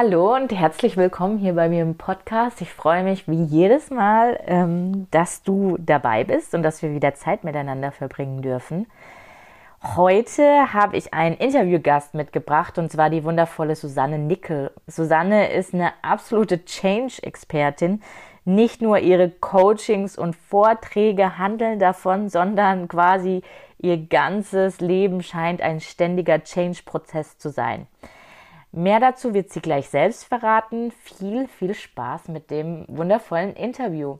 Hallo 0.00 0.36
und 0.36 0.52
herzlich 0.52 0.96
willkommen 0.96 1.38
hier 1.38 1.54
bei 1.54 1.68
mir 1.68 1.82
im 1.82 1.96
Podcast. 1.96 2.60
Ich 2.60 2.72
freue 2.72 3.02
mich 3.02 3.26
wie 3.26 3.42
jedes 3.42 3.90
Mal, 3.90 4.38
ähm, 4.46 5.08
dass 5.10 5.42
du 5.42 5.76
dabei 5.76 6.22
bist 6.22 6.54
und 6.54 6.62
dass 6.62 6.82
wir 6.82 6.94
wieder 6.94 7.14
Zeit 7.14 7.42
miteinander 7.42 7.90
verbringen 7.90 8.40
dürfen. 8.40 8.86
Heute 9.96 10.72
habe 10.72 10.96
ich 10.96 11.14
einen 11.14 11.36
Interviewgast 11.36 12.14
mitgebracht 12.14 12.78
und 12.78 12.92
zwar 12.92 13.10
die 13.10 13.24
wundervolle 13.24 13.74
Susanne 13.74 14.20
Nickel. 14.20 14.70
Susanne 14.86 15.50
ist 15.50 15.74
eine 15.74 15.90
absolute 16.02 16.64
Change-Expertin. 16.64 18.00
Nicht 18.44 18.80
nur 18.80 19.00
ihre 19.00 19.30
Coachings 19.30 20.16
und 20.16 20.36
Vorträge 20.36 21.38
handeln 21.38 21.80
davon, 21.80 22.28
sondern 22.28 22.86
quasi 22.86 23.42
ihr 23.78 23.96
ganzes 23.96 24.78
Leben 24.78 25.24
scheint 25.24 25.60
ein 25.60 25.80
ständiger 25.80 26.44
Change-Prozess 26.44 27.36
zu 27.38 27.50
sein. 27.50 27.88
Mehr 28.70 29.00
dazu 29.00 29.32
wird 29.32 29.50
sie 29.50 29.60
gleich 29.60 29.88
selbst 29.88 30.24
verraten. 30.24 30.92
Viel, 31.02 31.48
viel 31.48 31.74
Spaß 31.74 32.28
mit 32.28 32.50
dem 32.50 32.84
wundervollen 32.88 33.54
Interview. 33.54 34.18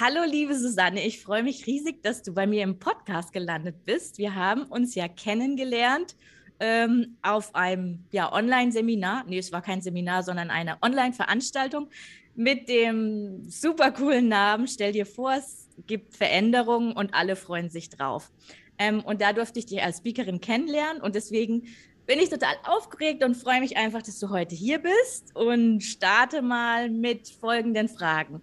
Hallo, 0.00 0.24
liebe 0.26 0.54
Susanne, 0.54 1.04
ich 1.04 1.22
freue 1.22 1.42
mich 1.42 1.66
riesig, 1.66 2.02
dass 2.02 2.22
du 2.22 2.32
bei 2.32 2.46
mir 2.46 2.64
im 2.64 2.78
Podcast 2.78 3.32
gelandet 3.32 3.84
bist. 3.84 4.18
Wir 4.18 4.34
haben 4.34 4.64
uns 4.64 4.94
ja 4.94 5.06
kennengelernt 5.06 6.16
ähm, 6.58 7.18
auf 7.22 7.54
einem 7.54 8.04
ja, 8.10 8.32
Online-Seminar. 8.32 9.24
Nee, 9.28 9.38
es 9.38 9.52
war 9.52 9.62
kein 9.62 9.80
Seminar, 9.80 10.24
sondern 10.24 10.50
eine 10.50 10.78
Online-Veranstaltung 10.82 11.88
mit 12.34 12.68
dem 12.68 13.44
super 13.48 13.92
coolen 13.92 14.28
Namen. 14.28 14.66
Stell 14.66 14.92
dir 14.92 15.06
vor, 15.06 15.34
es 15.34 15.68
gibt 15.86 16.16
Veränderungen 16.16 16.92
und 16.92 17.14
alle 17.14 17.36
freuen 17.36 17.70
sich 17.70 17.90
drauf. 17.90 18.32
Ähm, 18.78 19.00
und 19.04 19.20
da 19.20 19.32
durfte 19.32 19.58
ich 19.58 19.66
dich 19.66 19.82
als 19.82 19.98
Speakerin 19.98 20.40
kennenlernen 20.40 21.02
und 21.02 21.14
deswegen 21.14 21.64
bin 22.06 22.18
ich 22.18 22.30
total 22.30 22.54
aufgeregt 22.64 23.22
und 23.24 23.36
freue 23.36 23.60
mich 23.60 23.76
einfach, 23.76 24.02
dass 24.02 24.18
du 24.18 24.30
heute 24.30 24.54
hier 24.54 24.78
bist 24.78 25.34
und 25.34 25.82
starte 25.82 26.42
mal 26.42 26.90
mit 26.90 27.28
folgenden 27.28 27.88
Fragen. 27.88 28.40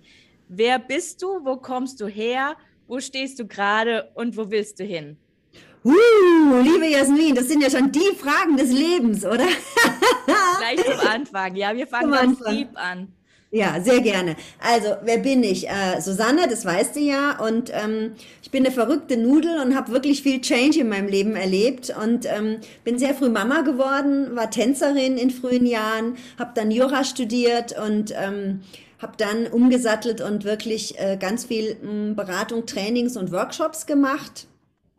Wer 0.48 0.80
bist 0.80 1.22
du? 1.22 1.46
Wo 1.46 1.58
kommst 1.58 2.02
du 2.02 2.08
her? 2.08 2.56
Wo 2.88 3.00
stehst 3.00 3.40
du 3.40 3.46
gerade 3.46 4.12
und 4.16 4.36
wo 4.38 4.50
willst 4.50 4.80
du 4.80 4.84
hin? 4.84 5.18
Uh, 5.84 6.62
liebe 6.62 6.88
Jasmin, 6.88 7.36
das 7.36 7.48
sind 7.48 7.62
ja 7.62 7.70
schon 7.70 7.92
die 7.92 8.16
Fragen 8.18 8.58
des 8.58 8.72
Lebens, 8.72 9.24
oder? 9.26 9.48
Gleich 10.26 10.84
zum 10.84 11.08
Anfang. 11.08 11.56
Ja, 11.56 11.76
wir 11.76 11.88
fangen 11.88 12.12
ganz 12.12 12.40
deep 12.40 12.70
an. 12.76 13.14
Ja, 13.52 13.81
sehr 13.81 14.02
gerne. 14.02 14.36
Also, 14.59 14.89
wer 15.03 15.17
bin 15.17 15.44
ich? 15.44 15.67
Äh, 15.67 16.02
Susanne, 16.02 16.47
das 16.47 16.66
weißt 16.66 16.95
du 16.95 17.00
ja. 17.00 17.39
Und 17.39 17.72
ähm, 17.73 18.11
ich 18.44 18.52
bin 18.52 18.64
eine 18.64 18.73
verrückte 18.73 19.17
Nudel 19.17 19.59
und 19.59 19.75
habe 19.75 19.91
wirklich 19.91 20.22
viel 20.22 20.39
Change 20.39 20.81
in 20.81 20.89
meinem 20.89 21.08
Leben 21.08 21.36
erlebt. 21.36 21.91
Und 22.00 22.28
ähm, 22.28 22.58
bin 22.83 23.00
sehr 23.00 23.16
früh 23.16 23.30
Mama 23.30 23.61
geworden, 23.61 24.36
war 24.36 24.52
Tänzerin 24.52 25.17
in 25.17 25.31
frühen 25.31 25.66
Jahren, 25.66 26.17
habe 26.38 26.52
dann 26.53 26.69
Jura 26.69 27.03
studiert 27.03 27.75
und 27.80 28.14
ähm, 28.16 28.61
habe 29.00 29.14
dann 29.17 29.47
umgesattelt 29.47 30.22
und 30.22 30.44
wirklich 30.44 31.00
äh, 31.00 31.17
ganz 31.19 31.45
viel 31.45 31.75
mh, 31.81 31.89
hm, 31.89 32.16
Beratung, 32.16 32.68
Trainings 32.68 33.18
und 33.18 33.31
Workshops 33.31 33.88
gemacht 33.88 34.45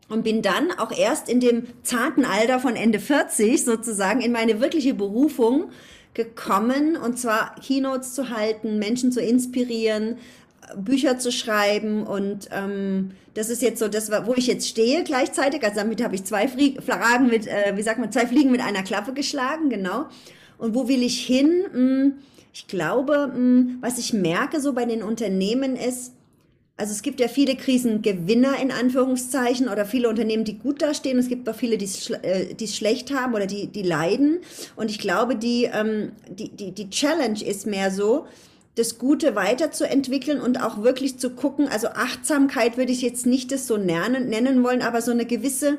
und 0.09 0.23
bin 0.23 0.41
dann 0.41 0.71
auch 0.77 0.91
erst 0.91 1.29
in 1.29 1.39
dem 1.39 1.67
zarten 1.83 2.25
Alter 2.25 2.59
von 2.59 2.75
Ende 2.75 2.99
40 2.99 3.63
sozusagen 3.63 4.19
in 4.19 4.33
meine 4.33 4.59
wirkliche 4.59 4.93
Berufung 4.93 5.69
gekommen, 6.13 6.97
und 6.97 7.17
zwar 7.17 7.55
Keynotes 7.55 8.13
zu 8.13 8.29
halten, 8.29 8.79
Menschen 8.79 9.11
zu 9.11 9.21
inspirieren, 9.21 10.17
Bücher 10.75 11.17
zu 11.17 11.31
schreiben 11.31 12.05
und 12.05 12.49
ähm, 12.51 13.11
das 13.33 13.49
ist 13.49 13.61
jetzt 13.61 13.79
so 13.79 13.87
das, 13.87 14.11
wo 14.25 14.33
ich 14.35 14.47
jetzt 14.47 14.67
stehe 14.67 15.03
gleichzeitig. 15.03 15.63
Also 15.63 15.77
damit 15.77 16.03
habe 16.03 16.15
ich 16.15 16.23
zwei 16.23 16.47
Fragen 16.47 17.27
mit, 17.27 17.47
äh, 17.47 17.73
wie 17.75 17.81
sagt 17.81 17.99
man, 17.99 18.11
zwei 18.11 18.27
Fliegen 18.27 18.51
mit 18.51 18.61
einer 18.61 18.83
Klappe 18.83 19.13
geschlagen, 19.13 19.69
genau. 19.69 20.05
Und 20.57 20.75
wo 20.75 20.87
will 20.87 21.01
ich 21.01 21.25
hin? 21.25 21.65
Hm, 21.71 22.13
ich 22.53 22.67
glaube, 22.67 23.31
hm, 23.33 23.77
was 23.81 23.97
ich 23.97 24.13
merke 24.13 24.59
so 24.59 24.73
bei 24.73 24.85
den 24.85 25.01
Unternehmen 25.01 25.75
ist, 25.75 26.13
also 26.81 26.93
es 26.93 27.03
gibt 27.03 27.19
ja 27.19 27.27
viele 27.27 27.55
Krisengewinner 27.55 28.59
in 28.59 28.71
Anführungszeichen 28.71 29.69
oder 29.69 29.85
viele 29.85 30.09
Unternehmen, 30.09 30.45
die 30.45 30.57
gut 30.57 30.81
dastehen. 30.81 31.19
Es 31.19 31.27
gibt 31.27 31.47
auch 31.47 31.53
viele, 31.53 31.77
die 31.77 31.85
es 31.85 32.09
äh, 32.09 32.67
schlecht 32.67 33.13
haben 33.13 33.35
oder 33.35 33.45
die, 33.45 33.67
die 33.67 33.83
leiden. 33.83 34.39
Und 34.75 34.89
ich 34.89 34.97
glaube, 34.97 35.35
die, 35.35 35.69
ähm, 35.71 36.13
die, 36.27 36.49
die, 36.49 36.71
die 36.71 36.89
Challenge 36.89 37.39
ist 37.39 37.67
mehr 37.67 37.91
so, 37.91 38.25
das 38.73 38.97
Gute 38.97 39.35
weiterzuentwickeln 39.35 40.41
und 40.41 40.59
auch 40.59 40.81
wirklich 40.81 41.19
zu 41.19 41.29
gucken. 41.29 41.67
Also 41.67 41.89
Achtsamkeit 41.89 42.77
würde 42.77 42.91
ich 42.91 43.03
jetzt 43.03 43.27
nicht 43.27 43.51
das 43.51 43.67
so 43.67 43.77
nennen, 43.77 44.27
nennen 44.27 44.63
wollen, 44.63 44.81
aber 44.81 45.03
so 45.03 45.11
eine 45.11 45.27
gewisse, 45.27 45.77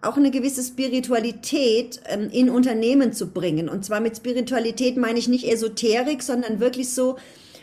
auch 0.00 0.16
eine 0.16 0.30
gewisse 0.30 0.62
Spiritualität 0.62 2.00
ähm, 2.06 2.30
in 2.32 2.48
Unternehmen 2.48 3.12
zu 3.12 3.26
bringen. 3.26 3.68
Und 3.68 3.84
zwar 3.84 4.00
mit 4.00 4.16
Spiritualität 4.16 4.96
meine 4.96 5.18
ich 5.18 5.28
nicht 5.28 5.46
Esoterik, 5.46 6.22
sondern 6.22 6.60
wirklich 6.60 6.94
so, 6.94 7.16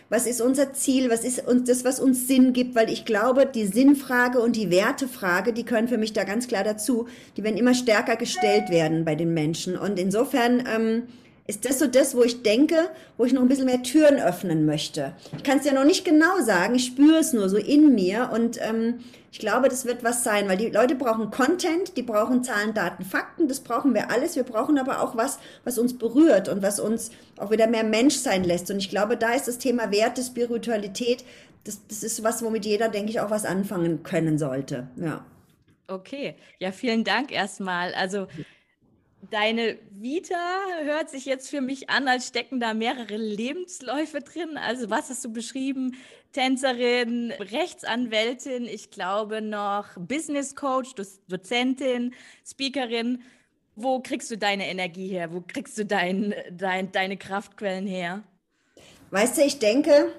was 0.09 0.25
ist 0.25 0.41
unser 0.41 0.73
Ziel, 0.73 1.09
was 1.09 1.23
ist 1.23 1.45
uns 1.47 1.68
das, 1.68 1.84
was 1.84 2.00
uns 2.00 2.28
Sinn 2.28 2.53
gibt, 2.53 2.75
weil 2.75 2.90
ich 2.90 3.06
glaube, 3.06 3.45
die 3.45 3.66
Sinnfrage 3.66 4.40
und 4.40 4.56
die 4.56 4.69
Wertefrage, 4.69 5.53
die 5.53 5.66
können 5.66 5.88
für 5.88 5.97
mich 5.97 6.13
da 6.13 6.23
ganz 6.23 6.47
klar 6.47 6.63
dazu, 6.63 7.07
die 7.35 7.44
werden 7.44 7.57
immer 7.57 7.73
stärker 7.73 8.16
gestellt 8.16 8.69
werden 8.69 9.06
bei 9.06 9.16
den 9.16 9.34
Menschen. 9.34 9.78
Und 9.78 10.00
insofern 10.00 10.63
ähm, 10.73 11.03
ist 11.47 11.63
das 11.63 11.80
so 11.80 11.88
das, 11.88 12.16
wo 12.16 12.24
ich 12.24 12.44
denke, 12.44 12.90
wo 13.18 13.25
ich 13.25 13.34
noch 13.34 13.41
ein 13.41 13.47
bisschen 13.47 13.66
mehr 13.66 13.81
Türen 13.81 14.22
öffnen 14.22 14.66
möchte. 14.66 15.13
Ich 15.38 15.44
kann 15.44 15.59
es 15.59 15.66
ja 15.66 15.74
noch 15.74 15.85
nicht 15.85 16.03
genau 16.03 16.41
sagen, 16.41 16.75
ich 16.75 16.85
spüre 16.85 17.18
es 17.18 17.34
nur 17.34 17.47
so 17.50 17.58
in 17.58 17.96
mir 17.96 18.30
und 18.34 18.59
ähm, 18.62 19.00
ich 19.31 19.40
glaube, 19.40 19.69
das 19.69 19.85
wird 19.85 20.03
was 20.03 20.24
sein, 20.24 20.50
weil 20.50 20.58
die 20.58 20.69
Leute 20.69 20.96
brauchen 20.96 21.31
Content, 21.31 21.96
die 21.96 22.02
brauchen 22.02 22.44
Zahlen, 22.44 22.74
Daten, 22.74 23.06
Fakten, 23.06 23.47
das 23.47 23.59
brauchen 23.59 23.94
wir 23.94 24.09
alles. 24.09 24.35
Wir 24.35 24.44
brauchen 24.44 24.78
aber 24.78 25.02
auch 25.02 25.16
was, 25.16 25.40
was 25.63 25.78
uns 25.78 25.97
berührt 25.97 26.50
und 26.50 26.62
was 26.62 26.80
uns 26.80 27.12
auch 27.38 27.52
wieder 27.52 27.68
mehr 27.68 27.84
Mensch 27.84 28.16
sein 28.16 28.44
lässt. 28.44 28.72
Und 28.72 28.78
ich 28.78 28.90
glaube, 28.90 29.16
da 29.16 29.34
ist 29.34 29.47
das 29.47 29.58
Thema 29.58 29.91
Werte, 29.91 30.24
Spiritualität, 30.24 31.24
das, 31.66 31.81
das 31.88 32.03
ist 32.03 32.24
was, 32.24 32.44
womit 32.44 32.66
jeder, 32.66 32.90
denke 32.90 33.12
ich, 33.12 33.19
auch 33.19 33.29
was 33.29 33.46
anfangen 33.46 34.02
können 34.03 34.38
sollte. 34.38 34.88
Ja. 34.96 35.24
Okay, 35.88 36.35
ja, 36.59 36.72
vielen 36.72 37.03
Dank 37.03 37.31
erstmal. 37.31 37.94
Also 37.94 38.28
Deine 39.29 39.78
Vita 39.91 40.35
hört 40.83 41.09
sich 41.09 41.25
jetzt 41.25 41.50
für 41.50 41.59
mich 41.59 41.89
an, 41.89 42.07
als 42.07 42.28
stecken 42.28 42.59
da 42.59 42.73
mehrere 42.73 43.17
Lebensläufe 43.17 44.22
drin. 44.22 44.57
Also 44.57 44.89
was 44.89 45.09
hast 45.09 45.25
du 45.25 45.33
beschrieben? 45.33 45.95
Tänzerin, 46.33 47.31
Rechtsanwältin, 47.31 48.66
ich 48.66 48.91
glaube 48.91 49.41
noch 49.41 49.85
Business 49.97 50.55
Coach, 50.55 50.94
Dozentin, 51.28 52.13
Speakerin. 52.45 53.23
Wo 53.75 54.00
kriegst 54.00 54.29
du 54.31 54.38
deine 54.38 54.67
Energie 54.67 55.07
her? 55.07 55.34
Wo 55.34 55.41
kriegst 55.41 55.78
du 55.78 55.85
dein, 55.85 56.34
dein, 56.51 56.91
deine 56.91 57.17
Kraftquellen 57.17 57.88
her? 57.88 58.23
Weißt 59.11 59.38
du, 59.38 59.41
ich 59.41 59.59
denke, 59.59 60.13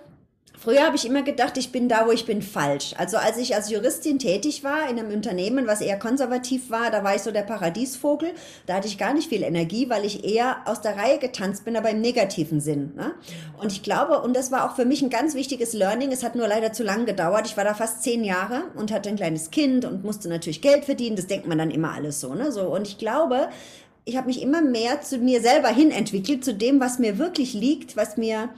Früher 0.61 0.85
habe 0.85 0.97
ich 0.97 1.07
immer 1.07 1.23
gedacht, 1.23 1.57
ich 1.57 1.71
bin 1.71 1.89
da, 1.89 2.07
wo 2.07 2.11
ich 2.11 2.27
bin, 2.27 2.43
falsch. 2.43 2.93
Also 2.99 3.17
als 3.17 3.39
ich 3.39 3.55
als 3.55 3.71
Juristin 3.71 4.19
tätig 4.19 4.65
war 4.65 4.91
in 4.91 4.99
einem 4.99 5.13
Unternehmen, 5.13 5.69
was 5.69 5.81
eher 5.81 5.99
konservativ 5.99 6.69
war, 6.69 6.91
da 6.91 7.05
war 7.05 7.15
ich 7.15 7.23
so 7.23 7.31
der 7.31 7.43
Paradiesvogel. 7.43 8.31
Da 8.67 8.75
hatte 8.75 8.89
ich 8.89 8.99
gar 8.99 9.15
nicht 9.15 9.29
viel 9.29 9.45
Energie, 9.45 9.89
weil 9.89 10.05
ich 10.05 10.25
eher 10.25 10.57
aus 10.65 10.81
der 10.81 10.97
Reihe 10.97 11.19
getanzt 11.19 11.65
bin, 11.65 11.77
aber 11.77 11.91
im 11.91 12.01
negativen 12.01 12.61
Sinn. 12.61 12.93
Ne? 12.97 13.13
Und 13.63 13.71
ich 13.71 13.85
glaube, 13.85 14.21
und 14.21 14.37
das 14.37 14.51
war 14.51 14.69
auch 14.69 14.75
für 14.75 14.85
mich 14.85 15.01
ein 15.01 15.11
ganz 15.11 15.35
wichtiges 15.37 15.75
Learning, 15.75 16.11
es 16.11 16.25
hat 16.25 16.35
nur 16.35 16.49
leider 16.49 16.73
zu 16.73 16.83
lang 16.83 17.07
gedauert. 17.07 17.47
Ich 17.47 17.57
war 17.57 17.65
da 17.65 17.75
fast 17.75 18.03
zehn 18.03 18.25
Jahre 18.25 18.65
und 18.75 18.91
hatte 18.91 19.09
ein 19.11 19.17
kleines 19.17 19.53
Kind 19.53 19.85
und 19.85 20.03
musste 20.03 20.29
natürlich 20.29 20.61
Geld 20.61 20.85
verdienen. 20.85 21.15
Das 21.15 21.29
denkt 21.29 21.47
man 21.47 21.59
dann 21.59 21.71
immer 21.71 21.93
alles 21.93 22.21
so. 22.21 22.35
Ne? 22.35 22.51
so 22.51 22.63
und 22.63 22.89
ich 22.89 22.99
glaube, 22.99 23.49
ich 24.05 24.17
habe 24.17 24.27
mich 24.27 24.43
immer 24.43 24.63
mehr 24.63 25.03
zu 25.03 25.19
mir 25.19 25.41
selber 25.41 25.69
hin 25.69 25.93
entwickelt, 25.93 26.45
zu 26.45 26.55
dem, 26.55 26.81
was 26.81 26.99
mir 26.99 27.19
wirklich 27.19 27.53
liegt, 27.53 27.97
was 27.97 28.17
mir 28.17 28.49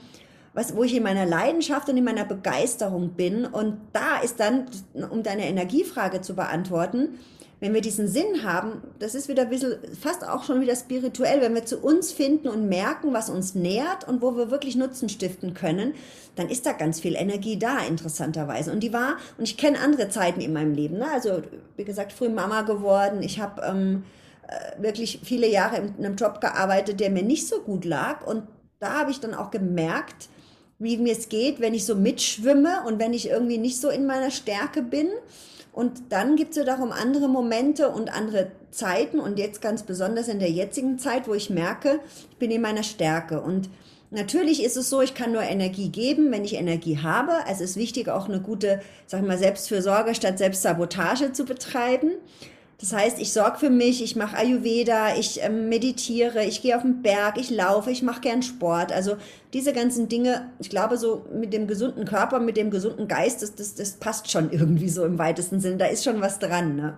was, 0.53 0.75
wo 0.75 0.83
ich 0.83 0.95
in 0.95 1.03
meiner 1.03 1.25
Leidenschaft 1.25 1.89
und 1.89 1.97
in 1.97 2.03
meiner 2.03 2.25
Begeisterung 2.25 3.11
bin. 3.11 3.45
Und 3.45 3.77
da 3.93 4.19
ist 4.19 4.39
dann, 4.39 4.65
um 5.09 5.23
deine 5.23 5.47
Energiefrage 5.47 6.21
zu 6.21 6.35
beantworten, 6.35 7.19
wenn 7.61 7.75
wir 7.75 7.81
diesen 7.81 8.07
Sinn 8.07 8.43
haben, 8.43 8.81
das 8.97 9.13
ist 9.13 9.29
wieder 9.29 9.43
ein 9.43 9.49
bisschen, 9.49 9.75
fast 9.99 10.27
auch 10.27 10.43
schon 10.43 10.61
wieder 10.61 10.75
spirituell, 10.75 11.41
wenn 11.41 11.53
wir 11.53 11.63
zu 11.63 11.77
uns 11.77 12.11
finden 12.11 12.47
und 12.47 12.67
merken, 12.67 13.13
was 13.13 13.29
uns 13.29 13.53
nährt 13.53 14.07
und 14.07 14.21
wo 14.23 14.35
wir 14.35 14.49
wirklich 14.49 14.75
Nutzen 14.75 15.09
stiften 15.09 15.53
können, 15.53 15.93
dann 16.35 16.49
ist 16.49 16.65
da 16.65 16.71
ganz 16.71 16.99
viel 16.99 17.15
Energie 17.15 17.59
da, 17.59 17.77
interessanterweise. 17.79 18.71
Und 18.71 18.79
die 18.79 18.93
war, 18.93 19.17
und 19.37 19.43
ich 19.43 19.57
kenne 19.57 19.79
andere 19.79 20.09
Zeiten 20.09 20.41
in 20.41 20.53
meinem 20.53 20.73
Leben, 20.73 20.97
ne? 20.97 21.11
also 21.13 21.43
wie 21.75 21.83
gesagt, 21.85 22.13
früh 22.13 22.29
Mama 22.29 22.61
geworden, 22.61 23.23
ich 23.23 23.39
habe... 23.39 23.61
Ähm, 23.61 24.03
äh, 24.51 24.81
wirklich 24.81 25.21
viele 25.23 25.47
Jahre 25.47 25.77
in 25.77 26.03
einem 26.03 26.15
Job 26.17 26.41
gearbeitet, 26.41 26.99
der 26.99 27.09
mir 27.09 27.23
nicht 27.23 27.47
so 27.47 27.61
gut 27.61 27.85
lag. 27.85 28.27
Und 28.27 28.43
da 28.79 28.99
habe 28.99 29.11
ich 29.11 29.21
dann 29.21 29.33
auch 29.33 29.49
gemerkt, 29.49 30.27
wie 30.81 30.97
mir 30.97 31.13
es 31.13 31.29
geht, 31.29 31.59
wenn 31.59 31.73
ich 31.73 31.85
so 31.85 31.95
mitschwimme 31.95 32.83
und 32.87 32.99
wenn 32.99 33.13
ich 33.13 33.29
irgendwie 33.29 33.57
nicht 33.57 33.79
so 33.79 33.89
in 33.89 34.05
meiner 34.05 34.31
Stärke 34.31 34.81
bin. 34.81 35.07
Und 35.71 36.01
dann 36.09 36.35
gibt 36.35 36.51
es 36.51 36.57
ja 36.57 36.63
darum 36.63 36.91
andere 36.91 37.29
Momente 37.29 37.89
und 37.89 38.11
andere 38.11 38.51
Zeiten 38.71 39.19
und 39.19 39.39
jetzt 39.39 39.61
ganz 39.61 39.83
besonders 39.83 40.27
in 40.27 40.39
der 40.39 40.49
jetzigen 40.49 40.97
Zeit, 40.97 41.27
wo 41.27 41.33
ich 41.33 41.49
merke, 41.49 41.99
ich 42.31 42.37
bin 42.37 42.51
in 42.51 42.61
meiner 42.61 42.83
Stärke. 42.83 43.41
Und 43.41 43.69
natürlich 44.09 44.63
ist 44.63 44.75
es 44.75 44.89
so, 44.89 45.01
ich 45.01 45.13
kann 45.13 45.31
nur 45.31 45.43
Energie 45.43 45.89
geben, 45.89 46.31
wenn 46.31 46.43
ich 46.43 46.55
Energie 46.55 46.97
habe. 46.97 47.33
Es 47.49 47.61
ist 47.61 47.77
wichtig, 47.77 48.09
auch 48.09 48.27
eine 48.27 48.41
gute, 48.41 48.81
sag 49.05 49.25
mal, 49.25 49.37
Selbstfürsorge 49.37 50.15
statt 50.15 50.39
Selbstsabotage 50.39 51.31
zu 51.31 51.45
betreiben. 51.45 52.11
Das 52.81 52.93
heißt, 52.93 53.19
ich 53.19 53.31
sorge 53.31 53.59
für 53.59 53.69
mich, 53.69 54.03
ich 54.03 54.15
mache 54.15 54.35
Ayurveda, 54.35 55.15
ich 55.15 55.39
ähm, 55.43 55.69
meditiere, 55.69 56.43
ich 56.45 56.63
gehe 56.63 56.75
auf 56.75 56.81
den 56.81 57.03
Berg, 57.03 57.37
ich 57.37 57.51
laufe, 57.51 57.91
ich 57.91 58.01
mache 58.01 58.21
gern 58.21 58.41
Sport. 58.41 58.91
Also 58.91 59.17
diese 59.53 59.71
ganzen 59.71 60.09
Dinge, 60.09 60.49
ich 60.57 60.71
glaube, 60.71 60.97
so 60.97 61.23
mit 61.31 61.53
dem 61.53 61.67
gesunden 61.67 62.05
Körper, 62.05 62.39
mit 62.39 62.57
dem 62.57 62.71
gesunden 62.71 63.07
Geist, 63.07 63.43
das, 63.43 63.53
das, 63.53 63.75
das 63.75 63.93
passt 63.93 64.31
schon 64.31 64.51
irgendwie 64.51 64.89
so 64.89 65.05
im 65.05 65.19
weitesten 65.19 65.59
Sinn. 65.59 65.77
Da 65.77 65.85
ist 65.85 66.03
schon 66.03 66.21
was 66.21 66.39
dran. 66.39 66.75
Ne? 66.75 66.97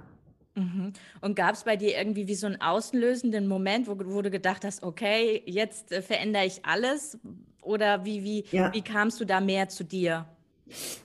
Mhm. 0.56 0.94
Und 1.20 1.36
gab 1.36 1.54
es 1.54 1.66
bei 1.66 1.76
dir 1.76 1.98
irgendwie 1.98 2.28
wie 2.28 2.36
so 2.36 2.48
einen 2.48 2.62
auslösenden 2.62 3.46
Moment, 3.48 3.90
wo, 3.90 3.98
wo 3.98 4.22
du 4.22 4.32
gedacht 4.32 4.64
hast, 4.64 4.84
okay, 4.84 5.44
jetzt 5.46 5.92
äh, 5.92 6.02
verändere 6.02 6.46
ich 6.46 6.64
alles? 6.64 7.18
Oder 7.62 8.06
wie, 8.06 8.24
wie, 8.24 8.46
ja. 8.52 8.74
wie 8.74 8.82
kamst 8.82 9.20
du 9.20 9.26
da 9.26 9.42
mehr 9.42 9.68
zu 9.68 9.84
dir? 9.84 10.26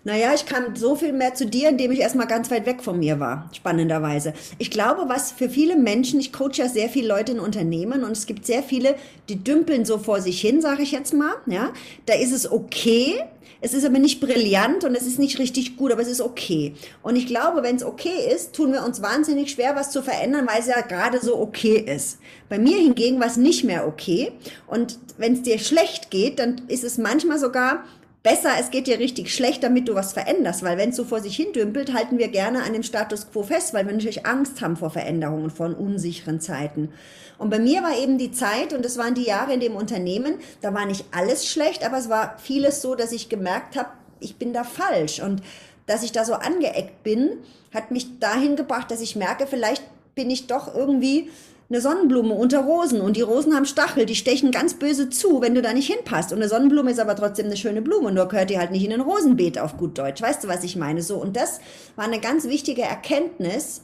Naja, 0.05 0.32
ich 0.34 0.46
kam 0.46 0.76
so 0.76 0.94
viel 0.94 1.12
mehr 1.12 1.34
zu 1.34 1.44
dir, 1.44 1.69
indem 1.69 1.90
ich 1.90 2.00
erstmal 2.00 2.26
ganz 2.26 2.50
weit 2.50 2.64
weg 2.64 2.82
von 2.82 2.99
mir 2.99 3.20
war, 3.20 3.50
spannenderweise. 3.52 4.32
Ich 4.58 4.70
glaube, 4.70 5.08
was 5.08 5.32
für 5.32 5.50
viele 5.50 5.76
Menschen, 5.76 6.20
ich 6.20 6.32
coache 6.32 6.55
ja 6.55 6.69
sehr 6.69 6.88
viele 6.88 7.08
Leute 7.08 7.32
in 7.32 7.40
Unternehmen 7.40 8.05
und 8.05 8.12
es 8.12 8.26
gibt 8.26 8.46
sehr 8.46 8.62
viele, 8.62 8.94
die 9.28 9.43
dümpeln 9.43 9.84
so 9.84 9.99
vor 9.99 10.20
sich 10.22 10.40
hin, 10.40 10.62
sage 10.62 10.82
ich 10.82 10.93
jetzt 10.93 11.12
mal. 11.12 11.34
Ja, 11.46 11.72
da 12.06 12.14
ist 12.14 12.32
es 12.32 12.50
okay, 12.50 13.22
es 13.60 13.75
ist 13.75 13.84
aber 13.84 13.99
nicht 13.99 14.20
brillant 14.20 14.84
und 14.84 14.94
es 14.94 15.06
ist 15.06 15.19
nicht 15.19 15.40
richtig 15.40 15.76
gut, 15.76 15.90
aber 15.90 16.02
es 16.02 16.08
ist 16.08 16.20
okay. 16.20 16.75
Und 17.02 17.16
ich 17.16 17.26
glaube, 17.26 17.64
wenn 17.64 17.75
es 17.75 17.82
okay 17.82 18.32
ist, 18.32 18.54
tun 18.54 18.72
wir 18.72 18.84
uns 18.84 19.02
wahnsinnig 19.02 19.50
schwer, 19.50 19.75
was 19.75 19.90
zu 19.90 20.00
verändern, 20.00 20.46
weil 20.46 20.61
es 20.61 20.69
ja 20.69 20.81
gerade 20.81 21.19
so 21.20 21.38
okay 21.40 21.76
ist. 21.76 22.19
Bei 22.49 22.58
mir 22.58 22.76
hingegen 22.76 23.19
war 23.19 23.26
es 23.26 23.37
nicht 23.37 23.64
mehr 23.64 23.88
okay. 23.88 24.31
Und 24.69 24.99
wenn 25.16 25.32
es 25.32 25.43
dir 25.43 25.58
schlecht 25.58 26.11
geht, 26.11 26.38
dann 26.38 26.62
ist 26.69 26.84
es 26.84 26.99
manchmal 26.99 27.40
sogar 27.40 27.84
besser, 28.23 28.50
es 28.59 28.70
geht 28.70 28.87
dir 28.87 28.99
richtig 28.99 29.35
schlecht, 29.35 29.62
damit 29.62 29.88
du 29.88 29.94
was 29.94 30.12
veränderst, 30.12 30.62
weil 30.62 30.76
wenn 30.76 30.91
es 30.91 30.97
so 30.97 31.05
vor 31.05 31.20
sich 31.20 31.37
hin 31.37 31.53
dümpelt, 31.53 31.93
halten 31.94 32.19
wir 32.19 32.29
gerne 32.29 32.62
an 32.62 32.73
dem 32.73 32.82
Status 32.82 33.31
quo 33.31 33.43
fest, 33.43 33.75
weil 33.75 33.87
wir 33.87 33.93
natürlich 33.93 34.26
Angst 34.26 34.61
haben 34.61 34.76
vor 34.76 34.91
Veränderungen, 34.91 35.50
vor 35.50 35.67
unsicheren 35.79 36.41
Zeiten. 36.41 36.91
Und 37.38 37.50
bei 37.50 37.59
mir 37.59 37.82
war 37.82 37.97
eben 37.97 38.19
die 38.19 38.32
Zeit, 38.32 38.73
und 38.73 38.85
das 38.85 38.99
waren 38.99 39.15
die 39.15 39.25
Jahre 39.25 39.55
in 39.55 39.61
dem 39.61 39.76
Unternehmen, 39.76 40.35
da 40.61 40.75
war 40.75 40.87
nicht 40.87 41.05
alles 41.12 41.47
schlecht, 41.47 41.85
aber 41.85 41.99
es 41.99 42.09
war 42.09 42.37
vieles 42.38 42.82
so, 42.82 42.94
dass 42.94 43.12
ich 43.12 43.29
gemerkt 43.29 43.76
habe, 43.76 43.91
ich 44.21 44.37
bin 44.37 44.53
da 44.53 44.64
falsch. 44.64 45.21
Und 45.21 45.43
dass 45.87 46.03
ich 46.03 46.12
da 46.12 46.25
so 46.25 46.35
angeeckt 46.35 47.03
bin, 47.05 47.38
hat 47.73 47.91
mich 47.91 48.19
dahin 48.19 48.56
gebracht, 48.56 48.91
dass 48.91 49.00
ich 49.00 49.17
merke, 49.17 49.47
vielleicht 49.47 49.82
bin 50.14 50.31
ich 50.31 50.49
doch 50.49 50.75
irgendwie 50.75 51.31
eine 51.70 51.82
Sonnenblume 51.82 52.32
unter 52.32 52.61
Rosen 52.61 53.03
und 53.03 53.17
die 53.17 53.23
Rosen 53.23 53.55
haben 53.55 53.67
Stachel, 53.67 54.06
die 54.06 54.15
stechen 54.15 54.50
ganz 54.50 54.75
böse 54.75 55.11
zu, 55.11 55.43
wenn 55.43 55.55
du 55.55 55.61
da 55.61 55.75
nicht 55.75 55.93
hinpasst. 55.93 56.32
Und 56.32 56.38
eine 56.38 56.49
Sonnenblume 56.49 56.91
ist 56.91 56.99
aber 56.99 57.15
trotzdem 57.15 57.47
eine 57.47 57.59
schöne 57.59 57.82
Blume, 57.82 58.11
nur 58.11 58.26
gehört 58.26 58.49
die 58.49 58.59
halt 58.59 58.70
nicht 58.70 58.85
in 58.85 58.93
ein 58.93 59.03
Rosenbeet 59.03 59.59
auf 59.59 59.76
gut 59.76 59.99
Deutsch. 59.99 60.23
Weißt 60.23 60.43
du, 60.44 60.49
was 60.49 60.65
ich 60.65 60.76
meine? 60.76 61.03
So, 61.03 61.17
und 61.17 61.37
das 61.37 61.61
war 61.94 62.06
eine 62.06 62.20
ganz 62.20 62.49
wichtige 62.49 62.82
Erkenntnis, 62.82 63.82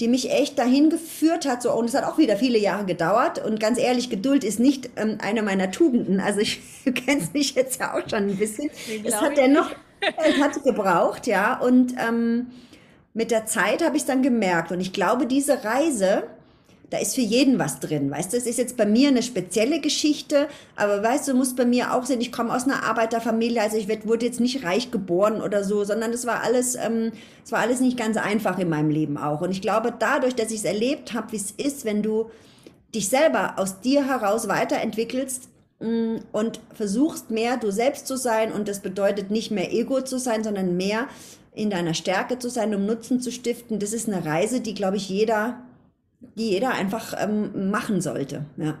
die 0.00 0.08
mich 0.08 0.30
echt 0.30 0.58
dahin 0.58 0.88
geführt 0.88 1.46
hat. 1.46 1.62
So, 1.62 1.72
und 1.74 1.84
es 1.84 1.94
hat 1.94 2.04
auch 2.04 2.16
wieder 2.16 2.36
viele 2.36 2.56
Jahre 2.56 2.86
gedauert. 2.86 3.44
Und 3.44 3.60
ganz 3.60 3.78
ehrlich, 3.78 4.08
Geduld 4.08 4.42
ist 4.42 4.58
nicht 4.58 4.88
ähm, 4.96 5.18
eine 5.20 5.42
meiner 5.42 5.70
Tugenden. 5.70 6.20
Also 6.20 6.40
ich, 6.40 6.60
du 6.86 6.92
kennst 6.92 7.34
mich 7.34 7.54
jetzt 7.54 7.78
ja 7.78 7.92
auch 7.92 8.08
schon 8.08 8.30
ein 8.30 8.36
bisschen. 8.36 8.70
Es 9.04 9.20
hat 9.20 9.36
dennoch, 9.36 9.70
es 10.26 10.40
hat 10.40 10.62
gebraucht, 10.64 11.26
ja. 11.26 11.60
Und 11.60 11.94
ähm, 11.98 12.46
mit 13.12 13.30
der 13.30 13.44
Zeit 13.44 13.84
habe 13.84 13.96
ich 13.96 14.02
es 14.02 14.06
dann 14.06 14.22
gemerkt. 14.22 14.72
Und 14.72 14.80
ich 14.80 14.94
glaube, 14.94 15.26
diese 15.26 15.62
Reise, 15.62 16.22
da 16.90 16.98
ist 16.98 17.14
für 17.14 17.20
jeden 17.20 17.58
was 17.58 17.80
drin. 17.80 18.10
Weißt 18.10 18.32
du, 18.32 18.36
es 18.36 18.46
ist 18.46 18.58
jetzt 18.58 18.76
bei 18.76 18.86
mir 18.86 19.08
eine 19.08 19.22
spezielle 19.22 19.80
Geschichte, 19.80 20.48
aber 20.74 21.02
weißt 21.02 21.28
du, 21.28 21.34
muss 21.34 21.54
bei 21.54 21.66
mir 21.66 21.94
auch 21.94 22.06
sehen, 22.06 22.20
ich 22.20 22.32
komme 22.32 22.54
aus 22.54 22.64
einer 22.64 22.82
Arbeiterfamilie, 22.84 23.60
also 23.60 23.76
ich 23.76 23.88
wurde 24.06 24.24
jetzt 24.24 24.40
nicht 24.40 24.64
reich 24.64 24.90
geboren 24.90 25.42
oder 25.42 25.64
so, 25.64 25.84
sondern 25.84 26.12
es 26.12 26.26
war 26.26 26.42
alles, 26.42 26.76
ähm, 26.76 27.12
es 27.44 27.52
war 27.52 27.60
alles 27.60 27.80
nicht 27.80 27.98
ganz 27.98 28.16
einfach 28.16 28.58
in 28.58 28.70
meinem 28.70 28.90
Leben 28.90 29.18
auch. 29.18 29.42
Und 29.42 29.50
ich 29.50 29.60
glaube, 29.60 29.92
dadurch, 29.98 30.34
dass 30.34 30.50
ich 30.50 30.60
es 30.60 30.64
erlebt 30.64 31.12
habe, 31.12 31.32
wie 31.32 31.36
es 31.36 31.50
ist, 31.50 31.84
wenn 31.84 32.02
du 32.02 32.30
dich 32.94 33.10
selber 33.10 33.54
aus 33.58 33.80
dir 33.80 34.06
heraus 34.06 34.48
weiterentwickelst, 34.48 35.48
mm, 35.80 36.16
und 36.32 36.60
versuchst 36.72 37.30
mehr 37.30 37.58
du 37.58 37.70
selbst 37.70 38.06
zu 38.06 38.16
sein 38.16 38.50
und 38.50 38.66
das 38.66 38.80
bedeutet 38.80 39.30
nicht 39.30 39.50
mehr 39.50 39.74
Ego 39.74 40.00
zu 40.00 40.18
sein, 40.18 40.42
sondern 40.42 40.78
mehr 40.78 41.06
in 41.54 41.68
deiner 41.68 41.92
Stärke 41.92 42.38
zu 42.38 42.48
sein, 42.48 42.74
um 42.74 42.86
Nutzen 42.86 43.20
zu 43.20 43.30
stiften. 43.30 43.78
Das 43.78 43.92
ist 43.92 44.08
eine 44.08 44.24
Reise, 44.24 44.60
die, 44.60 44.74
glaube 44.74 44.96
ich, 44.96 45.08
jeder 45.08 45.58
die 46.20 46.50
jeder 46.50 46.70
einfach 46.70 47.14
ähm, 47.16 47.70
machen 47.70 48.00
sollte. 48.00 48.44
Ja. 48.56 48.78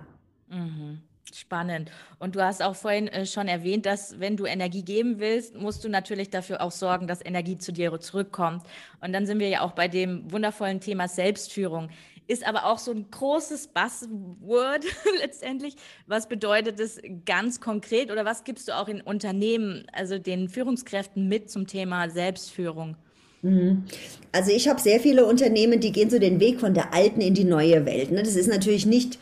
Mhm. 0.48 1.02
Spannend. 1.34 1.90
Und 2.18 2.36
du 2.36 2.42
hast 2.42 2.62
auch 2.62 2.74
vorhin 2.74 3.06
äh, 3.08 3.26
schon 3.26 3.48
erwähnt, 3.48 3.84
dass 3.86 4.18
wenn 4.18 4.36
du 4.36 4.46
Energie 4.46 4.82
geben 4.82 5.18
willst, 5.18 5.54
musst 5.54 5.84
du 5.84 5.88
natürlich 5.88 6.30
dafür 6.30 6.62
auch 6.62 6.70
sorgen, 6.70 7.06
dass 7.06 7.24
Energie 7.24 7.58
zu 7.58 7.72
dir 7.72 7.98
zurückkommt. 8.00 8.62
Und 9.00 9.12
dann 9.12 9.26
sind 9.26 9.38
wir 9.38 9.48
ja 9.48 9.60
auch 9.60 9.72
bei 9.72 9.88
dem 9.88 10.30
wundervollen 10.32 10.80
Thema 10.80 11.06
Selbstführung. 11.06 11.90
Ist 12.26 12.46
aber 12.46 12.66
auch 12.66 12.78
so 12.78 12.92
ein 12.92 13.10
großes 13.10 13.68
Buzzword 13.68 14.84
letztendlich. 15.20 15.76
Was 16.06 16.28
bedeutet 16.28 16.80
es 16.80 17.00
ganz 17.24 17.60
konkret 17.60 18.10
oder 18.10 18.24
was 18.24 18.44
gibst 18.44 18.68
du 18.68 18.76
auch 18.76 18.88
in 18.88 19.00
Unternehmen, 19.00 19.86
also 19.92 20.18
den 20.18 20.48
Führungskräften 20.48 21.28
mit 21.28 21.50
zum 21.50 21.66
Thema 21.66 22.08
Selbstführung? 22.10 22.96
Mhm. 23.42 23.84
Also 24.32 24.50
ich 24.50 24.68
habe 24.68 24.80
sehr 24.80 25.00
viele 25.00 25.26
Unternehmen, 25.26 25.80
die 25.80 25.92
gehen 25.92 26.10
so 26.10 26.18
den 26.18 26.40
Weg 26.40 26.60
von 26.60 26.74
der 26.74 26.92
alten 26.94 27.20
in 27.20 27.34
die 27.34 27.44
neue 27.44 27.86
Welt. 27.86 28.10
Ne? 28.10 28.22
Das 28.22 28.36
ist 28.36 28.48
natürlich 28.48 28.86
nicht 28.86 29.18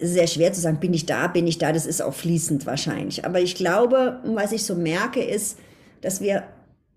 sehr 0.00 0.26
schwer 0.26 0.52
zu 0.52 0.60
sagen, 0.60 0.80
bin 0.80 0.94
ich 0.94 1.06
da, 1.06 1.26
bin 1.26 1.46
ich 1.46 1.58
da, 1.58 1.72
das 1.72 1.86
ist 1.86 2.02
auch 2.02 2.14
fließend 2.14 2.66
wahrscheinlich. 2.66 3.24
Aber 3.24 3.40
ich 3.40 3.54
glaube, 3.54 4.20
was 4.24 4.52
ich 4.52 4.62
so 4.64 4.74
merke, 4.74 5.22
ist, 5.22 5.58
dass 6.00 6.20
wir 6.20 6.44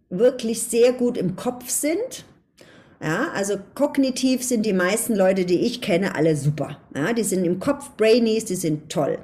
wirklich 0.09 0.61
sehr 0.61 0.93
gut 0.93 1.17
im 1.17 1.35
Kopf 1.35 1.69
sind. 1.69 2.25
Ja, 3.01 3.31
also 3.33 3.55
kognitiv 3.73 4.43
sind 4.43 4.63
die 4.63 4.73
meisten 4.73 5.15
Leute, 5.15 5.45
die 5.45 5.61
ich 5.61 5.81
kenne, 5.81 6.13
alle 6.13 6.35
super. 6.35 6.77
Ja, 6.95 7.13
die 7.13 7.23
sind 7.23 7.45
im 7.45 7.59
Kopf 7.59 7.89
Brainies, 7.97 8.45
die 8.45 8.55
sind 8.55 8.91
toll. 8.91 9.17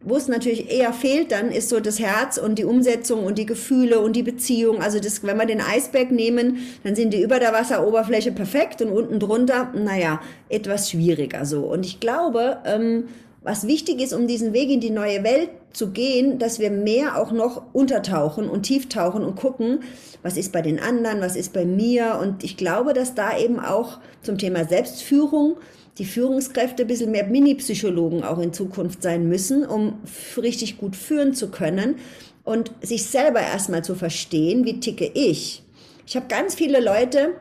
Wo 0.00 0.16
es 0.16 0.28
natürlich 0.28 0.70
eher 0.70 0.92
fehlt, 0.92 1.32
dann 1.32 1.50
ist 1.50 1.70
so 1.70 1.80
das 1.80 1.98
Herz 1.98 2.38
und 2.38 2.56
die 2.56 2.64
Umsetzung 2.64 3.24
und 3.24 3.36
die 3.36 3.46
Gefühle 3.46 3.98
und 3.98 4.14
die 4.14 4.22
Beziehung. 4.22 4.80
Also 4.80 5.00
das, 5.00 5.24
wenn 5.24 5.36
wir 5.36 5.46
den 5.46 5.60
Eisberg 5.60 6.12
nehmen, 6.12 6.58
dann 6.84 6.94
sind 6.94 7.12
die 7.12 7.22
über 7.22 7.40
der 7.40 7.52
Wasseroberfläche 7.52 8.30
perfekt 8.30 8.80
und 8.80 8.92
unten 8.92 9.18
drunter, 9.18 9.72
naja, 9.74 10.20
etwas 10.48 10.88
schwieriger 10.90 11.44
so. 11.44 11.62
Und 11.62 11.84
ich 11.84 11.98
glaube, 11.98 12.58
ähm, 12.64 13.08
was 13.42 13.66
wichtig 13.66 14.00
ist, 14.00 14.12
um 14.12 14.28
diesen 14.28 14.52
Weg 14.52 14.70
in 14.70 14.80
die 14.80 14.90
neue 14.90 15.24
Welt 15.24 15.50
zu 15.72 15.90
gehen, 15.90 16.38
dass 16.38 16.58
wir 16.60 16.70
mehr 16.70 17.20
auch 17.20 17.32
noch 17.32 17.62
untertauchen 17.72 18.48
und 18.48 18.62
tieftauchen 18.62 19.24
und 19.24 19.36
gucken, 19.36 19.80
was 20.22 20.36
ist 20.36 20.52
bei 20.52 20.62
den 20.62 20.78
anderen, 20.78 21.20
was 21.20 21.34
ist 21.34 21.52
bei 21.52 21.64
mir. 21.64 22.18
Und 22.20 22.44
ich 22.44 22.56
glaube, 22.56 22.94
dass 22.94 23.14
da 23.14 23.36
eben 23.36 23.58
auch 23.58 23.98
zum 24.22 24.38
Thema 24.38 24.64
Selbstführung 24.64 25.56
die 25.98 26.04
Führungskräfte 26.04 26.82
ein 26.84 26.88
bisschen 26.88 27.10
mehr 27.10 27.26
Mini-Psychologen 27.26 28.22
auch 28.22 28.38
in 28.38 28.52
Zukunft 28.52 29.02
sein 29.02 29.28
müssen, 29.28 29.66
um 29.66 29.98
richtig 30.36 30.78
gut 30.78 30.94
führen 30.96 31.34
zu 31.34 31.50
können 31.50 31.96
und 32.44 32.70
sich 32.80 33.04
selber 33.04 33.40
erstmal 33.40 33.82
zu 33.84 33.94
verstehen, 33.94 34.64
wie 34.64 34.80
ticke 34.80 35.10
ich. 35.12 35.62
Ich 36.06 36.16
habe 36.16 36.26
ganz 36.28 36.54
viele 36.54 36.80
Leute, 36.80 37.34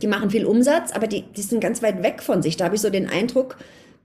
die 0.00 0.06
machen 0.06 0.30
viel 0.30 0.46
Umsatz, 0.46 0.92
aber 0.92 1.06
die, 1.06 1.22
die 1.22 1.42
sind 1.42 1.60
ganz 1.60 1.82
weit 1.82 2.02
weg 2.02 2.22
von 2.22 2.40
sich. 2.40 2.56
Da 2.56 2.66
habe 2.66 2.76
ich 2.76 2.80
so 2.80 2.90
den 2.90 3.08
Eindruck, 3.08 3.58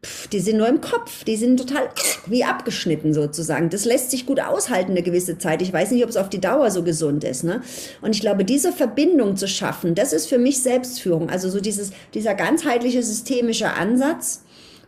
pff, 0.03 0.27
die 0.27 0.39
sind 0.39 0.57
nur 0.57 0.67
im 0.67 0.81
Kopf, 0.81 1.23
die 1.23 1.35
sind 1.35 1.57
total 1.57 1.89
wie 2.27 2.43
abgeschnitten 2.43 3.13
sozusagen. 3.13 3.69
Das 3.69 3.85
lässt 3.85 4.11
sich 4.11 4.25
gut 4.25 4.39
aushalten 4.39 4.91
eine 4.91 5.03
gewisse 5.03 5.37
Zeit. 5.37 5.61
Ich 5.61 5.73
weiß 5.73 5.91
nicht, 5.91 6.03
ob 6.03 6.09
es 6.09 6.17
auf 6.17 6.29
die 6.29 6.41
Dauer 6.41 6.71
so 6.71 6.83
gesund 6.83 7.23
ist. 7.23 7.43
Ne? 7.43 7.61
Und 8.01 8.15
ich 8.15 8.21
glaube, 8.21 8.45
diese 8.45 8.71
Verbindung 8.71 9.35
zu 9.37 9.47
schaffen, 9.47 9.95
das 9.95 10.13
ist 10.13 10.27
für 10.27 10.37
mich 10.37 10.61
Selbstführung. 10.61 11.29
Also 11.29 11.49
so 11.49 11.59
dieses, 11.59 11.91
dieser 12.13 12.35
ganzheitliche 12.35 13.03
systemische 13.03 13.73
Ansatz, 13.73 14.43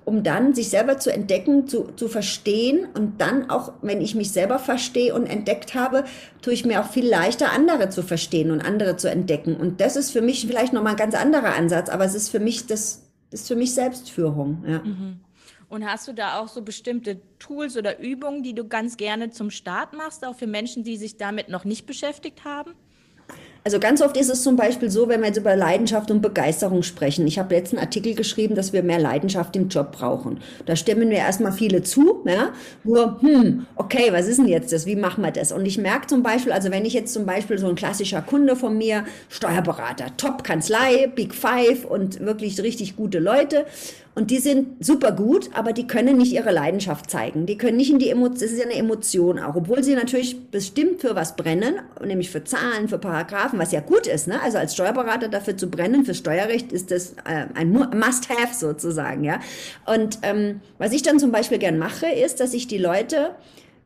um 0.05 0.21
dann 0.21 0.53
sich 0.53 0.69
selber 0.69 0.99
zu 0.99 1.11
entdecken, 1.11 1.67
zu, 1.67 1.89
zu 1.95 2.07
verstehen 2.07 2.87
und 2.93 3.19
dann 3.19 3.49
auch, 3.49 3.73
wenn 3.81 4.01
ich 4.01 4.13
mich 4.13 4.31
selber 4.31 4.59
verstehe 4.59 5.15
und 5.15 5.25
entdeckt 5.25 5.73
habe, 5.73 6.03
tue 6.43 6.53
ich 6.53 6.63
mir 6.63 6.81
auch 6.81 6.91
viel 6.91 7.07
leichter, 7.07 7.51
andere 7.51 7.89
zu 7.89 8.03
verstehen 8.03 8.51
und 8.51 8.61
andere 8.61 8.97
zu 8.97 9.09
entdecken. 9.09 9.55
Und 9.55 9.81
das 9.81 9.95
ist 9.95 10.11
für 10.11 10.21
mich 10.21 10.45
vielleicht 10.45 10.73
nochmal 10.73 10.93
ein 10.93 10.97
ganz 10.97 11.15
anderer 11.15 11.55
Ansatz, 11.55 11.89
aber 11.89 12.05
es 12.05 12.13
ist 12.13 12.29
für 12.29 12.39
mich 12.39 12.67
das 12.67 13.04
ist 13.35 13.47
für 13.47 13.55
mich 13.55 13.73
Selbstführung. 13.73 14.63
Ja. 14.65 14.79
Mhm. 14.79 15.19
Und 15.67 15.85
hast 15.85 16.07
du 16.07 16.13
da 16.13 16.39
auch 16.39 16.47
so 16.47 16.61
bestimmte 16.61 17.21
Tools 17.37 17.75
oder 17.75 17.99
Übungen, 17.99 18.43
die 18.43 18.55
du 18.55 18.67
ganz 18.67 18.97
gerne 18.97 19.29
zum 19.29 19.49
Start 19.51 19.93
machst, 19.93 20.25
auch 20.25 20.35
für 20.35 20.47
Menschen, 20.47 20.83
die 20.83 20.95
sich 20.95 21.17
damit 21.17 21.49
noch 21.49 21.65
nicht 21.65 21.85
beschäftigt 21.85 22.45
haben? 22.45 22.73
Also 23.67 23.79
ganz 23.79 24.03
oft 24.03 24.15
ist 24.15 24.29
es 24.29 24.43
zum 24.43 24.57
Beispiel 24.57 24.91
so, 24.91 25.09
wenn 25.09 25.21
wir 25.21 25.27
jetzt 25.29 25.39
über 25.39 25.55
Leidenschaft 25.55 26.11
und 26.11 26.21
Begeisterung 26.21 26.83
sprechen. 26.83 27.25
Ich 27.25 27.39
habe 27.39 27.55
letzten 27.55 27.79
Artikel 27.79 28.13
geschrieben, 28.13 28.53
dass 28.53 28.73
wir 28.73 28.83
mehr 28.83 28.99
Leidenschaft 28.99 29.55
im 29.55 29.69
Job 29.69 29.91
brauchen. 29.91 30.39
Da 30.67 30.75
stimmen 30.75 31.09
wir 31.09 31.17
erstmal 31.17 31.51
viele 31.51 31.81
zu, 31.81 32.21
ja. 32.25 32.53
Nur, 32.83 33.19
hm, 33.21 33.65
okay, 33.75 34.09
was 34.11 34.27
ist 34.27 34.37
denn 34.37 34.47
jetzt 34.47 34.71
das? 34.71 34.85
Wie 34.85 34.95
machen 34.95 35.23
wir 35.23 35.31
das? 35.31 35.51
Und 35.51 35.65
ich 35.65 35.79
merke 35.79 36.05
zum 36.05 36.21
Beispiel, 36.21 36.51
also 36.51 36.69
wenn 36.69 36.85
ich 36.85 36.93
jetzt 36.93 37.11
zum 37.11 37.25
Beispiel 37.25 37.57
so 37.57 37.67
ein 37.67 37.73
klassischer 37.73 38.21
Kunde 38.21 38.55
von 38.55 38.77
mir, 38.77 39.03
Steuerberater, 39.29 40.15
Top-Kanzlei, 40.15 41.07
Big 41.07 41.33
Five 41.33 41.85
und 41.85 42.19
wirklich 42.19 42.61
richtig 42.61 42.95
gute 42.95 43.17
Leute. 43.17 43.65
Und 44.15 44.31
die 44.31 44.39
sind 44.39 44.83
super 44.83 45.11
gut, 45.11 45.49
aber 45.53 45.73
die 45.73 45.87
können 45.87 46.17
nicht 46.17 46.31
ihre 46.31 46.51
Leidenschaft 46.51 47.11
zeigen. 47.11 47.45
Die 47.45 47.57
können 47.57 47.75
nicht 47.75 47.91
in 47.91 47.99
die 47.99 48.09
Emotion, 48.09 48.33
das 48.39 48.43
ist 48.43 48.59
ja 48.59 48.63
eine 48.63 48.75
Emotion 48.75 49.39
auch, 49.39 49.55
obwohl 49.55 49.83
sie 49.83 49.93
natürlich 49.93 50.49
bestimmt 50.49 51.01
für 51.01 51.15
was 51.15 51.35
brennen, 51.35 51.75
nämlich 52.01 52.29
für 52.29 52.45
Zahlen, 52.45 52.87
für 52.87 52.97
Paragraphen, 52.97 53.54
was 53.57 53.71
ja 53.71 53.79
gut 53.79 54.07
ist. 54.07 54.27
Ne? 54.27 54.41
Also 54.41 54.57
als 54.57 54.73
Steuerberater 54.73 55.27
dafür 55.27 55.57
zu 55.57 55.69
brennen, 55.69 56.05
für 56.05 56.13
Steuerrecht 56.13 56.71
ist 56.71 56.91
das 56.91 57.13
äh, 57.25 57.47
ein 57.53 57.71
Must-Have 57.71 58.53
sozusagen. 58.53 59.23
Ja? 59.23 59.39
Und 59.85 60.19
ähm, 60.21 60.61
was 60.77 60.93
ich 60.93 61.01
dann 61.01 61.19
zum 61.19 61.31
Beispiel 61.31 61.57
gern 61.57 61.77
mache, 61.77 62.07
ist, 62.07 62.39
dass 62.39 62.53
ich 62.53 62.67
die 62.67 62.77
Leute, 62.77 63.35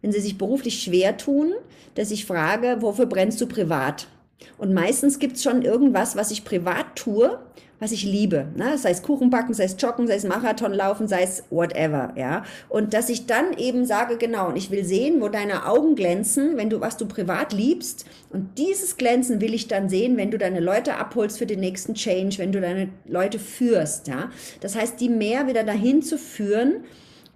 wenn 0.01 0.11
sie 0.11 0.21
sich 0.21 0.37
beruflich 0.37 0.81
schwer 0.81 1.17
tun, 1.17 1.53
dass 1.95 2.11
ich 2.11 2.25
frage, 2.25 2.77
wofür 2.79 3.05
brennst 3.05 3.41
du 3.41 3.47
privat? 3.47 4.07
Und 4.57 4.73
meistens 4.73 5.19
gibt 5.19 5.37
es 5.37 5.43
schon 5.43 5.61
irgendwas, 5.61 6.15
was 6.15 6.31
ich 6.31 6.45
privat 6.45 6.95
tue, 6.95 7.39
was 7.79 7.91
ich 7.91 8.03
liebe. 8.03 8.47
Ne? 8.55 8.77
Sei 8.77 8.91
es 8.91 9.01
Kuchen 9.01 9.29
backen, 9.29 9.53
sei 9.53 9.63
es 9.63 9.75
Joggen, 9.79 10.07
sei 10.07 10.15
es 10.15 10.25
Marathon 10.25 10.73
laufen, 10.73 11.07
sei 11.07 11.23
es 11.23 11.43
whatever. 11.49 12.13
Ja? 12.15 12.43
Und 12.67 12.93
dass 12.93 13.09
ich 13.09 13.25
dann 13.25 13.53
eben 13.57 13.85
sage, 13.85 14.17
genau, 14.17 14.49
und 14.49 14.57
ich 14.57 14.69
will 14.69 14.83
sehen, 14.83 15.21
wo 15.21 15.29
deine 15.29 15.65
Augen 15.65 15.95
glänzen, 15.95 16.57
wenn 16.57 16.69
du, 16.69 16.81
was 16.81 16.97
du 16.97 17.07
privat 17.07 17.53
liebst. 17.53 18.05
Und 18.29 18.57
dieses 18.57 18.97
Glänzen 18.97 19.39
will 19.41 19.53
ich 19.53 19.67
dann 19.67 19.89
sehen, 19.89 20.17
wenn 20.17 20.31
du 20.31 20.37
deine 20.37 20.59
Leute 20.59 20.97
abholst 20.97 21.39
für 21.39 21.45
den 21.45 21.61
nächsten 21.61 21.93
Change, 21.93 22.37
wenn 22.37 22.51
du 22.51 22.59
deine 22.59 22.89
Leute 23.05 23.39
führst. 23.39 24.07
Ja? 24.07 24.29
Das 24.59 24.75
heißt, 24.75 24.99
die 24.99 25.09
mehr 25.09 25.47
wieder 25.47 25.63
dahin 25.63 26.01
zu 26.01 26.17
führen, 26.17 26.83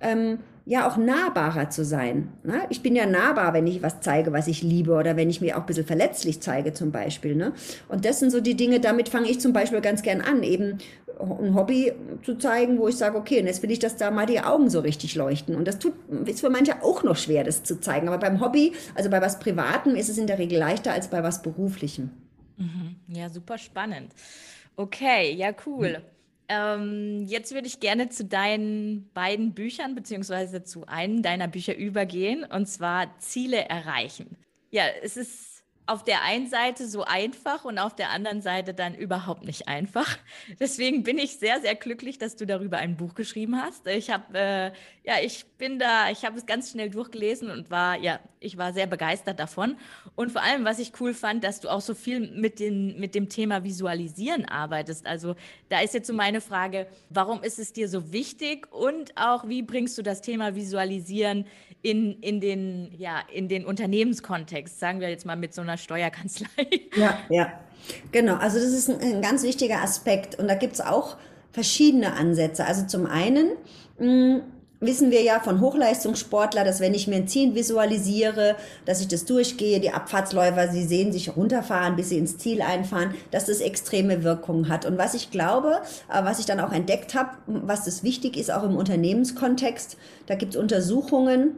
ähm, 0.01 0.39
ja 0.65 0.87
auch 0.87 0.97
nahbarer 0.97 1.69
zu 1.69 1.83
sein. 1.83 2.29
Ne? 2.43 2.61
Ich 2.69 2.81
bin 2.81 2.95
ja 2.95 3.05
nahbar, 3.05 3.53
wenn 3.53 3.67
ich 3.67 3.81
was 3.83 3.99
zeige, 3.99 4.31
was 4.31 4.47
ich 4.47 4.63
liebe 4.63 4.93
oder 4.93 5.17
wenn 5.17 5.29
ich 5.29 5.41
mir 5.41 5.57
auch 5.57 5.61
ein 5.61 5.65
bisschen 5.65 5.85
verletzlich 5.85 6.41
zeige 6.41 6.73
zum 6.73 6.91
Beispiel. 6.91 7.35
Ne? 7.35 7.53
Und 7.89 8.05
das 8.05 8.19
sind 8.19 8.31
so 8.31 8.39
die 8.39 8.55
Dinge, 8.55 8.79
damit 8.79 9.09
fange 9.09 9.29
ich 9.29 9.41
zum 9.41 9.51
Beispiel 9.51 9.81
ganz 9.81 10.01
gern 10.03 10.21
an, 10.21 10.43
eben 10.43 10.77
ein 11.19 11.53
Hobby 11.55 11.93
zu 12.23 12.37
zeigen, 12.37 12.79
wo 12.79 12.87
ich 12.87 12.95
sage, 12.95 13.17
okay, 13.17 13.39
und 13.39 13.47
jetzt 13.47 13.61
will 13.61 13.71
ich, 13.71 13.79
dass 13.79 13.97
da 13.97 14.09
mal 14.09 14.25
die 14.25 14.39
Augen 14.39 14.69
so 14.69 14.79
richtig 14.79 15.15
leuchten. 15.15 15.55
Und 15.55 15.67
das 15.67 15.79
tut, 15.79 15.93
ist 16.25 16.39
für 16.39 16.49
manche 16.49 16.81
auch 16.81 17.03
noch 17.03 17.17
schwer, 17.17 17.43
das 17.43 17.63
zu 17.63 17.79
zeigen. 17.79 18.07
Aber 18.07 18.17
beim 18.17 18.39
Hobby, 18.39 18.73
also 18.95 19.09
bei 19.09 19.21
was 19.21 19.39
Privatem, 19.39 19.95
ist 19.95 20.09
es 20.09 20.17
in 20.17 20.27
der 20.27 20.39
Regel 20.39 20.59
leichter 20.59 20.91
als 20.91 21.09
bei 21.09 21.21
was 21.23 21.41
Beruflichem. 21.41 22.09
Mhm. 22.57 22.95
Ja, 23.07 23.29
super 23.29 23.57
spannend. 23.57 24.11
Okay, 24.75 25.33
ja, 25.33 25.51
cool. 25.65 25.99
Mhm. 25.99 26.03
Ähm, 26.49 27.23
jetzt 27.27 27.53
würde 27.53 27.67
ich 27.67 27.79
gerne 27.79 28.09
zu 28.09 28.25
deinen 28.25 29.09
beiden 29.13 29.53
Büchern 29.53 29.95
beziehungsweise 29.95 30.63
zu 30.63 30.85
einem 30.87 31.21
deiner 31.21 31.47
Bücher 31.47 31.75
übergehen 31.75 32.43
und 32.43 32.67
zwar 32.67 33.17
Ziele 33.19 33.69
erreichen. 33.69 34.37
Ja, 34.71 34.83
es 35.01 35.17
ist 35.17 35.52
auf 35.85 36.03
der 36.03 36.23
einen 36.23 36.47
Seite 36.47 36.87
so 36.87 37.03
einfach 37.03 37.65
und 37.65 37.77
auf 37.77 37.95
der 37.95 38.09
anderen 38.11 38.41
Seite 38.41 38.73
dann 38.73 38.95
überhaupt 38.95 39.43
nicht 39.43 39.67
einfach. 39.67 40.17
Deswegen 40.59 41.03
bin 41.03 41.17
ich 41.17 41.37
sehr, 41.37 41.59
sehr 41.61 41.75
glücklich, 41.75 42.17
dass 42.17 42.35
du 42.35 42.45
darüber 42.45 42.77
ein 42.77 42.95
Buch 42.95 43.15
geschrieben 43.15 43.61
hast. 43.61 43.85
Ich 43.87 44.09
habe, 44.09 44.37
äh, 44.37 44.71
ja, 45.03 45.15
ich 45.21 45.45
bin 45.57 45.79
da, 45.79 46.09
ich 46.09 46.23
habe 46.23 46.37
es 46.37 46.45
ganz 46.45 46.71
schnell 46.71 46.89
durchgelesen 46.89 47.49
und 47.49 47.69
war, 47.69 47.97
ja, 47.97 48.19
ich 48.39 48.57
war 48.57 48.73
sehr 48.73 48.87
begeistert 48.87 49.39
davon. 49.39 49.75
Und 50.15 50.31
vor 50.31 50.41
allem, 50.41 50.63
was 50.63 50.79
ich 50.79 50.93
cool 50.99 51.13
fand, 51.13 51.43
dass 51.43 51.59
du 51.59 51.69
auch 51.69 51.81
so 51.81 51.93
viel 51.93 52.19
mit, 52.19 52.59
den, 52.59 52.99
mit 52.99 53.15
dem 53.15 53.27
Thema 53.27 53.63
Visualisieren 53.63 54.45
arbeitest. 54.45 55.05
Also 55.05 55.35
da 55.69 55.81
ist 55.81 55.93
jetzt 55.93 56.07
so 56.07 56.13
meine 56.13 56.39
Frage, 56.39 56.87
warum 57.09 57.43
ist 57.43 57.59
es 57.59 57.73
dir 57.73 57.89
so 57.89 58.13
wichtig 58.13 58.71
und 58.71 59.17
auch, 59.17 59.47
wie 59.47 59.61
bringst 59.61 59.97
du 59.97 60.01
das 60.01 60.21
Thema 60.21 60.55
Visualisieren 60.55 61.45
in, 61.81 62.21
in, 62.21 62.39
den, 62.39 62.93
ja, 62.97 63.19
in 63.31 63.49
den 63.49 63.65
Unternehmenskontext, 63.65 64.79
sagen 64.79 65.01
wir 65.01 65.09
jetzt 65.09 65.25
mal 65.25 65.35
mit 65.35 65.53
so 65.53 65.61
einer 65.61 65.72
Steuerkanzlei. 65.77 66.47
Ja, 66.95 67.17
ja, 67.29 67.51
genau. 68.11 68.35
Also 68.35 68.59
das 68.59 68.67
ist 68.67 68.89
ein, 68.89 68.99
ein 69.01 69.21
ganz 69.21 69.43
wichtiger 69.43 69.81
Aspekt 69.81 70.37
und 70.39 70.47
da 70.47 70.55
gibt 70.55 70.73
es 70.73 70.81
auch 70.81 71.17
verschiedene 71.51 72.13
Ansätze. 72.13 72.65
Also 72.65 72.85
zum 72.85 73.05
einen 73.05 73.51
mh, 73.97 74.05
hm, 74.05 74.41
wissen 74.85 75.11
wir 75.11 75.21
ja 75.21 75.39
von 75.39 75.61
Hochleistungssportler, 75.61 76.63
dass 76.63 76.79
wenn 76.79 76.93
ich 76.93 77.07
mir 77.07 77.15
ein 77.15 77.27
Ziel 77.27 77.55
visualisiere, 77.55 78.55
dass 78.85 79.01
ich 79.01 79.07
das 79.07 79.25
durchgehe, 79.25 79.79
die 79.79 79.91
Abfahrtsläufer, 79.91 80.67
sie 80.67 80.83
sehen 80.83 81.11
sich 81.11 81.35
runterfahren, 81.35 81.95
bis 81.95 82.09
sie 82.09 82.17
ins 82.17 82.37
Ziel 82.37 82.61
einfahren, 82.61 83.13
dass 83.31 83.45
das 83.45 83.61
extreme 83.61 84.23
Wirkungen 84.23 84.69
hat. 84.69 84.85
Und 84.85 84.97
was 84.97 85.13
ich 85.13 85.31
glaube, 85.31 85.81
äh, 86.11 86.23
was 86.23 86.39
ich 86.39 86.45
dann 86.45 86.59
auch 86.59 86.71
entdeckt 86.71 87.15
habe, 87.15 87.29
was 87.47 87.85
das 87.85 88.03
wichtig 88.03 88.37
ist, 88.37 88.51
auch 88.51 88.63
im 88.63 88.75
Unternehmenskontext, 88.75 89.97
da 90.27 90.35
gibt 90.35 90.55
es 90.55 90.59
Untersuchungen, 90.59 91.55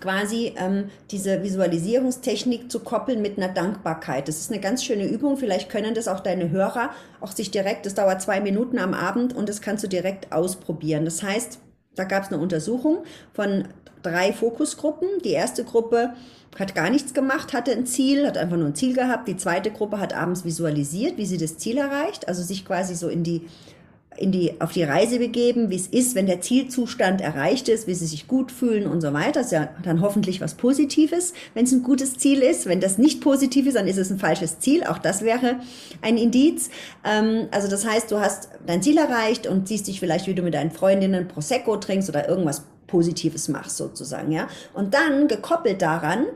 quasi 0.00 0.54
ähm, 0.56 0.90
diese 1.10 1.42
Visualisierungstechnik 1.42 2.70
zu 2.70 2.80
koppeln 2.80 3.22
mit 3.22 3.38
einer 3.38 3.52
Dankbarkeit. 3.52 4.28
Das 4.28 4.38
ist 4.38 4.50
eine 4.50 4.60
ganz 4.60 4.84
schöne 4.84 5.06
Übung. 5.06 5.36
Vielleicht 5.36 5.68
können 5.70 5.94
das 5.94 6.08
auch 6.08 6.20
deine 6.20 6.50
Hörer 6.50 6.90
auch 7.20 7.32
sich 7.32 7.50
direkt, 7.50 7.86
das 7.86 7.94
dauert 7.94 8.22
zwei 8.22 8.40
Minuten 8.40 8.78
am 8.78 8.94
Abend 8.94 9.34
und 9.34 9.48
das 9.48 9.60
kannst 9.60 9.84
du 9.84 9.88
direkt 9.88 10.32
ausprobieren. 10.32 11.04
Das 11.04 11.22
heißt, 11.22 11.58
da 11.94 12.04
gab 12.04 12.24
es 12.24 12.32
eine 12.32 12.42
Untersuchung 12.42 13.04
von 13.32 13.64
drei 14.02 14.32
Fokusgruppen. 14.32 15.08
Die 15.24 15.30
erste 15.30 15.64
Gruppe 15.64 16.14
hat 16.58 16.74
gar 16.74 16.90
nichts 16.90 17.14
gemacht, 17.14 17.52
hatte 17.52 17.72
ein 17.72 17.86
Ziel, 17.86 18.26
hat 18.26 18.38
einfach 18.38 18.56
nur 18.56 18.68
ein 18.68 18.74
Ziel 18.74 18.94
gehabt. 18.94 19.28
Die 19.28 19.36
zweite 19.36 19.70
Gruppe 19.70 19.98
hat 19.98 20.14
abends 20.14 20.44
visualisiert, 20.44 21.16
wie 21.16 21.26
sie 21.26 21.38
das 21.38 21.58
Ziel 21.58 21.78
erreicht, 21.78 22.28
also 22.28 22.42
sich 22.42 22.64
quasi 22.64 22.94
so 22.94 23.08
in 23.08 23.24
die 23.24 23.42
in 24.16 24.32
die, 24.32 24.60
auf 24.60 24.72
die 24.72 24.82
Reise 24.82 25.18
begeben, 25.18 25.70
wie 25.70 25.76
es 25.76 25.86
ist, 25.86 26.14
wenn 26.14 26.26
der 26.26 26.40
Zielzustand 26.40 27.20
erreicht 27.20 27.68
ist, 27.68 27.86
wie 27.86 27.94
sie 27.94 28.06
sich 28.06 28.28
gut 28.28 28.52
fühlen 28.52 28.86
und 28.86 29.00
so 29.00 29.12
weiter. 29.12 29.32
Das 29.40 29.46
ist 29.46 29.52
ja 29.52 29.68
dann 29.82 30.00
hoffentlich 30.00 30.40
was 30.40 30.54
Positives, 30.54 31.32
wenn 31.54 31.64
es 31.64 31.72
ein 31.72 31.82
gutes 31.82 32.16
Ziel 32.16 32.42
ist. 32.42 32.66
Wenn 32.66 32.80
das 32.80 32.98
nicht 32.98 33.20
positiv 33.20 33.66
ist, 33.66 33.76
dann 33.76 33.88
ist 33.88 33.98
es 33.98 34.10
ein 34.10 34.18
falsches 34.18 34.58
Ziel. 34.60 34.84
Auch 34.84 34.98
das 34.98 35.22
wäre 35.22 35.60
ein 36.02 36.16
Indiz. 36.16 36.70
Ähm, 37.04 37.48
also 37.50 37.68
das 37.68 37.86
heißt, 37.86 38.10
du 38.10 38.20
hast 38.20 38.48
dein 38.66 38.82
Ziel 38.82 38.98
erreicht 38.98 39.46
und 39.46 39.68
siehst 39.68 39.86
dich 39.86 40.00
vielleicht, 40.00 40.26
wie 40.26 40.34
du 40.34 40.42
mit 40.42 40.54
deinen 40.54 40.70
Freundinnen 40.70 41.28
Prosecco 41.28 41.76
trinkst 41.76 42.08
oder 42.08 42.28
irgendwas 42.28 42.64
Positives 42.86 43.48
machst 43.48 43.76
sozusagen, 43.76 44.30
ja. 44.30 44.46
Und 44.72 44.94
dann 44.94 45.26
gekoppelt 45.26 45.82
daran, 45.82 46.26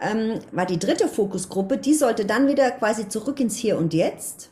ähm, 0.00 0.40
war 0.50 0.66
die 0.66 0.78
dritte 0.78 1.08
Fokusgruppe, 1.08 1.78
die 1.78 1.94
sollte 1.94 2.24
dann 2.24 2.48
wieder 2.48 2.70
quasi 2.72 3.08
zurück 3.08 3.40
ins 3.40 3.56
Hier 3.56 3.78
und 3.78 3.94
Jetzt 3.94 4.50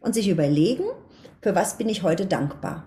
und 0.00 0.14
sich 0.14 0.28
überlegen, 0.28 0.84
für 1.40 1.54
was 1.54 1.76
bin 1.76 1.88
ich 1.88 2.02
heute 2.02 2.26
dankbar? 2.26 2.84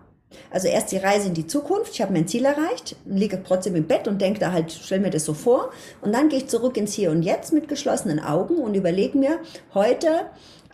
Also 0.52 0.68
erst 0.68 0.92
die 0.92 0.98
Reise 0.98 1.28
in 1.28 1.34
die 1.34 1.48
Zukunft, 1.48 1.94
ich 1.94 2.02
habe 2.02 2.14
mein 2.14 2.28
Ziel 2.28 2.46
erreicht, 2.46 2.96
liege 3.06 3.42
trotzdem 3.44 3.76
im 3.76 3.86
Bett 3.86 4.08
und 4.08 4.22
denke 4.22 4.40
da 4.40 4.52
halt, 4.52 4.72
stell 4.72 5.00
mir 5.00 5.10
das 5.10 5.26
so 5.26 5.34
vor. 5.34 5.72
Und 6.02 6.14
dann 6.14 6.30
gehe 6.30 6.40
ich 6.40 6.48
zurück 6.48 6.78
ins 6.78 6.94
Hier 6.94 7.12
und 7.12 7.24
Jetzt 7.24 7.54
mit 7.54 7.68
geschlossenen 7.68 8.20
Augen 8.20 8.56
und 8.56 8.76
überlege 8.76 9.18
mir, 9.18 9.40
heute 9.74 10.08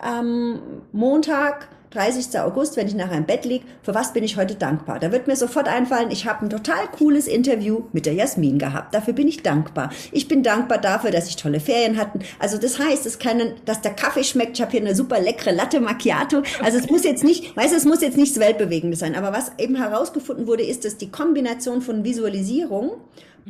ähm, 0.02 0.60
Montag, 0.92 1.68
30. 1.92 2.40
August, 2.40 2.78
wenn 2.78 2.88
ich 2.88 2.94
nachher 2.94 3.18
im 3.18 3.26
Bett 3.26 3.46
liege, 3.46 3.66
für 3.82 3.96
was 3.96 4.14
bin 4.14 4.24
ich 4.24 4.38
heute 4.38 4.56
dankbar? 4.56 5.00
Da 5.00 5.12
wird 5.12 5.28
mir 5.28 5.36
sofort 5.36 5.68
einfallen, 5.68 6.12
ich 6.12 6.28
habe 6.28 6.46
ein 6.46 6.50
total 6.50 6.88
cooles 6.92 7.28
Interview 7.28 7.84
mit 7.94 8.06
der 8.06 8.14
Jasmin 8.14 8.60
gehabt. 8.60 8.94
Dafür 8.94 9.14
bin 9.14 9.28
ich 9.28 9.42
dankbar. 9.42 9.92
Ich 10.12 10.28
bin 10.28 10.44
dankbar 10.44 10.78
dafür, 10.78 11.10
dass 11.10 11.28
ich 11.28 11.36
tolle 11.36 11.60
Ferien 11.60 11.98
hatten. 11.98 12.20
Also 12.38 12.58
das 12.58 12.78
heißt, 12.78 13.06
es 13.06 13.18
kann, 13.18 13.42
dass 13.66 13.82
der 13.82 13.94
Kaffee 13.94 14.24
schmeckt. 14.24 14.58
Ich 14.58 14.62
habe 14.62 14.72
hier 14.72 14.82
eine 14.82 14.96
super 14.96 15.20
leckere 15.20 15.52
Latte 15.52 15.80
Macchiato. 15.80 16.44
Also 16.62 16.78
es 16.78 16.90
muss 16.90 17.04
jetzt 17.04 17.24
nicht, 17.24 17.56
weißt 17.58 17.74
du, 17.74 17.78
es 17.78 17.86
muss 17.86 18.02
jetzt 18.02 18.18
nichts 18.18 18.40
Weltbewegendes 18.40 19.00
sein. 19.00 19.16
Aber 19.16 19.34
was 19.34 19.54
eben 19.58 19.76
herausgefunden 19.76 20.46
wurde, 20.46 20.64
ist, 20.64 20.86
dass 20.86 20.98
die 20.98 21.10
Kombination 21.10 21.82
von 21.82 22.04
Visualisierung 22.04 22.92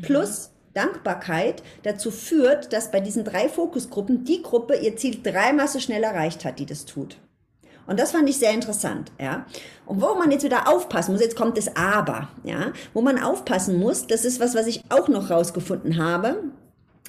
plus 0.01 0.51
Dankbarkeit 0.74 1.62
dazu 1.84 2.10
führt, 2.12 2.72
dass 2.72 2.91
bei 2.91 3.01
diesen 3.01 3.25
drei 3.25 3.50
Fokusgruppen 3.50 4.24
die 4.24 4.41
Gruppe 4.41 4.75
ihr 4.75 4.96
Ziel 4.96 5.19
dreimal 5.22 5.67
so 5.67 5.79
schnell 5.79 6.03
erreicht 6.03 6.46
hat, 6.46 6.60
die 6.60 6.65
das 6.65 6.86
tut. 6.86 7.17
Und 7.89 8.00
das 8.00 8.12
fand 8.12 8.29
ich 8.29 8.38
sehr 8.38 8.53
interessant, 8.53 9.12
ja. 9.19 9.48
Und 9.88 10.00
wo 10.00 10.13
man 10.13 10.29
jetzt 10.29 10.43
wieder 10.43 10.72
aufpassen 10.72 11.12
muss, 11.12 11.22
jetzt 11.22 11.36
kommt 11.36 11.58
das 11.58 11.75
Aber, 11.75 12.27
ja, 12.43 12.72
wo 12.93 13.01
man 13.01 13.17
aufpassen 13.17 13.79
muss, 13.79 14.05
das 14.05 14.25
ist 14.25 14.39
was, 14.39 14.53
was 14.53 14.67
ich 14.67 14.84
auch 14.89 15.08
noch 15.08 15.31
rausgefunden 15.31 15.98
habe. 15.98 16.43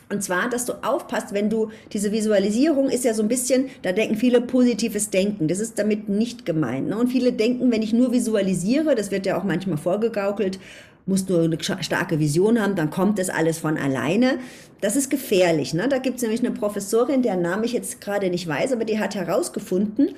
Und 0.08 0.24
zwar, 0.24 0.48
dass 0.48 0.64
du 0.64 0.72
aufpasst, 0.82 1.34
wenn 1.34 1.50
du 1.50 1.70
diese 1.92 2.12
Visualisierung 2.12 2.88
ist 2.88 3.04
ja 3.04 3.12
so 3.12 3.22
ein 3.22 3.28
bisschen, 3.28 3.68
da 3.82 3.92
denken 3.92 4.16
viele 4.16 4.40
positives 4.40 5.10
Denken. 5.10 5.48
Das 5.48 5.60
ist 5.60 5.78
damit 5.78 6.08
nicht 6.08 6.46
gemeint. 6.46 6.88
Ne? 6.88 6.96
Und 6.96 7.08
viele 7.08 7.34
denken, 7.34 7.70
wenn 7.70 7.82
ich 7.82 7.92
nur 7.92 8.10
visualisiere, 8.10 8.94
das 8.94 9.10
wird 9.10 9.26
ja 9.26 9.38
auch 9.38 9.44
manchmal 9.44 9.76
vorgegaukelt, 9.76 10.58
musst 11.04 11.28
du 11.28 11.40
eine 11.40 11.58
starke 11.60 12.18
Vision 12.18 12.60
haben, 12.60 12.74
dann 12.74 12.88
kommt 12.88 13.18
das 13.18 13.28
alles 13.28 13.58
von 13.58 13.76
alleine. 13.76 14.38
Das 14.80 14.96
ist 14.96 15.10
gefährlich. 15.10 15.74
Ne? 15.74 15.88
Da 15.88 15.98
gibt 15.98 16.16
es 16.16 16.22
nämlich 16.22 16.40
eine 16.40 16.52
Professorin, 16.52 17.20
deren 17.20 17.42
Name 17.42 17.66
ich 17.66 17.74
jetzt 17.74 18.00
gerade 18.00 18.30
nicht 18.30 18.48
weiß, 18.48 18.72
aber 18.72 18.86
die 18.86 18.98
hat 18.98 19.14
herausgefunden, 19.14 20.14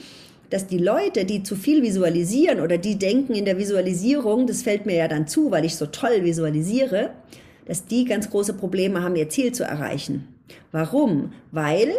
dass 0.53 0.67
die 0.67 0.79
Leute, 0.79 1.25
die 1.25 1.43
zu 1.43 1.57
viel 1.57 1.83
visualisieren 1.83 2.61
oder 2.61 2.77
die 2.77 2.99
denken 2.99 3.35
in 3.35 3.47
der 3.47 3.57
Visualisierung, 3.57 4.47
das 4.47 4.63
fällt 4.63 4.85
mir 4.85 4.97
ja 4.97 5.09
dann 5.09 5.27
zu, 5.27 5.51
weil 5.51 5.65
ich 5.65 5.77
so 5.77 5.87
toll 5.87 6.25
visualisiere, 6.25 7.11
dass 7.65 7.87
die 7.87 8.05
ganz 8.05 8.29
große 8.29 8.55
Probleme 8.55 9.03
haben, 9.03 9.17
ihr 9.17 9.31
Ziel 9.31 9.53
zu 9.53 9.65
erreichen. 9.65 10.29
Warum? 10.71 11.33
Weil 11.51 11.95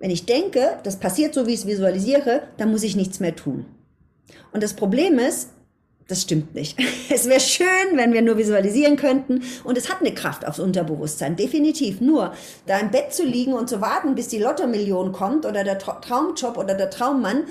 Wenn 0.00 0.10
ich 0.10 0.24
denke, 0.24 0.78
das 0.82 0.96
passiert 0.96 1.34
so, 1.34 1.46
wie 1.46 1.52
ich 1.52 1.60
es 1.60 1.66
visualisiere, 1.66 2.42
dann 2.56 2.70
muss 2.70 2.82
ich 2.82 2.96
nichts 2.96 3.20
mehr 3.20 3.36
tun. 3.36 3.66
Und 4.50 4.62
das 4.62 4.72
Problem 4.72 5.18
ist, 5.18 5.50
das 6.10 6.22
stimmt 6.22 6.54
nicht. 6.54 6.78
Es 7.12 7.28
wäre 7.28 7.40
schön, 7.40 7.96
wenn 7.96 8.12
wir 8.12 8.22
nur 8.22 8.38
visualisieren 8.38 8.96
könnten. 8.96 9.42
Und 9.64 9.76
es 9.76 9.90
hat 9.90 10.00
eine 10.00 10.14
Kraft 10.14 10.46
aufs 10.46 10.60
Unterbewusstsein, 10.60 11.36
definitiv. 11.36 12.00
Nur 12.00 12.32
da 12.66 12.78
im 12.78 12.90
Bett 12.90 13.12
zu 13.12 13.24
liegen 13.24 13.52
und 13.52 13.68
zu 13.68 13.80
warten, 13.80 14.14
bis 14.14 14.28
die 14.28 14.38
Lottermillion 14.38 15.12
kommt 15.12 15.44
oder 15.44 15.64
der 15.64 15.78
Traumjob 15.78 16.56
oder 16.56 16.74
der 16.74 16.88
Traummann, 16.88 17.44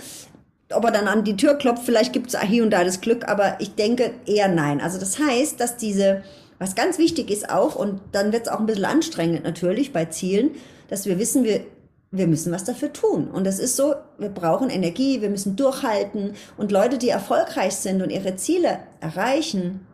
ob 0.71 0.85
er 0.85 0.91
dann 0.91 1.07
an 1.07 1.23
die 1.23 1.35
Tür 1.35 1.55
klopft, 1.55 1.83
vielleicht 1.83 2.13
gibt 2.13 2.33
es 2.33 2.39
hier 2.41 2.63
und 2.63 2.69
da 2.71 2.83
das 2.83 3.01
Glück, 3.01 3.27
aber 3.27 3.57
ich 3.59 3.75
denke 3.75 4.11
eher 4.25 4.47
nein. 4.47 4.81
Also 4.81 4.99
das 4.99 5.19
heißt, 5.19 5.59
dass 5.59 5.77
diese, 5.77 6.23
was 6.59 6.75
ganz 6.75 6.97
wichtig 6.97 7.31
ist 7.31 7.49
auch, 7.49 7.75
und 7.75 7.99
dann 8.11 8.31
wird 8.31 8.43
es 8.43 8.51
auch 8.51 8.59
ein 8.59 8.65
bisschen 8.65 8.85
anstrengend 8.85 9.43
natürlich 9.43 9.91
bei 9.93 10.05
Zielen, 10.05 10.51
dass 10.87 11.05
wir 11.05 11.19
wissen, 11.19 11.43
wir 11.43 11.61
wir 12.11 12.27
müssen 12.27 12.51
was 12.51 12.63
dafür 12.63 12.91
tun. 12.91 13.29
Und 13.29 13.45
es 13.45 13.59
ist 13.59 13.75
so, 13.75 13.95
wir 14.17 14.29
brauchen 14.29 14.69
Energie, 14.69 15.21
wir 15.21 15.29
müssen 15.29 15.55
durchhalten. 15.55 16.33
Und 16.57 16.71
Leute, 16.71 16.97
die 16.97 17.09
erfolgreich 17.09 17.75
sind 17.75 18.01
und 18.01 18.09
ihre 18.09 18.35
Ziele 18.35 18.79
erreichen, 18.99 19.85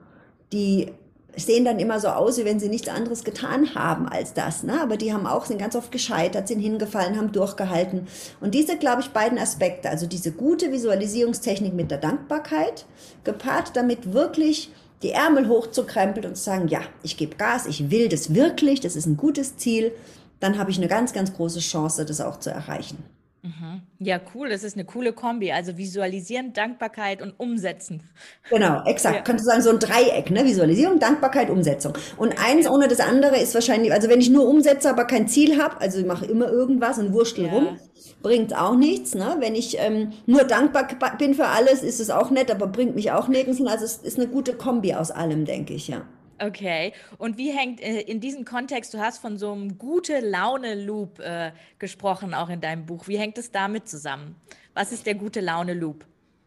die 0.53 0.93
sehen 1.37 1.65
dann 1.65 1.79
immer 1.79 1.99
so 1.99 2.07
aus, 2.07 2.37
wie 2.37 2.45
wenn 2.45 2.61
sie 2.61 2.69
nichts 2.69 2.87
anderes 2.87 3.25
getan 3.25 3.75
haben 3.75 4.07
als 4.07 4.33
das. 4.33 4.63
Ne? 4.63 4.81
Aber 4.81 4.95
die 4.95 5.13
haben 5.13 5.27
auch, 5.27 5.45
sind 5.45 5.59
ganz 5.59 5.75
oft 5.75 5.91
gescheitert, 5.91 6.47
sind 6.47 6.59
hingefallen, 6.59 7.17
haben 7.17 7.33
durchgehalten. 7.33 8.07
Und 8.39 8.53
diese, 8.53 8.77
glaube 8.77 9.01
ich, 9.01 9.09
beiden 9.09 9.37
Aspekte, 9.37 9.89
also 9.89 10.07
diese 10.07 10.31
gute 10.31 10.71
Visualisierungstechnik 10.71 11.73
mit 11.73 11.91
der 11.91 11.97
Dankbarkeit, 11.97 12.85
gepaart 13.25 13.75
damit 13.75 14.13
wirklich 14.13 14.71
die 15.03 15.11
Ärmel 15.11 15.49
hochzukrempeln 15.49 16.25
und 16.25 16.37
zu 16.37 16.43
sagen, 16.43 16.69
ja, 16.69 16.79
ich 17.03 17.17
gebe 17.17 17.35
Gas, 17.35 17.65
ich 17.65 17.91
will 17.91 18.07
das 18.07 18.33
wirklich, 18.33 18.79
das 18.79 18.95
ist 18.95 19.05
ein 19.05 19.17
gutes 19.17 19.57
Ziel 19.57 19.91
dann 20.39 20.57
habe 20.57 20.71
ich 20.71 20.77
eine 20.77 20.87
ganz, 20.87 21.13
ganz 21.13 21.33
große 21.33 21.59
Chance, 21.59 22.05
das 22.05 22.21
auch 22.21 22.39
zu 22.39 22.49
erreichen. 22.49 23.03
Mhm. 23.45 23.81
Ja, 23.99 24.19
cool. 24.33 24.49
Das 24.49 24.63
ist 24.63 24.75
eine 24.75 24.85
coole 24.85 25.13
Kombi. 25.13 25.51
Also 25.51 25.77
visualisieren, 25.77 26.53
Dankbarkeit 26.53 27.21
und 27.21 27.33
umsetzen. 27.37 28.01
Genau, 28.49 28.83
exakt. 28.85 29.15
Ja. 29.17 29.21
Kannst 29.21 29.45
du 29.45 29.49
sagen, 29.49 29.61
so 29.61 29.69
ein 29.69 29.79
Dreieck, 29.79 30.31
ne? 30.31 30.45
Visualisierung, 30.45 30.99
Dankbarkeit, 30.99 31.51
Umsetzung. 31.51 31.93
Und 32.17 32.33
eins 32.43 32.67
ohne 32.67 32.87
das 32.87 32.99
andere 32.99 33.37
ist 33.37 33.53
wahrscheinlich, 33.53 33.93
also 33.93 34.09
wenn 34.09 34.19
ich 34.19 34.31
nur 34.31 34.47
umsetze, 34.47 34.89
aber 34.89 35.05
kein 35.05 35.27
Ziel 35.27 35.61
habe, 35.61 35.79
also 35.79 35.99
ich 35.99 36.05
mache 36.05 36.25
immer 36.25 36.49
irgendwas 36.49 36.97
und 36.97 37.13
wurschtel 37.13 37.45
ja. 37.45 37.51
rum, 37.53 37.79
bringt 38.23 38.57
auch 38.57 38.75
nichts. 38.75 39.13
Ne? 39.13 39.37
Wenn 39.39 39.53
ich 39.53 39.77
ähm, 39.79 40.13
nur 40.25 40.43
dankbar 40.43 40.87
bin 41.19 41.35
für 41.35 41.47
alles, 41.47 41.83
ist 41.83 41.99
es 41.99 42.09
auch 42.09 42.31
nett, 42.31 42.49
aber 42.49 42.65
bringt 42.65 42.95
mich 42.95 43.11
auch 43.11 43.27
nirgends 43.27 43.59
hin. 43.59 43.67
Also 43.67 43.85
es 43.85 43.97
ist 43.97 44.17
eine 44.17 44.27
gute 44.27 44.53
Kombi 44.53 44.95
aus 44.95 45.11
allem, 45.11 45.45
denke 45.45 45.73
ich, 45.75 45.87
ja. 45.87 46.01
Okay. 46.39 46.93
Und 47.17 47.37
wie 47.37 47.51
hängt 47.51 47.81
äh, 47.81 48.01
in 48.01 48.19
diesem 48.19 48.45
Kontext, 48.45 48.93
du 48.93 48.99
hast 48.99 49.19
von 49.19 49.37
so 49.37 49.51
einem 49.51 49.77
gute 49.77 50.19
Laune-Loop 50.19 51.19
äh, 51.19 51.51
gesprochen, 51.79 52.33
auch 52.33 52.49
in 52.49 52.61
deinem 52.61 52.85
Buch. 52.85 53.07
Wie 53.07 53.17
hängt 53.17 53.37
es 53.37 53.51
damit 53.51 53.87
zusammen? 53.87 54.35
Was 54.73 54.91
ist 54.91 55.05
der 55.05 55.15
gute 55.15 55.39
Laune-Loop? 55.39 56.05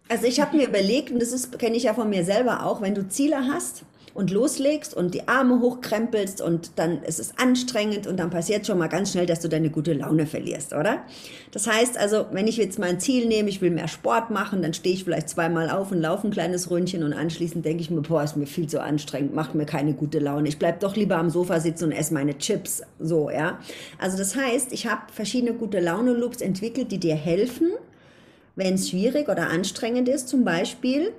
Also 0.08 0.26
ich 0.26 0.40
habe 0.40 0.56
mir 0.56 0.68
überlegt, 0.68 1.10
und 1.10 1.20
das 1.20 1.50
kenne 1.52 1.76
ich 1.76 1.84
ja 1.84 1.94
von 1.94 2.08
mir 2.08 2.24
selber 2.24 2.64
auch, 2.64 2.80
wenn 2.80 2.94
du 2.94 3.08
Ziele 3.08 3.46
hast, 3.46 3.84
und 4.18 4.32
loslegst 4.32 4.94
und 4.94 5.14
die 5.14 5.28
Arme 5.28 5.60
hochkrempelst 5.60 6.40
und 6.40 6.72
dann 6.74 7.04
ist 7.04 7.20
es 7.20 7.38
anstrengend 7.38 8.08
und 8.08 8.16
dann 8.16 8.30
passiert 8.30 8.66
schon 8.66 8.76
mal 8.76 8.88
ganz 8.88 9.12
schnell, 9.12 9.26
dass 9.26 9.38
du 9.38 9.48
deine 9.48 9.70
gute 9.70 9.92
Laune 9.92 10.26
verlierst, 10.26 10.72
oder? 10.72 11.04
Das 11.52 11.68
heißt 11.68 11.96
also, 11.96 12.26
wenn 12.32 12.48
ich 12.48 12.56
jetzt 12.56 12.80
mein 12.80 12.98
Ziel 12.98 13.28
nehme, 13.28 13.48
ich 13.48 13.62
will 13.62 13.70
mehr 13.70 13.86
Sport 13.86 14.30
machen, 14.30 14.60
dann 14.60 14.74
stehe 14.74 14.92
ich 14.92 15.04
vielleicht 15.04 15.28
zweimal 15.28 15.70
auf 15.70 15.92
und 15.92 16.00
laufe 16.00 16.26
ein 16.26 16.32
kleines 16.32 16.68
Ründchen 16.68 17.04
und 17.04 17.12
anschließend 17.12 17.64
denke 17.64 17.80
ich 17.80 17.90
mir, 17.90 18.02
boah, 18.02 18.24
ist 18.24 18.36
mir 18.36 18.48
viel 18.48 18.66
zu 18.66 18.82
anstrengend, 18.82 19.36
macht 19.36 19.54
mir 19.54 19.66
keine 19.66 19.94
gute 19.94 20.18
Laune. 20.18 20.48
Ich 20.48 20.58
bleib 20.58 20.80
doch 20.80 20.96
lieber 20.96 21.16
am 21.16 21.30
Sofa 21.30 21.60
sitzen 21.60 21.84
und 21.84 21.92
esse 21.92 22.12
meine 22.12 22.36
Chips, 22.38 22.82
so, 22.98 23.30
ja? 23.30 23.60
Also 23.98 24.18
das 24.18 24.34
heißt, 24.34 24.72
ich 24.72 24.88
habe 24.88 25.02
verschiedene 25.12 25.54
gute 25.54 25.78
Laune-Loops 25.78 26.40
entwickelt, 26.40 26.90
die 26.90 26.98
dir 26.98 27.14
helfen, 27.14 27.68
wenn 28.56 28.74
es 28.74 28.90
schwierig 28.90 29.28
oder 29.28 29.48
anstrengend 29.48 30.08
ist, 30.08 30.28
zum 30.28 30.44
Beispiel, 30.44 31.12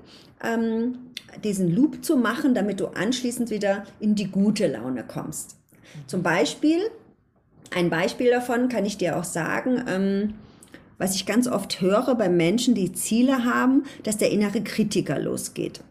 ähm, 0.44 0.98
diesen 1.44 1.74
Loop 1.74 2.04
zu 2.04 2.18
machen, 2.18 2.54
damit 2.54 2.80
du 2.80 2.88
anschließend 2.88 3.50
wieder 3.50 3.84
in 4.00 4.16
die 4.16 4.30
gute 4.30 4.68
Laune 4.68 5.04
kommst. 5.04 5.58
Zum 6.08 6.24
Beispiel, 6.24 6.80
ein 7.72 7.90
Beispiel 7.90 8.32
davon 8.32 8.70
kann 8.70 8.86
ich 8.86 8.98
dir 8.98 9.18
auch 9.18 9.24
sagen, 9.24 9.84
ähm, 9.88 10.34
was 10.98 11.16
ich 11.16 11.26
ganz 11.26 11.48
oft 11.48 11.82
höre 11.82 12.16
bei 12.16 12.30
Menschen, 12.30 12.76
die 12.76 12.92
Ziele 12.92 13.46
haben, 13.46 13.84
dass 14.04 14.18
der 14.18 14.32
innere 14.32 14.62
Kritiker 14.62 15.18
losgeht. 15.20 15.82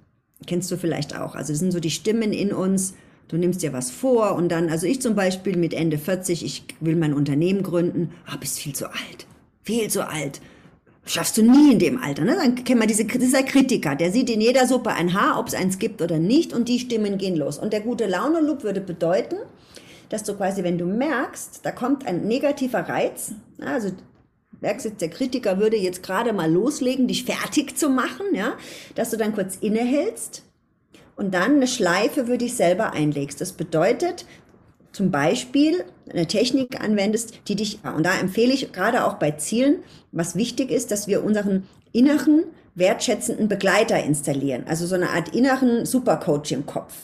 Kennst 0.46 0.70
du 0.70 0.76
vielleicht 0.76 1.16
auch. 1.18 1.34
Also 1.34 1.52
das 1.52 1.60
sind 1.60 1.72
so 1.72 1.80
die 1.80 1.90
Stimmen 1.90 2.32
in 2.32 2.52
uns, 2.52 2.94
du 3.28 3.36
nimmst 3.36 3.62
dir 3.62 3.72
was 3.72 3.90
vor 3.90 4.34
und 4.34 4.50
dann, 4.50 4.68
also 4.68 4.86
ich 4.86 5.00
zum 5.00 5.14
Beispiel 5.14 5.56
mit 5.56 5.74
Ende 5.74 5.98
40, 5.98 6.44
ich 6.44 6.64
will 6.80 6.96
mein 6.96 7.14
Unternehmen 7.14 7.62
gründen, 7.62 8.10
ah, 8.26 8.36
bist 8.36 8.58
viel 8.58 8.74
zu 8.74 8.86
alt, 8.86 9.26
viel 9.62 9.88
zu 9.88 10.06
alt 10.06 10.40
schaffst 11.08 11.36
du 11.36 11.42
nie 11.42 11.72
in 11.72 11.78
dem 11.78 12.02
Alter. 12.02 12.24
Ne? 12.24 12.36
Dann 12.36 12.54
kennt 12.54 12.78
man 12.78 12.88
diese, 12.88 13.04
dieser 13.04 13.42
Kritiker, 13.42 13.96
der 13.96 14.12
sieht 14.12 14.30
in 14.30 14.40
jeder 14.40 14.66
Suppe 14.66 14.90
ein 14.90 15.14
Haar, 15.14 15.38
ob 15.38 15.48
es 15.48 15.54
eins 15.54 15.78
gibt 15.78 16.02
oder 16.02 16.18
nicht, 16.18 16.52
und 16.52 16.68
die 16.68 16.78
Stimmen 16.78 17.18
gehen 17.18 17.36
los. 17.36 17.58
Und 17.58 17.72
der 17.72 17.80
gute 17.80 18.06
Laune-Loop 18.06 18.62
würde 18.62 18.80
bedeuten, 18.80 19.36
dass 20.08 20.24
du 20.24 20.34
quasi, 20.34 20.62
wenn 20.62 20.78
du 20.78 20.86
merkst, 20.86 21.60
da 21.62 21.72
kommt 21.72 22.06
ein 22.06 22.26
negativer 22.26 22.80
Reiz, 22.80 23.32
also 23.60 23.90
merkst 24.60 24.86
jetzt, 24.86 25.00
der 25.00 25.10
Kritiker 25.10 25.58
würde 25.58 25.76
jetzt 25.76 26.02
gerade 26.02 26.32
mal 26.32 26.50
loslegen, 26.50 27.06
dich 27.06 27.24
fertig 27.24 27.76
zu 27.76 27.90
machen, 27.90 28.26
ja, 28.34 28.54
dass 28.94 29.10
du 29.10 29.16
dann 29.16 29.34
kurz 29.34 29.56
innehältst 29.56 30.42
und 31.16 31.34
dann 31.34 31.56
eine 31.56 31.66
Schleife 31.66 32.26
für 32.26 32.38
dich 32.38 32.54
selber 32.54 32.92
einlegst. 32.92 33.40
Das 33.40 33.52
bedeutet, 33.52 34.26
zum 34.92 35.10
Beispiel 35.10 35.84
eine 36.10 36.26
Technik 36.26 36.80
anwendest, 36.80 37.40
die 37.48 37.56
dich, 37.56 37.80
und 37.84 38.04
da 38.04 38.18
empfehle 38.18 38.52
ich 38.52 38.72
gerade 38.72 39.04
auch 39.04 39.14
bei 39.14 39.32
Zielen, 39.32 39.82
was 40.12 40.36
wichtig 40.36 40.70
ist, 40.70 40.90
dass 40.90 41.06
wir 41.06 41.22
unseren 41.22 41.66
inneren, 41.92 42.44
wertschätzenden 42.74 43.48
Begleiter 43.48 44.02
installieren. 44.02 44.64
Also 44.66 44.86
so 44.86 44.94
eine 44.94 45.10
Art 45.10 45.34
inneren 45.34 45.84
Supercoach 45.84 46.52
im 46.52 46.66
Kopf. 46.66 46.94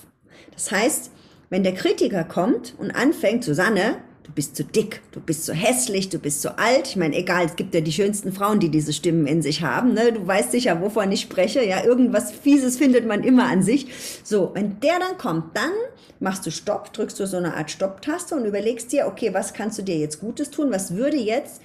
Das 0.53 0.71
heißt, 0.71 1.11
wenn 1.51 1.63
der 1.63 1.75
Kritiker 1.75 2.25
kommt 2.25 2.75
und 2.79 2.91
anfängt, 2.91 3.45
Susanne, 3.45 3.97
du 4.25 4.33
bist 4.33 4.57
zu 4.57 4.65
dick, 4.65 5.03
du 5.13 5.21
bist 5.21 5.45
zu 5.45 5.53
hässlich, 5.53 6.09
du 6.09 6.19
bist 6.19 6.43
zu 6.43 6.59
alt. 6.59 6.89
Ich 6.89 6.97
meine, 6.97 7.17
egal, 7.17 7.45
es 7.45 7.57
gibt 7.57 7.75
ja 7.75 7.81
die 7.81 7.93
schönsten 7.93 8.33
Frauen, 8.33 8.59
die 8.59 8.71
diese 8.71 8.93
Stimmen 8.93 9.27
in 9.27 9.43
sich 9.43 9.63
haben. 9.63 9.95
Ne? 9.95 10.13
Du 10.13 10.27
weißt 10.27 10.51
sicher, 10.51 10.81
wovon 10.81 11.13
ich 11.13 11.21
spreche. 11.21 11.65
Ja, 11.65 11.85
irgendwas 11.85 12.33
Fieses 12.33 12.77
findet 12.79 13.07
man 13.07 13.23
immer 13.23 13.45
an 13.45 13.63
sich. 13.63 13.87
So, 14.25 14.51
wenn 14.55 14.81
der 14.81 14.99
dann 14.99 15.19
kommt, 15.19 15.57
dann 15.57 15.73
machst 16.21 16.47
du 16.47 16.51
Stopp, 16.51 16.93
drückst 16.93 17.21
du 17.21 17.27
so 17.27 17.37
eine 17.37 17.55
Art 17.55 17.71
Stopptaste 17.71 18.35
und 18.35 18.47
überlegst 18.47 18.93
dir, 18.93 19.07
okay, 19.07 19.33
was 19.35 19.53
kannst 19.53 19.79
du 19.79 19.83
dir 19.83 19.99
jetzt 19.99 20.21
Gutes 20.21 20.51
tun? 20.51 20.71
Was 20.71 20.97
würde 20.97 21.19
jetzt, 21.19 21.61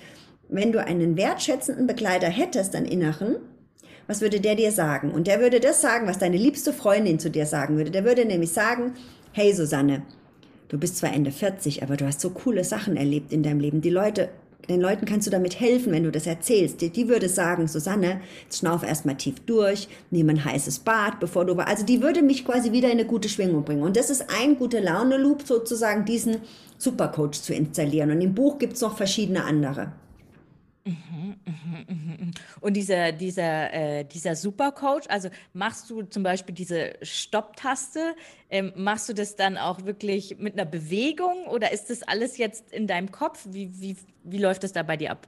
wenn 0.50 0.72
du 0.72 0.84
einen 0.84 1.16
wertschätzenden 1.16 1.88
Begleiter 1.88 2.28
hättest, 2.28 2.74
deinen 2.74 2.86
Inneren, 2.86 3.38
was 4.08 4.22
würde 4.22 4.42
der 4.42 4.56
dir 4.56 4.72
sagen? 4.72 5.12
Und 5.12 5.28
der 5.28 5.40
würde 5.40 5.60
das 5.60 5.82
sagen, 5.82 6.08
was 6.08 6.18
deine 6.18 6.38
liebste 6.38 6.74
Freundin 6.74 7.20
zu 7.20 7.30
dir 7.30 7.46
sagen 7.46 7.78
würde. 7.78 7.92
Der 7.92 8.04
würde 8.04 8.26
nämlich 8.26 8.52
sagen, 8.52 8.96
hey 9.32 9.54
Susanne, 9.54 10.02
du 10.70 10.78
bist 10.78 10.98
zwar 10.98 11.14
Ende 11.14 11.32
40, 11.32 11.84
aber 11.84 11.98
du 11.98 12.06
hast 12.06 12.22
so 12.22 12.30
coole 12.30 12.64
Sachen 12.64 12.96
erlebt 12.96 13.34
in 13.34 13.44
deinem 13.44 13.60
Leben. 13.60 13.82
Die 13.82 13.90
Leute, 13.90 14.30
den 14.70 14.82
Leuten 14.82 15.06
kannst 15.06 15.28
du 15.28 15.32
damit 15.32 15.60
helfen, 15.60 15.92
wenn 15.92 16.04
du 16.04 16.12
das 16.12 16.28
erzählst. 16.28 16.82
Die, 16.82 16.90
die 16.90 17.10
würde 17.10 17.28
sagen, 17.28 17.68
Susanne, 17.68 18.22
jetzt 18.44 18.60
schnauf 18.60 18.84
erstmal 18.84 19.16
tief 19.16 19.40
durch, 19.46 19.88
nimm 20.12 20.30
ein 20.30 20.46
heißes 20.46 20.80
Bad, 20.80 21.20
bevor 21.20 21.46
du, 21.46 21.56
also 21.56 21.86
die 21.86 22.02
würde 22.02 22.22
mich 22.22 22.46
quasi 22.46 22.72
wieder 22.72 22.88
in 22.88 23.00
eine 23.00 23.06
gute 23.06 23.30
Schwingung 23.30 23.64
bringen. 23.64 23.84
Und 23.84 23.98
das 23.98 24.10
ist 24.10 24.26
ein 24.40 24.58
gute 24.58 24.80
Laune-Loop, 24.80 25.42
sozusagen 25.46 26.06
diesen 26.06 26.38
Supercoach 26.78 27.42
zu 27.42 27.54
installieren. 27.54 28.12
Und 28.12 28.22
im 28.22 28.36
Buch 28.36 28.60
gibt 28.60 28.74
es 28.74 28.82
noch 28.82 28.96
verschiedene 28.96 29.44
andere. 29.44 29.92
Mhm, 30.90 31.36
mhm, 31.46 31.86
mhm, 31.88 32.32
Und 32.62 32.74
dieser, 32.74 33.12
dieser, 33.12 33.74
äh, 33.74 34.06
dieser 34.06 34.36
Supercoach, 34.36 35.10
also 35.10 35.30
machst 35.54 35.90
du 35.90 36.02
zum 36.04 36.24
Beispiel 36.24 36.56
diese 36.56 36.94
Stopptaste, 37.04 38.16
ähm, 38.50 38.74
machst 38.76 39.08
du 39.08 39.14
das 39.14 39.36
dann 39.36 39.58
auch 39.58 39.86
wirklich 39.86 40.38
mit 40.40 40.54
einer 40.54 40.66
Bewegung 40.66 41.46
oder 41.46 41.72
ist 41.72 41.92
das 41.92 42.02
alles 42.04 42.38
jetzt 42.38 42.72
in 42.72 42.88
deinem 42.88 43.12
Kopf? 43.12 43.46
Wie, 43.50 43.80
wie, 43.80 43.98
wie 44.24 44.40
läuft 44.40 44.64
das 44.64 44.72
da 44.72 44.82
bei 44.82 44.98
dir 44.98 45.12
ab? 45.12 45.28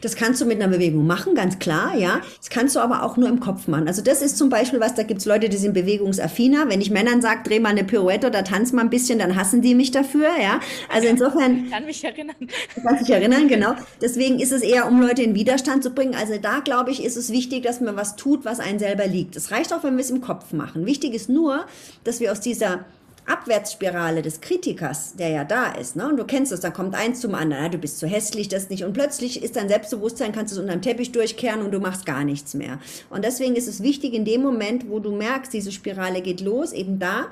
Das 0.00 0.16
kannst 0.16 0.40
du 0.40 0.46
mit 0.46 0.60
einer 0.60 0.72
Bewegung 0.72 1.06
machen, 1.06 1.34
ganz 1.34 1.58
klar, 1.58 1.96
ja. 1.96 2.20
Das 2.38 2.50
kannst 2.50 2.76
du 2.76 2.80
aber 2.80 3.02
auch 3.02 3.16
nur 3.16 3.28
im 3.28 3.40
Kopf 3.40 3.68
machen. 3.68 3.88
Also 3.88 4.02
das 4.02 4.22
ist 4.22 4.36
zum 4.36 4.48
Beispiel 4.48 4.80
was, 4.80 4.94
da 4.94 5.02
gibt's 5.02 5.24
Leute, 5.24 5.48
die 5.48 5.56
sind 5.56 5.74
bewegungsaffiner. 5.74 6.68
Wenn 6.68 6.80
ich 6.80 6.90
Männern 6.90 7.20
sage, 7.22 7.42
dreh 7.44 7.60
mal 7.60 7.70
eine 7.70 7.84
Pirouette 7.84 8.26
oder 8.26 8.44
tanz 8.44 8.72
mal 8.72 8.82
ein 8.82 8.90
bisschen, 8.90 9.18
dann 9.18 9.36
hassen 9.36 9.62
die 9.62 9.74
mich 9.74 9.90
dafür, 9.90 10.28
ja. 10.40 10.60
Also 10.92 11.08
insofern. 11.08 11.64
Ich 11.64 11.70
kann 11.70 11.84
mich 11.86 12.04
erinnern. 12.04 12.36
Du 12.38 12.82
kannst 12.82 13.02
dich 13.02 13.14
erinnern, 13.14 13.48
genau. 13.48 13.74
Deswegen 14.00 14.40
ist 14.40 14.52
es 14.52 14.62
eher, 14.62 14.86
um 14.86 15.00
Leute 15.00 15.22
in 15.22 15.34
Widerstand 15.34 15.82
zu 15.82 15.90
bringen. 15.90 16.14
Also 16.14 16.38
da, 16.40 16.60
glaube 16.60 16.90
ich, 16.90 17.04
ist 17.04 17.16
es 17.16 17.30
wichtig, 17.30 17.62
dass 17.62 17.80
man 17.80 17.96
was 17.96 18.16
tut, 18.16 18.44
was 18.44 18.60
einen 18.60 18.78
selber 18.78 19.06
liegt. 19.06 19.36
Es 19.36 19.50
reicht 19.50 19.72
auch, 19.72 19.84
wenn 19.84 19.96
wir 19.96 20.04
es 20.04 20.10
im 20.10 20.20
Kopf 20.20 20.52
machen. 20.52 20.86
Wichtig 20.86 21.14
ist 21.14 21.28
nur, 21.28 21.66
dass 22.04 22.20
wir 22.20 22.32
aus 22.32 22.40
dieser 22.40 22.84
Abwärtsspirale 23.26 24.22
des 24.22 24.40
Kritikers, 24.40 25.14
der 25.16 25.28
ja 25.30 25.44
da 25.44 25.72
ist, 25.72 25.96
ne? 25.96 26.08
und 26.08 26.16
du 26.16 26.24
kennst 26.24 26.52
es, 26.52 26.60
da 26.60 26.70
kommt 26.70 26.94
eins 26.94 27.20
zum 27.20 27.34
anderen, 27.34 27.64
ja, 27.64 27.68
du 27.68 27.78
bist 27.78 27.98
zu 27.98 28.06
hässlich, 28.06 28.48
das 28.48 28.70
nicht, 28.70 28.84
und 28.84 28.92
plötzlich 28.92 29.42
ist 29.42 29.56
dein 29.56 29.68
Selbstbewusstsein, 29.68 30.32
kannst 30.32 30.52
du 30.52 30.56
es 30.56 30.60
unter 30.60 30.76
dem 30.76 30.82
Teppich 30.82 31.12
durchkehren 31.12 31.62
und 31.62 31.70
du 31.70 31.80
machst 31.80 32.06
gar 32.06 32.24
nichts 32.24 32.54
mehr. 32.54 32.78
Und 33.10 33.24
deswegen 33.24 33.56
ist 33.56 33.68
es 33.68 33.82
wichtig, 33.82 34.12
in 34.14 34.24
dem 34.24 34.42
Moment, 34.42 34.88
wo 34.90 34.98
du 34.98 35.12
merkst, 35.12 35.52
diese 35.52 35.72
Spirale 35.72 36.20
geht 36.20 36.40
los, 36.40 36.72
eben 36.72 36.98
da 36.98 37.28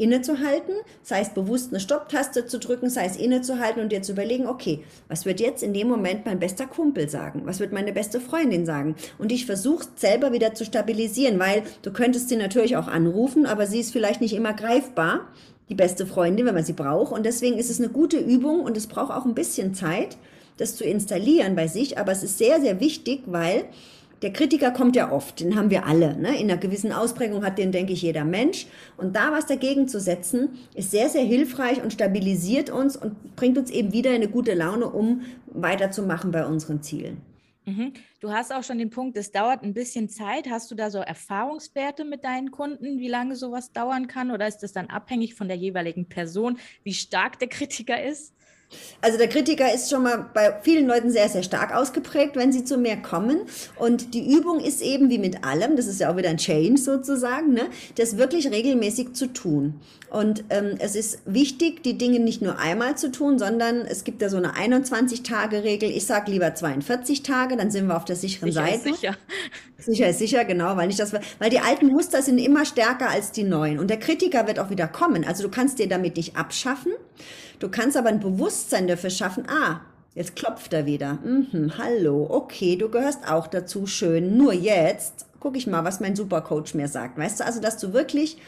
innezuhalten, 0.00 0.74
sei 1.02 1.20
es 1.20 1.30
bewusst 1.30 1.70
eine 1.70 1.80
Stopptaste 1.80 2.46
zu 2.46 2.58
drücken, 2.58 2.88
sei 2.88 3.04
es 3.04 3.16
innezuhalten 3.16 3.82
und 3.82 3.92
dir 3.92 4.02
zu 4.02 4.12
überlegen, 4.12 4.46
okay, 4.46 4.82
was 5.08 5.26
wird 5.26 5.40
jetzt 5.40 5.62
in 5.62 5.74
dem 5.74 5.88
Moment 5.88 6.24
mein 6.24 6.38
bester 6.38 6.66
Kumpel 6.66 7.08
sagen? 7.08 7.42
Was 7.44 7.60
wird 7.60 7.72
meine 7.72 7.92
beste 7.92 8.20
Freundin 8.20 8.64
sagen? 8.64 8.96
Und 9.18 9.30
ich 9.30 9.46
versuche 9.46 9.86
selber 9.96 10.32
wieder 10.32 10.54
zu 10.54 10.64
stabilisieren, 10.64 11.38
weil 11.38 11.62
du 11.82 11.92
könntest 11.92 12.30
sie 12.30 12.36
natürlich 12.36 12.76
auch 12.76 12.88
anrufen, 12.88 13.44
aber 13.44 13.66
sie 13.66 13.80
ist 13.80 13.92
vielleicht 13.92 14.20
nicht 14.20 14.34
immer 14.34 14.54
greifbar, 14.54 15.28
die 15.68 15.74
beste 15.74 16.06
Freundin, 16.06 16.46
wenn 16.46 16.54
man 16.54 16.64
sie 16.64 16.72
braucht. 16.72 17.12
Und 17.12 17.24
deswegen 17.24 17.58
ist 17.58 17.70
es 17.70 17.78
eine 17.78 17.90
gute 17.90 18.18
Übung 18.18 18.62
und 18.62 18.76
es 18.76 18.86
braucht 18.86 19.12
auch 19.12 19.24
ein 19.24 19.34
bisschen 19.34 19.74
Zeit, 19.74 20.16
das 20.56 20.76
zu 20.76 20.84
installieren 20.84 21.54
bei 21.54 21.68
sich. 21.68 21.98
Aber 21.98 22.12
es 22.12 22.22
ist 22.22 22.38
sehr, 22.38 22.60
sehr 22.60 22.80
wichtig, 22.80 23.22
weil 23.26 23.66
der 24.22 24.32
Kritiker 24.32 24.70
kommt 24.70 24.96
ja 24.96 25.10
oft, 25.10 25.40
den 25.40 25.56
haben 25.56 25.70
wir 25.70 25.86
alle. 25.86 26.16
Ne? 26.16 26.38
In 26.38 26.50
einer 26.50 26.58
gewissen 26.58 26.92
Ausprägung 26.92 27.44
hat 27.44 27.58
den, 27.58 27.72
denke 27.72 27.92
ich, 27.92 28.02
jeder 28.02 28.24
Mensch. 28.24 28.66
Und 28.96 29.16
da 29.16 29.32
was 29.32 29.46
dagegen 29.46 29.88
zu 29.88 29.98
setzen, 29.98 30.58
ist 30.74 30.90
sehr, 30.90 31.08
sehr 31.08 31.24
hilfreich 31.24 31.82
und 31.82 31.92
stabilisiert 31.92 32.70
uns 32.70 32.96
und 32.96 33.36
bringt 33.36 33.56
uns 33.56 33.70
eben 33.70 33.92
wieder 33.92 34.10
eine 34.10 34.28
gute 34.28 34.54
Laune, 34.54 34.88
um 34.90 35.22
weiterzumachen 35.46 36.30
bei 36.30 36.44
unseren 36.44 36.82
Zielen. 36.82 37.22
Mhm. 37.64 37.92
Du 38.20 38.30
hast 38.30 38.52
auch 38.52 38.62
schon 38.62 38.78
den 38.78 38.90
Punkt, 38.90 39.16
es 39.16 39.32
dauert 39.32 39.62
ein 39.62 39.74
bisschen 39.74 40.08
Zeit. 40.08 40.48
Hast 40.50 40.70
du 40.70 40.74
da 40.74 40.90
so 40.90 40.98
Erfahrungswerte 40.98 42.04
mit 42.04 42.24
deinen 42.24 42.50
Kunden, 42.50 42.98
wie 42.98 43.08
lange 43.08 43.36
sowas 43.36 43.72
dauern 43.72 44.06
kann? 44.06 44.30
Oder 44.30 44.46
ist 44.46 44.58
das 44.58 44.72
dann 44.72 44.88
abhängig 44.88 45.34
von 45.34 45.48
der 45.48 45.56
jeweiligen 45.56 46.08
Person, 46.08 46.58
wie 46.82 46.94
stark 46.94 47.38
der 47.38 47.48
Kritiker 47.48 48.02
ist? 48.02 48.34
Also 49.00 49.18
der 49.18 49.28
Kritiker 49.28 49.72
ist 49.72 49.90
schon 49.90 50.02
mal 50.02 50.26
bei 50.32 50.58
vielen 50.62 50.86
Leuten 50.86 51.10
sehr, 51.10 51.28
sehr 51.28 51.42
stark 51.42 51.74
ausgeprägt, 51.74 52.36
wenn 52.36 52.52
sie 52.52 52.64
zu 52.64 52.76
mir 52.76 52.96
kommen. 52.96 53.40
Und 53.76 54.14
die 54.14 54.32
Übung 54.32 54.60
ist 54.60 54.82
eben 54.82 55.10
wie 55.10 55.18
mit 55.18 55.44
allem, 55.44 55.76
das 55.76 55.86
ist 55.86 56.00
ja 56.00 56.12
auch 56.12 56.16
wieder 56.16 56.30
ein 56.30 56.36
Change 56.36 56.80
sozusagen, 56.80 57.52
ne, 57.52 57.68
das 57.96 58.16
wirklich 58.16 58.50
regelmäßig 58.50 59.14
zu 59.14 59.32
tun. 59.32 59.80
Und 60.10 60.44
ähm, 60.50 60.74
es 60.80 60.96
ist 60.96 61.20
wichtig, 61.24 61.82
die 61.82 61.96
Dinge 61.96 62.18
nicht 62.18 62.42
nur 62.42 62.58
einmal 62.58 62.96
zu 62.96 63.12
tun, 63.12 63.38
sondern 63.38 63.82
es 63.82 64.02
gibt 64.02 64.20
ja 64.20 64.28
so 64.28 64.36
eine 64.38 64.54
21-Tage-Regel. 64.54 65.88
Ich 65.88 66.04
sage 66.04 66.32
lieber 66.32 66.52
42 66.52 67.22
Tage, 67.22 67.56
dann 67.56 67.70
sind 67.70 67.86
wir 67.86 67.96
auf 67.96 68.04
der 68.04 68.16
sicheren 68.16 68.50
sicher 68.50 68.66
Seite. 68.66 68.88
Ist 68.90 69.00
sicher. 69.00 69.16
Sicher 69.78 70.08
ist 70.08 70.18
sicher, 70.18 70.44
genau, 70.44 70.76
weil 70.76 70.88
nicht 70.88 70.98
das, 70.98 71.12
weil 71.12 71.50
die 71.50 71.60
alten 71.60 71.86
Muster 71.86 72.22
sind 72.22 72.38
immer 72.38 72.64
stärker 72.64 73.08
als 73.08 73.32
die 73.32 73.44
neuen. 73.44 73.78
Und 73.78 73.88
der 73.88 73.98
Kritiker 73.98 74.46
wird 74.46 74.58
auch 74.58 74.68
wieder 74.68 74.88
kommen. 74.88 75.24
Also 75.24 75.42
du 75.42 75.48
kannst 75.48 75.78
dir 75.78 75.88
damit 75.88 76.16
nicht 76.16 76.36
abschaffen. 76.36 76.92
Du 77.60 77.68
kannst 77.68 77.96
aber 77.96 78.08
ein 78.08 78.20
Bewusstsein 78.20 78.88
dafür 78.88 79.10
schaffen, 79.10 79.44
ah, 79.48 79.82
jetzt 80.14 80.34
klopft 80.34 80.72
er 80.72 80.86
wieder. 80.86 81.18
Mhm, 81.22 81.72
hallo, 81.76 82.26
okay, 82.28 82.74
du 82.74 82.88
gehörst 82.88 83.30
auch 83.30 83.46
dazu, 83.46 83.86
schön. 83.86 84.36
Nur 84.38 84.54
jetzt 84.54 85.26
gucke 85.40 85.58
ich 85.58 85.66
mal, 85.66 85.84
was 85.84 86.00
mein 86.00 86.16
Supercoach 86.16 86.74
mir 86.74 86.88
sagt. 86.88 87.18
Weißt 87.18 87.40
du, 87.40 87.44
also 87.44 87.60
dass 87.60 87.76
du 87.76 87.92
wirklich 87.92 88.38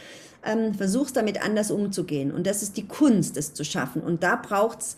ähm, 0.44 0.74
versuchst, 0.74 1.14
damit 1.14 1.44
anders 1.44 1.70
umzugehen. 1.70 2.32
Und 2.32 2.46
das 2.46 2.62
ist 2.62 2.78
die 2.78 2.88
Kunst, 2.88 3.36
es 3.36 3.52
zu 3.52 3.64
schaffen. 3.64 4.02
Und 4.02 4.22
da 4.22 4.36
braucht's 4.36 4.96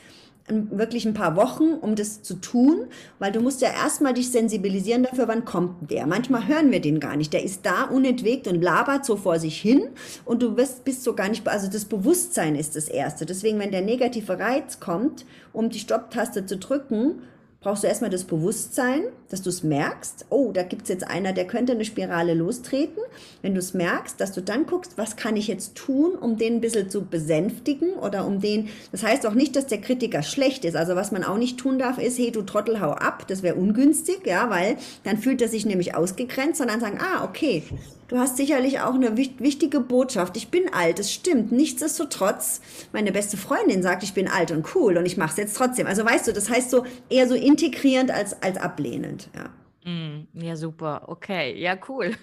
wirklich 0.49 1.07
ein 1.07 1.15
paar 1.15 1.37
Wochen, 1.37 1.73
um 1.81 1.95
das 1.95 2.23
zu 2.23 2.35
tun, 2.35 2.87
weil 3.19 3.33
du 3.33 3.41
musst 3.41 3.63
ja 3.63 3.69
erstmal 3.73 4.13
dich 4.13 4.31
sensibilisieren 4.31 5.05
dafür, 5.05 5.27
wann 5.27 5.47
kommt 5.47 5.91
der. 5.91 6.07
Manchmal 6.07 6.47
hören 6.47 6.71
wir 6.71 6.81
den 6.81 7.01
gar 7.01 7.17
nicht. 7.17 7.33
Der 7.33 7.43
ist 7.43 7.65
da 7.65 7.85
unentwegt 7.85 8.47
und 8.47 8.61
labert 8.61 9.07
so 9.07 9.17
vor 9.17 9.39
sich 9.39 9.59
hin 9.59 9.89
und 10.27 10.43
du 10.43 10.55
bist, 10.55 10.85
bist 10.85 11.03
so 11.03 11.15
gar 11.15 11.29
nicht, 11.29 11.49
also 11.49 11.71
das 11.71 11.87
Bewusstsein 11.87 12.57
ist 12.57 12.77
das 12.77 12.89
Erste. 12.89 13.25
Deswegen, 13.25 13.59
wenn 13.59 13.71
der 13.71 13.81
negative 13.81 14.39
Reiz 14.39 14.81
kommt, 14.81 15.25
um 15.53 15.71
die 15.71 15.79
Stopptaste 15.79 16.45
zu 16.45 16.59
drücken, 16.59 17.23
brauchst 17.65 17.83
du 17.83 17.87
erstmal 17.89 18.11
das 18.11 18.25
Bewusstsein, 18.25 19.05
dass 19.31 19.41
du 19.41 19.49
es 19.49 19.63
merkst, 19.63 20.27
oh, 20.29 20.53
da 20.53 20.63
gibt 20.63 20.83
es 20.83 20.91
jetzt 20.91 21.09
einer, 21.09 21.33
der 21.33 21.47
könnte 21.47 21.73
eine 21.73 21.87
Spirale 21.87 22.35
lostreten. 22.35 23.03
Wenn 23.41 23.55
du 23.55 23.59
es 23.59 23.73
merkst, 23.73 24.21
dass 24.21 24.33
du 24.33 24.43
dann 24.43 24.67
guckst, 24.67 24.99
was 24.99 25.17
kann 25.17 25.35
ich 25.35 25.49
jetzt 25.49 25.75
tun, 25.75 26.15
um 26.15 26.37
den 26.37 26.57
ein 26.57 26.61
bisschen 26.61 26.91
zu 26.91 27.07
besänftigen 27.07 27.95
oder 27.95 28.27
um 28.27 28.43
den, 28.43 28.69
das 28.93 29.03
heißt 29.03 29.27
auch 29.27 29.33
nicht, 29.33 29.57
dass 29.57 29.67
der 29.67 29.81
Kritiker 29.81 30.23
schlecht 30.23 30.67
ist. 30.67 30.77
Also 30.77 30.95
was 30.95 31.11
man 31.11 31.25
auch 31.25 31.39
nicht 31.39 31.59
tun 31.59 31.79
darf, 31.79 31.97
ist, 31.97 32.19
hey, 32.19 32.31
du 32.31 32.43
Trottel, 32.43 32.83
hau 32.83 32.91
ab, 32.91 33.27
das 33.29 33.43
wäre 33.43 33.55
ungünstig, 33.55 34.27
ja, 34.27 34.51
weil 34.51 34.77
dann 35.03 35.17
fühlt 35.17 35.41
er 35.41 35.49
sich 35.49 35.65
nämlich 35.65 35.95
ausgegrenzt, 35.95 36.59
sondern 36.59 36.81
sagen, 36.81 36.99
ah, 37.01 37.25
okay, 37.25 37.63
Du 38.09 38.19
hast 38.19 38.37
sicherlich 38.37 38.81
auch 38.81 38.95
eine 38.95 39.17
wichtige 39.17 39.81
Botschaft. 39.81 40.37
Ich 40.37 40.49
bin 40.49 40.73
alt, 40.73 40.99
es 40.99 41.13
stimmt. 41.13 41.53
Nichtsdestotrotz, 41.53 42.61
meine 42.93 43.13
beste 43.13 43.37
Freundin 43.37 43.83
sagt, 43.83 44.03
ich 44.03 44.13
bin 44.13 44.29
alt 44.29 44.51
und 44.51 44.75
cool 44.75 44.99
und 44.99 45.07
ich 45.07 45.17
mache 45.17 45.31
es 45.31 45.37
jetzt 45.37 45.57
trotzdem. 45.57 45.87
Also 45.87 46.05
weißt 46.05 46.27
du, 46.27 46.33
das 46.33 46.51
heißt 46.51 46.71
so 46.71 46.85
eher 47.09 47.29
so 47.29 47.35
integrierend 47.35 48.11
als, 48.11 48.41
als 48.43 48.59
ablehnend. 48.59 49.31
Ja. 49.35 49.51
Mm, 49.91 50.29
ja, 50.35 50.57
super. 50.57 51.05
Okay, 51.09 51.59
ja, 51.59 51.79
cool. 51.89 52.15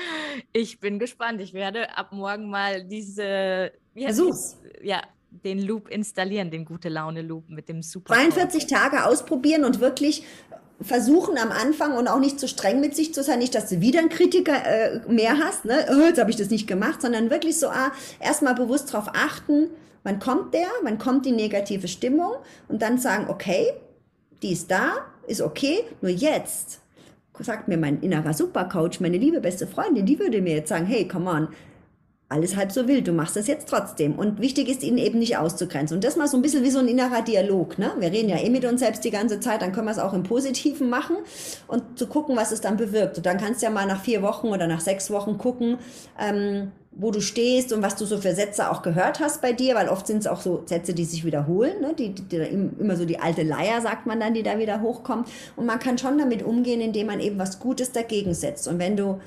ich 0.52 0.80
bin 0.80 0.98
gespannt. 0.98 1.40
Ich 1.40 1.52
werde 1.52 1.96
ab 1.96 2.12
morgen 2.12 2.48
mal 2.48 2.84
diese. 2.84 3.72
Versuch's. 3.94 4.56
Ja, 4.82 5.02
den 5.30 5.60
Loop 5.60 5.88
installieren, 5.88 6.50
den 6.50 6.64
gute 6.64 6.88
Laune 6.88 7.22
Loop 7.22 7.48
mit 7.48 7.68
dem 7.68 7.82
Super. 7.82 8.14
42 8.14 8.66
Tage 8.66 9.04
ausprobieren 9.04 9.64
und 9.64 9.80
wirklich 9.80 10.24
versuchen 10.80 11.38
am 11.38 11.50
Anfang 11.50 11.96
und 11.96 12.08
auch 12.08 12.20
nicht 12.20 12.38
zu 12.38 12.46
streng 12.46 12.80
mit 12.80 12.94
sich 12.94 13.12
zu 13.12 13.22
sein, 13.22 13.40
nicht, 13.40 13.54
dass 13.54 13.68
du 13.68 13.80
wieder 13.80 13.98
einen 13.98 14.10
Kritiker 14.10 14.64
äh, 14.64 15.00
mehr 15.08 15.38
hast, 15.38 15.64
ne? 15.64 15.86
Oh, 15.90 16.06
jetzt 16.06 16.20
habe 16.20 16.30
ich 16.30 16.36
das 16.36 16.50
nicht 16.50 16.66
gemacht, 16.66 17.02
sondern 17.02 17.30
wirklich 17.30 17.58
so 17.58 17.68
ah, 17.68 17.92
erstmal 18.20 18.54
bewusst 18.54 18.94
darauf 18.94 19.08
achten, 19.08 19.70
wann 20.04 20.20
kommt 20.20 20.54
der, 20.54 20.68
wann 20.82 20.98
kommt 20.98 21.26
die 21.26 21.32
negative 21.32 21.88
Stimmung 21.88 22.32
und 22.68 22.80
dann 22.82 22.98
sagen, 22.98 23.26
okay, 23.28 23.72
die 24.42 24.52
ist 24.52 24.70
da, 24.70 24.92
ist 25.26 25.40
okay, 25.42 25.80
nur 26.00 26.12
jetzt 26.12 26.80
sagt 27.40 27.68
mir 27.68 27.76
mein 27.76 28.00
innerer 28.00 28.34
Supercoach, 28.34 29.00
meine 29.00 29.16
liebe 29.16 29.40
beste 29.40 29.66
Freundin, 29.66 30.06
die 30.06 30.18
würde 30.18 30.42
mir 30.42 30.56
jetzt 30.56 30.68
sagen, 30.68 30.86
hey, 30.86 31.06
come 31.06 31.30
on, 31.30 31.48
alles 32.30 32.56
halb 32.56 32.72
so 32.72 32.86
wild, 32.86 33.08
du 33.08 33.12
machst 33.12 33.36
das 33.36 33.46
jetzt 33.46 33.68
trotzdem. 33.68 34.18
Und 34.18 34.40
wichtig 34.40 34.68
ist, 34.68 34.82
ihn 34.82 34.98
eben 34.98 35.18
nicht 35.18 35.38
auszugrenzen. 35.38 35.96
Und 35.96 36.04
das 36.04 36.16
mal 36.16 36.28
so 36.28 36.36
ein 36.36 36.42
bisschen 36.42 36.62
wie 36.62 36.70
so 36.70 36.78
ein 36.78 36.86
innerer 36.86 37.22
Dialog. 37.22 37.78
Ne? 37.78 37.92
Wir 37.98 38.12
reden 38.12 38.28
ja 38.28 38.36
eh 38.36 38.50
mit 38.50 38.66
uns 38.66 38.80
selbst 38.80 39.02
die 39.04 39.10
ganze 39.10 39.40
Zeit, 39.40 39.62
dann 39.62 39.72
können 39.72 39.86
wir 39.86 39.92
es 39.92 39.98
auch 39.98 40.12
im 40.12 40.24
Positiven 40.24 40.90
machen 40.90 41.16
und 41.68 41.98
zu 41.98 42.06
gucken, 42.06 42.36
was 42.36 42.52
es 42.52 42.60
dann 42.60 42.76
bewirkt. 42.76 43.16
Und 43.16 43.24
dann 43.24 43.38
kannst 43.38 43.62
du 43.62 43.66
ja 43.66 43.72
mal 43.72 43.86
nach 43.86 44.02
vier 44.02 44.20
Wochen 44.22 44.48
oder 44.48 44.66
nach 44.66 44.80
sechs 44.80 45.10
Wochen 45.10 45.38
gucken, 45.38 45.78
ähm, 46.20 46.70
wo 46.92 47.10
du 47.10 47.22
stehst 47.22 47.72
und 47.72 47.80
was 47.80 47.96
du 47.96 48.04
so 48.04 48.18
für 48.18 48.34
Sätze 48.34 48.70
auch 48.70 48.82
gehört 48.82 49.20
hast 49.20 49.40
bei 49.40 49.54
dir, 49.54 49.74
weil 49.74 49.88
oft 49.88 50.06
sind 50.06 50.18
es 50.18 50.26
auch 50.26 50.40
so 50.42 50.64
Sätze, 50.66 50.92
die 50.92 51.04
sich 51.06 51.24
wiederholen, 51.24 51.80
ne? 51.80 51.94
die, 51.94 52.10
die, 52.14 52.24
die, 52.24 52.36
immer 52.78 52.96
so 52.96 53.06
die 53.06 53.20
alte 53.20 53.42
Leier, 53.42 53.80
sagt 53.80 54.06
man 54.06 54.20
dann, 54.20 54.34
die 54.34 54.42
da 54.42 54.58
wieder 54.58 54.82
hochkommt. 54.82 55.28
Und 55.56 55.64
man 55.64 55.78
kann 55.78 55.96
schon 55.96 56.18
damit 56.18 56.42
umgehen, 56.42 56.82
indem 56.82 57.06
man 57.06 57.20
eben 57.20 57.38
was 57.38 57.58
Gutes 57.58 57.92
dagegen 57.92 58.34
setzt. 58.34 58.68
Und 58.68 58.78
wenn 58.78 58.96
du 58.98 59.18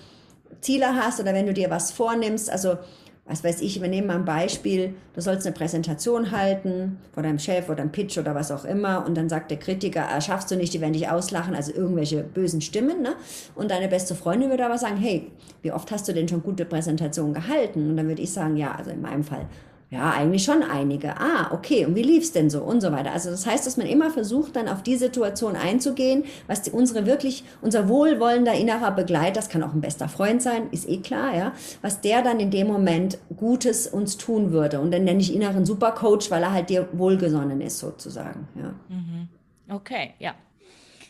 Ziele 0.60 0.96
hast 0.96 1.20
oder 1.20 1.34
wenn 1.34 1.46
du 1.46 1.54
dir 1.54 1.70
was 1.70 1.92
vornimmst, 1.92 2.50
also 2.50 2.78
was 3.26 3.44
weiß 3.44 3.62
ich, 3.62 3.80
wir 3.80 3.88
nehmen 3.88 4.08
mal 4.08 4.18
ein 4.18 4.26
Beispiel, 4.26 4.96
du 5.14 5.22
sollst 5.22 5.46
eine 5.46 5.56
Präsentation 5.56 6.32
halten 6.32 6.98
vor 7.14 7.24
deinem 7.24 7.40
Chef 7.40 7.70
oder 7.70 7.82
einem 7.82 7.92
Pitch 7.92 8.18
oder 8.18 8.36
was 8.36 8.52
auch 8.52 8.66
immer 8.66 9.06
und 9.06 9.16
dann 9.16 9.30
sagt 9.30 9.52
der 9.52 9.60
Kritiker, 9.60 10.10
ah, 10.10 10.20
schaffst 10.20 10.52
du 10.52 10.56
nicht, 10.56 10.74
die 10.74 10.82
werden 10.82 10.94
dich 10.94 11.08
auslachen, 11.08 11.56
also 11.56 11.72
irgendwelche 11.72 12.24
bösen 12.24 12.62
Stimmen, 12.62 13.02
ne? 13.02 13.16
Und 13.56 13.72
deine 13.72 13.88
beste 13.88 14.16
Freundin 14.16 14.50
würde 14.50 14.66
aber 14.66 14.78
sagen, 14.78 14.98
hey, 14.98 15.32
wie 15.62 15.72
oft 15.72 15.92
hast 15.92 16.08
du 16.08 16.14
denn 16.14 16.28
schon 16.28 16.44
gute 16.44 16.66
Präsentationen 16.66 17.34
gehalten? 17.34 17.92
Und 17.92 17.98
dann 17.98 18.08
würde 18.08 18.22
ich 18.22 18.34
sagen, 18.34 18.58
ja, 18.58 18.74
also 18.76 18.90
in 18.90 19.02
meinem 19.02 19.24
Fall 19.24 19.48
ja, 19.91 20.10
eigentlich 20.12 20.45
schon 20.45 20.63
einige. 20.63 21.17
Ah, 21.17 21.51
okay, 21.51 21.86
und 21.86 21.95
wie 21.95 22.01
lief's 22.01 22.32
denn 22.32 22.49
so 22.49 22.62
und 22.62 22.80
so 22.80 22.93
weiter. 22.93 23.12
Also 23.12 23.30
das 23.30 23.45
heißt, 23.45 23.67
dass 23.67 23.75
man 23.75 23.88
immer 23.88 24.10
versucht, 24.10 24.56
dann 24.56 24.69
auf 24.69 24.82
die 24.82 24.95
Situation 24.95 25.58
einzugehen, 25.58 26.23
was 26.47 26.62
die, 26.62 26.71
unsere 26.71 27.06
wirklich, 27.06 27.43
unser 27.62 27.89
wohlwollender 27.89 28.54
innerer 28.54 28.91
Begleiter, 28.91 29.34
das 29.34 29.49
kann 29.49 29.62
auch 29.63 29.73
ein 29.73 29.82
bester 29.82 30.08
Freund 30.08 30.41
sein, 30.41 30.69
ist 30.71 30.88
eh 30.88 30.99
klar, 30.99 31.36
ja, 31.36 31.51
was 31.82 31.99
der 31.99 32.21
dann 32.21 32.39
in 32.39 32.51
dem 32.51 32.67
Moment 32.67 33.17
Gutes 33.36 33.86
uns 33.86 34.15
tun 34.15 34.54
würde. 34.54 34.80
Und 34.80 34.91
dann 34.91 35.04
nenne 35.04 35.19
ich 35.19 35.36
inneren 35.36 35.65
Supercoach, 35.65 36.32
weil 36.32 36.43
er 36.43 36.54
halt 36.54 36.69
dir 36.69 36.88
wohlgesonnen 36.93 37.60
ist, 37.60 37.80
sozusagen. 37.80 38.47
Ja. 38.56 38.73
Mhm. 38.88 39.27
Okay, 39.69 40.13
ja. 40.19 40.36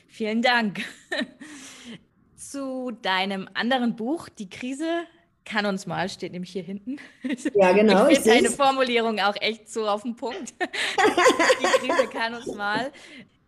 Vielen 0.07 0.41
Dank. 0.41 0.81
Zu 2.35 2.91
deinem 3.03 3.47
anderen 3.53 3.95
Buch, 3.95 4.27
Die 4.27 4.49
Krise 4.49 5.03
kann 5.51 5.65
uns 5.65 5.85
mal, 5.85 6.07
steht 6.09 6.31
nämlich 6.31 6.51
hier 6.51 6.63
hinten. 6.63 6.97
Ja, 7.55 7.73
genau. 7.73 8.07
Ich 8.07 8.19
finde 8.19 8.41
deine 8.41 8.49
Formulierung 8.49 9.19
auch 9.19 9.35
echt 9.39 9.69
so 9.69 9.87
auf 9.87 10.03
den 10.03 10.15
Punkt. 10.15 10.53
Die 10.59 11.87
Krise 11.87 12.07
kann 12.07 12.33
uns 12.33 12.47
mal. 12.47 12.91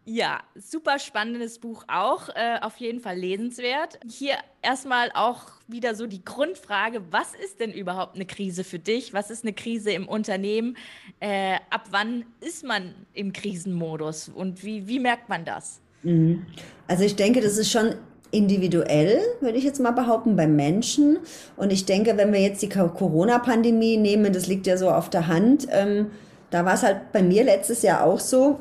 Ja, 0.06 0.42
super 0.56 1.00
spannendes 1.00 1.60
Buch 1.60 1.86
auch, 1.88 2.28
äh, 2.30 2.60
auf 2.62 2.78
jeden 2.78 3.00
Fall 3.00 3.18
lesenswert. 3.18 4.00
Hier 4.06 4.36
erstmal 4.62 5.12
auch 5.13 5.44
wieder 5.68 5.96
so 5.96 6.08
die 6.08 6.26
Grundfrage, 6.26 7.02
was 7.12 7.34
ist 7.34 7.62
denn 7.62 7.72
überhaupt 7.72 8.16
eine 8.16 8.26
Krise 8.26 8.66
für 8.66 8.80
dich? 8.80 9.13
Was 9.13 9.32
ist 9.32 9.46
eine 9.46 9.54
Krise 9.54 9.92
im 9.92 10.10
Unternehmen? 10.10 10.76
Äh, 11.22 11.56
ab 11.70 11.88
wann 11.92 12.26
ist 12.42 12.66
man 12.66 12.94
im 13.13 13.32
Krisenmodus 13.32 14.28
und 14.28 14.63
wie, 14.66 14.88
wie 14.88 15.00
merkt 15.00 15.30
man 15.30 15.46
das? 15.46 15.80
Mhm. 16.04 16.46
Also 16.88 17.06
ich 17.06 17.16
denke, 17.16 17.39
das 17.39 17.58
ist 17.58 17.72
schon 17.72 17.96
individuell, 18.34 19.19
würde 19.39 19.58
ich 19.58 19.63
jetzt 19.63 19.80
mal 19.80 19.91
behaupten, 19.91 20.36
beim 20.36 20.56
Menschen. 20.56 21.19
Und 21.56 21.72
ich 21.72 21.86
denke, 21.86 22.17
wenn 22.17 22.34
wir 22.34 22.41
jetzt 22.41 22.62
die 22.62 22.69
Corona-Pandemie 22.69 23.98
nehmen, 23.98 24.34
das 24.34 24.48
liegt 24.48 24.67
ja 24.67 24.78
so 24.78 24.89
auf 24.89 25.10
der 25.10 25.28
Hand, 25.28 25.67
ähm, 25.72 26.08
da 26.50 26.65
war 26.65 26.74
es 26.74 26.84
halt 26.84 27.12
bei 27.12 27.24
mir 27.24 27.43
letztes 27.43 27.82
Jahr 27.82 28.04
auch 28.04 28.19
so. 28.19 28.60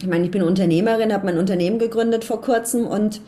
Ich 0.00 0.06
meine, 0.06 0.24
ich 0.24 0.30
bin 0.30 0.42
Unternehmerin, 0.42 1.12
habe 1.12 1.26
mein 1.26 1.38
Unternehmen 1.38 1.78
gegründet 1.78 2.24
vor 2.24 2.40
kurzem 2.40 2.86
und 2.86 3.20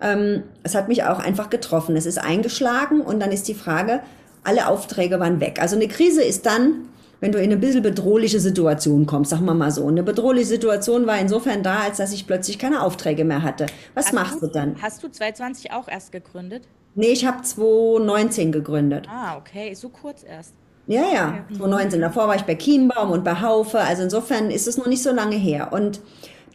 ähm, 0.00 0.44
es 0.62 0.74
hat 0.74 0.88
mich 0.88 1.04
auch 1.04 1.18
einfach 1.18 1.50
getroffen. 1.50 1.96
Es 1.96 2.06
ist 2.06 2.18
eingeschlagen 2.18 3.00
und 3.00 3.20
dann 3.20 3.32
ist 3.32 3.48
die 3.48 3.54
Frage, 3.54 4.00
alle 4.44 4.68
Aufträge 4.68 5.20
waren 5.20 5.40
weg. 5.40 5.58
Also 5.60 5.76
eine 5.76 5.88
Krise 5.88 6.22
ist 6.22 6.46
dann, 6.46 6.88
wenn 7.24 7.32
du 7.32 7.38
in 7.38 7.44
eine 7.44 7.56
bisschen 7.56 7.82
bedrohliche 7.82 8.38
Situation 8.38 9.06
kommst, 9.06 9.30
sagen 9.30 9.46
wir 9.46 9.54
mal 9.54 9.70
so. 9.70 9.88
Eine 9.88 10.02
bedrohliche 10.02 10.44
Situation 10.46 11.06
war 11.06 11.18
insofern 11.18 11.62
da, 11.62 11.80
als 11.80 11.96
dass 11.96 12.12
ich 12.12 12.26
plötzlich 12.26 12.58
keine 12.58 12.82
Aufträge 12.82 13.24
mehr 13.24 13.42
hatte. 13.42 13.64
Was 13.94 14.08
Hast 14.08 14.12
machst 14.12 14.42
du, 14.42 14.46
du 14.46 14.52
dann? 14.52 14.76
hast 14.82 15.02
du 15.02 15.08
2020 15.08 15.72
auch 15.72 15.88
erst 15.88 16.12
gegründet? 16.12 16.64
Nee, 16.94 17.12
ich 17.12 17.24
habe 17.24 17.40
2019 17.40 18.52
gegründet. 18.52 19.06
Ah, 19.10 19.38
okay, 19.38 19.72
so 19.72 19.88
kurz 19.88 20.22
erst. 20.22 20.52
Ja, 20.86 21.00
ja, 21.14 21.38
2019. 21.48 22.02
Davor 22.02 22.28
war 22.28 22.36
ich 22.36 22.42
bei 22.42 22.56
Kienbaum 22.56 23.10
und 23.10 23.24
bei 23.24 23.40
Haufe. 23.40 23.80
Also 23.80 24.02
insofern 24.02 24.50
ist 24.50 24.68
es 24.68 24.76
noch 24.76 24.86
nicht 24.86 25.02
so 25.02 25.10
lange 25.10 25.36
her. 25.36 25.72
Und 25.72 26.02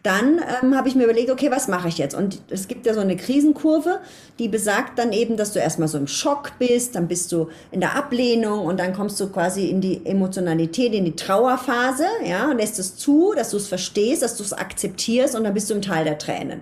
dann 0.04 0.42
ähm, 0.64 0.76
habe 0.76 0.88
ich 0.88 0.96
mir 0.96 1.04
überlegt, 1.04 1.30
okay, 1.30 1.52
was 1.52 1.68
mache 1.68 1.88
ich 1.88 1.98
jetzt? 1.98 2.16
Und 2.16 2.42
es 2.50 2.68
gibt 2.68 2.86
ja 2.86 2.94
so 2.94 3.00
eine 3.00 3.16
Krisenkurve, 3.16 4.00
die 4.38 4.48
besagt 4.48 4.98
dann 4.98 5.12
eben, 5.12 5.38
dass 5.38 5.54
du 5.54 5.60
erstmal 5.60 5.88
so 5.88 5.98
im 5.98 6.08
Schock 6.08 6.54
bist, 6.60 6.96
dann 6.96 7.08
bist 7.08 7.32
du 7.32 7.50
in 7.72 7.82
der 7.82 7.96
Ablehnung 7.96 8.66
und 8.66 8.80
dann 8.80 8.94
kommst 8.94 9.20
du 9.20 9.30
quasi 9.30 9.68
in 9.68 9.82
die 9.82 10.06
Emotionalität, 10.06 10.94
in 10.94 11.06
die 11.06 11.16
Trauerphase, 11.16 12.06
ja, 12.26 12.50
und 12.50 12.58
lässt 12.58 12.80
es 12.80 12.96
zu, 12.96 13.34
dass 13.36 13.52
du 13.52 13.58
es 13.58 13.68
verstehst, 13.68 14.22
dass 14.22 14.38
du 14.38 14.44
es 14.44 14.54
akzeptierst 14.54 15.36
und 15.36 15.44
dann 15.44 15.54
bist 15.54 15.70
du 15.70 15.74
im 15.74 15.82
Tal 15.82 16.04
der 16.04 16.18
Tränen. 16.18 16.62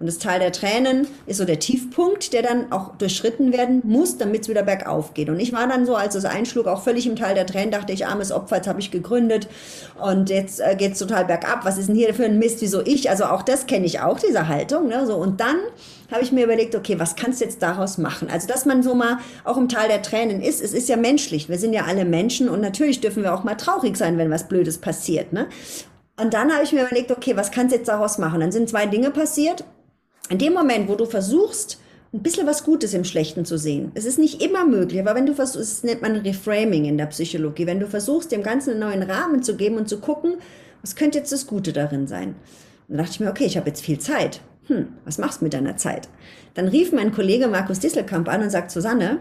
Und 0.00 0.06
das 0.06 0.18
Tal 0.18 0.38
der 0.38 0.52
Tränen 0.52 1.06
ist 1.26 1.38
so 1.38 1.44
der 1.44 1.58
Tiefpunkt, 1.58 2.32
der 2.32 2.42
dann 2.42 2.72
auch 2.72 2.96
durchschritten 2.96 3.52
werden 3.52 3.80
muss, 3.84 4.18
damit 4.18 4.42
es 4.42 4.48
wieder 4.48 4.62
bergauf 4.62 5.14
geht. 5.14 5.28
Und 5.28 5.40
ich 5.40 5.52
war 5.52 5.66
dann 5.68 5.86
so, 5.86 5.94
als 5.94 6.14
es 6.14 6.24
einschlug, 6.24 6.66
auch 6.66 6.82
völlig 6.82 7.06
im 7.06 7.16
Tal 7.16 7.34
der 7.34 7.46
Tränen, 7.46 7.70
dachte 7.70 7.92
ich, 7.92 8.06
armes 8.06 8.32
Opfer, 8.32 8.56
jetzt 8.56 8.68
habe 8.68 8.80
ich 8.80 8.90
gegründet 8.90 9.48
und 10.00 10.30
jetzt 10.30 10.60
äh, 10.60 10.74
geht 10.76 10.92
es 10.92 10.98
total 10.98 11.24
bergab. 11.24 11.64
Was 11.64 11.78
ist 11.78 11.88
denn 11.88 11.94
hier 11.94 12.12
für 12.14 12.24
ein 12.24 12.38
Mist? 12.38 12.60
Wieso 12.60 12.82
ich? 12.84 13.08
Also 13.08 13.24
auch 13.24 13.42
das 13.42 13.66
kenne 13.66 13.86
ich 13.86 14.00
auch, 14.00 14.18
diese 14.18 14.48
Haltung. 14.48 14.88
Ne? 14.88 15.06
So, 15.06 15.16
und 15.16 15.40
dann 15.40 15.56
habe 16.10 16.22
ich 16.22 16.32
mir 16.32 16.44
überlegt, 16.44 16.74
okay, 16.74 16.98
was 16.98 17.16
kannst 17.16 17.40
du 17.40 17.44
jetzt 17.44 17.62
daraus 17.62 17.98
machen? 17.98 18.28
Also, 18.30 18.46
dass 18.46 18.66
man 18.66 18.82
so 18.82 18.94
mal 18.94 19.18
auch 19.44 19.56
im 19.56 19.68
Tal 19.68 19.88
der 19.88 20.02
Tränen 20.02 20.42
ist, 20.42 20.62
es 20.62 20.72
ist 20.72 20.88
ja 20.88 20.96
menschlich. 20.96 21.48
Wir 21.48 21.58
sind 21.58 21.72
ja 21.72 21.84
alle 21.84 22.04
Menschen 22.04 22.48
und 22.48 22.60
natürlich 22.60 23.00
dürfen 23.00 23.22
wir 23.22 23.34
auch 23.34 23.44
mal 23.44 23.54
traurig 23.54 23.96
sein, 23.96 24.18
wenn 24.18 24.30
was 24.30 24.48
Blödes 24.48 24.78
passiert. 24.78 25.32
Ne? 25.32 25.46
Und 26.20 26.34
dann 26.34 26.52
habe 26.52 26.62
ich 26.62 26.72
mir 26.72 26.84
überlegt, 26.84 27.10
okay, 27.10 27.36
was 27.36 27.50
kannst 27.50 27.72
du 27.72 27.78
jetzt 27.78 27.88
daraus 27.88 28.18
machen? 28.18 28.40
Dann 28.40 28.52
sind 28.52 28.68
zwei 28.68 28.86
Dinge 28.86 29.10
passiert 29.10 29.64
in 30.30 30.38
dem 30.38 30.52
Moment, 30.52 30.88
wo 30.88 30.94
du 30.94 31.06
versuchst, 31.06 31.78
ein 32.12 32.22
bisschen 32.22 32.46
was 32.46 32.64
Gutes 32.64 32.94
im 32.94 33.02
Schlechten 33.02 33.44
zu 33.44 33.58
sehen. 33.58 33.90
Es 33.94 34.04
ist 34.04 34.18
nicht 34.18 34.40
immer 34.40 34.64
möglich, 34.64 35.00
aber 35.00 35.16
wenn 35.16 35.26
du 35.26 35.34
versuchst, 35.34 35.72
das 35.72 35.82
nennt 35.82 36.00
man 36.00 36.14
Reframing 36.16 36.84
in 36.84 36.96
der 36.96 37.06
Psychologie, 37.06 37.66
wenn 37.66 37.80
du 37.80 37.88
versuchst, 37.88 38.30
dem 38.30 38.44
Ganzen 38.44 38.70
einen 38.70 38.80
neuen 38.80 39.02
Rahmen 39.02 39.42
zu 39.42 39.56
geben 39.56 39.76
und 39.76 39.88
zu 39.88 39.98
gucken, 39.98 40.36
was 40.80 40.94
könnte 40.94 41.18
jetzt 41.18 41.32
das 41.32 41.46
Gute 41.46 41.72
darin 41.72 42.06
sein? 42.06 42.36
Dann 42.88 42.98
dachte 42.98 43.10
ich 43.12 43.20
mir, 43.20 43.30
okay, 43.30 43.46
ich 43.46 43.56
habe 43.56 43.68
jetzt 43.68 43.82
viel 43.82 43.98
Zeit. 43.98 44.40
Hm, 44.68 44.88
was 45.04 45.18
machst 45.18 45.40
du 45.40 45.44
mit 45.44 45.54
deiner 45.54 45.76
Zeit? 45.76 46.08
Dann 46.54 46.68
rief 46.68 46.92
mein 46.92 47.12
Kollege 47.12 47.48
Markus 47.48 47.80
Disselkamp 47.80 48.28
an 48.28 48.42
und 48.42 48.50
sagt, 48.50 48.70
Susanne, 48.70 49.18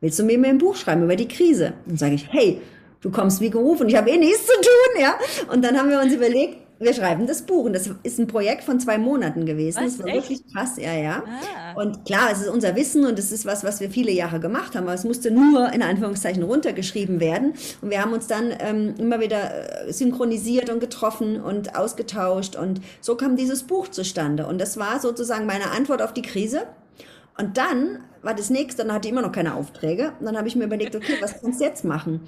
willst 0.00 0.18
du 0.18 0.24
mir 0.24 0.38
ein 0.44 0.58
Buch 0.58 0.76
schreiben 0.76 1.04
über 1.04 1.16
die 1.16 1.28
Krise? 1.28 1.72
Dann 1.86 1.96
sage 1.96 2.14
ich, 2.14 2.30
hey, 2.30 2.60
du 3.00 3.10
kommst 3.10 3.40
wie 3.40 3.50
gerufen, 3.50 3.88
ich 3.88 3.96
habe 3.96 4.10
eh 4.10 4.18
nichts 4.18 4.46
zu 4.46 4.52
tun, 4.60 5.02
ja. 5.02 5.14
Und 5.50 5.64
dann 5.64 5.78
haben 5.78 5.88
wir 5.88 6.00
uns 6.00 6.12
überlegt, 6.12 6.58
wir 6.82 6.94
schreiben 6.94 7.26
das 7.26 7.42
Buch 7.42 7.64
und 7.64 7.72
das 7.72 7.90
ist 8.02 8.18
ein 8.18 8.26
Projekt 8.26 8.64
von 8.64 8.80
zwei 8.80 8.98
Monaten 8.98 9.46
gewesen. 9.46 9.84
Was, 9.84 9.96
das 9.96 9.98
war 10.00 10.06
echt? 10.06 10.28
wirklich 10.28 10.52
krass, 10.52 10.76
ja, 10.76 10.92
ja. 10.92 11.22
Ah. 11.26 11.80
Und 11.80 12.04
klar, 12.04 12.30
es 12.32 12.40
ist 12.40 12.48
unser 12.48 12.76
Wissen 12.76 13.04
und 13.04 13.18
es 13.18 13.32
ist 13.32 13.46
was, 13.46 13.64
was 13.64 13.80
wir 13.80 13.90
viele 13.90 14.12
Jahre 14.12 14.40
gemacht 14.40 14.74
haben, 14.74 14.84
aber 14.84 14.94
es 14.94 15.04
musste 15.04 15.30
nur 15.30 15.72
in 15.72 15.82
Anführungszeichen 15.82 16.42
runtergeschrieben 16.42 17.20
werden. 17.20 17.54
Und 17.80 17.90
wir 17.90 18.00
haben 18.00 18.12
uns 18.12 18.26
dann 18.26 18.52
ähm, 18.60 18.94
immer 18.98 19.20
wieder 19.20 19.86
äh, 19.88 19.92
synchronisiert 19.92 20.70
und 20.70 20.80
getroffen 20.80 21.40
und 21.40 21.76
ausgetauscht 21.76 22.56
und 22.56 22.80
so 23.00 23.16
kam 23.16 23.36
dieses 23.36 23.62
Buch 23.62 23.88
zustande. 23.88 24.46
Und 24.46 24.60
das 24.60 24.76
war 24.76 25.00
sozusagen 25.00 25.46
meine 25.46 25.70
Antwort 25.70 26.02
auf 26.02 26.12
die 26.12 26.22
Krise. 26.22 26.62
Und 27.38 27.56
dann 27.56 28.00
war 28.22 28.34
das 28.34 28.50
nächste, 28.50 28.82
dann 28.84 28.92
hatte 28.92 29.08
ich 29.08 29.12
immer 29.12 29.22
noch 29.22 29.32
keine 29.32 29.54
Aufträge. 29.54 30.12
Und 30.20 30.26
dann 30.26 30.36
habe 30.36 30.48
ich 30.48 30.56
mir 30.56 30.64
überlegt, 30.64 30.94
okay, 30.94 31.16
was 31.20 31.40
kannst 31.40 31.60
du 31.60 31.64
jetzt 31.64 31.84
machen? 31.84 32.20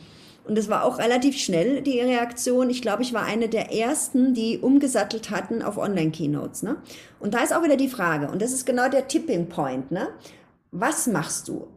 Und 0.46 0.58
es 0.58 0.68
war 0.68 0.84
auch 0.84 0.98
relativ 0.98 1.38
schnell, 1.38 1.80
die 1.80 2.00
Reaktion. 2.00 2.68
Ich 2.68 2.82
glaube, 2.82 3.02
ich 3.02 3.14
war 3.14 3.24
eine 3.24 3.48
der 3.48 3.72
ersten, 3.72 4.34
die 4.34 4.58
umgesattelt 4.58 5.30
hatten 5.30 5.62
auf 5.62 5.78
Online-Keynotes. 5.78 6.62
Ne? 6.62 6.76
Und 7.18 7.34
da 7.34 7.42
ist 7.42 7.54
auch 7.54 7.64
wieder 7.64 7.76
die 7.76 7.88
Frage, 7.88 8.28
und 8.28 8.42
das 8.42 8.52
ist 8.52 8.66
genau 8.66 8.88
der 8.88 9.08
Tipping 9.08 9.48
Point. 9.48 9.90
Ne? 9.90 10.08
Was 10.70 11.06
machst 11.06 11.48
du? 11.48 11.68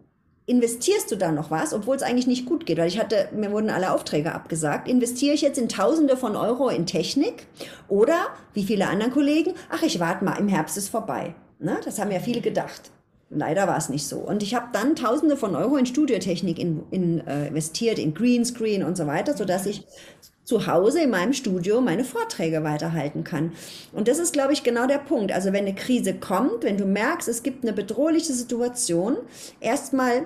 Investierst 0.47 1.11
du 1.11 1.17
da 1.17 1.31
noch 1.31 1.51
was, 1.51 1.73
obwohl 1.73 1.97
es 1.97 2.03
eigentlich 2.03 2.27
nicht 2.27 2.45
gut 2.45 2.65
geht? 2.65 2.77
Weil 2.77 2.87
ich 2.87 2.99
hatte, 2.99 3.29
mir 3.33 3.51
wurden 3.51 3.69
alle 3.69 3.91
Aufträge 3.91 4.33
abgesagt. 4.33 4.87
Investiere 4.87 5.35
ich 5.35 5.41
jetzt 5.41 5.57
in 5.57 5.69
Tausende 5.69 6.15
von 6.15 6.35
Euro 6.35 6.69
in 6.69 6.85
Technik? 6.85 7.47
Oder, 7.87 8.27
wie 8.53 8.63
viele 8.63 8.87
anderen 8.87 9.11
Kollegen, 9.11 9.53
ach, 9.69 9.83
ich 9.83 9.99
warte 9.99 10.23
mal, 10.23 10.37
im 10.37 10.47
Herbst 10.47 10.77
ist 10.77 10.89
vorbei. 10.89 11.35
Ne? 11.59 11.77
Das 11.83 11.99
haben 11.99 12.11
ja 12.11 12.19
viele 12.19 12.41
gedacht. 12.41 12.91
Leider 13.29 13.67
war 13.67 13.77
es 13.77 13.89
nicht 13.89 14.07
so. 14.07 14.17
Und 14.17 14.41
ich 14.41 14.55
habe 14.55 14.67
dann 14.71 14.95
Tausende 14.95 15.35
von 15.35 15.55
Euro 15.55 15.75
in 15.75 15.85
Studiotechnik 15.85 16.57
in, 16.57 16.83
in, 16.91 17.27
äh, 17.27 17.47
investiert, 17.47 17.99
in 17.99 18.13
Greenscreen 18.13 18.83
und 18.83 18.95
so 18.95 19.05
weiter, 19.05 19.35
sodass 19.35 19.65
ich 19.65 19.85
zu 20.45 20.65
Hause 20.65 21.01
in 21.01 21.09
meinem 21.09 21.33
Studio 21.33 21.81
meine 21.81 22.05
Vorträge 22.05 22.63
weiterhalten 22.63 23.25
kann. 23.25 23.51
Und 23.91 24.07
das 24.07 24.17
ist, 24.17 24.31
glaube 24.31 24.53
ich, 24.53 24.63
genau 24.63 24.87
der 24.87 24.99
Punkt. 24.99 25.33
Also 25.33 25.51
wenn 25.51 25.65
eine 25.65 25.75
Krise 25.75 26.13
kommt, 26.13 26.63
wenn 26.63 26.77
du 26.77 26.85
merkst, 26.85 27.27
es 27.27 27.43
gibt 27.43 27.65
eine 27.65 27.73
bedrohliche 27.73 28.31
Situation, 28.31 29.17
erstmal 29.59 30.25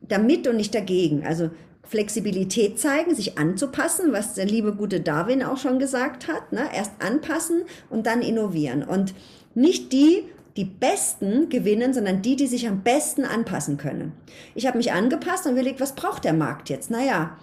damit 0.00 0.46
und 0.46 0.56
nicht 0.56 0.76
dagegen. 0.76 1.26
Also 1.26 1.50
Flexibilität 1.82 2.78
zeigen, 2.78 3.16
sich 3.16 3.36
anzupassen, 3.36 4.12
was 4.12 4.34
der 4.34 4.44
liebe 4.44 4.74
gute 4.74 5.00
Darwin 5.00 5.42
auch 5.42 5.56
schon 5.56 5.80
gesagt 5.80 6.28
hat. 6.28 6.52
Ne? 6.52 6.62
Erst 6.72 6.92
anpassen 7.00 7.62
und 7.90 8.06
dann 8.06 8.22
innovieren. 8.22 8.84
Und 8.84 9.12
nicht 9.54 9.92
die, 9.92 10.22
die 10.58 10.64
Besten 10.64 11.48
gewinnen, 11.48 11.94
sondern 11.94 12.20
die, 12.20 12.34
die 12.34 12.48
sich 12.48 12.66
am 12.66 12.82
besten 12.82 13.24
anpassen 13.24 13.76
können. 13.76 14.12
Ich 14.56 14.66
habe 14.66 14.76
mich 14.76 14.92
angepasst 14.92 15.46
und 15.46 15.52
überlegt, 15.52 15.80
was 15.80 15.94
braucht 15.94 16.24
der 16.24 16.32
Markt 16.32 16.68
jetzt? 16.68 16.90
Naja, 16.90 17.38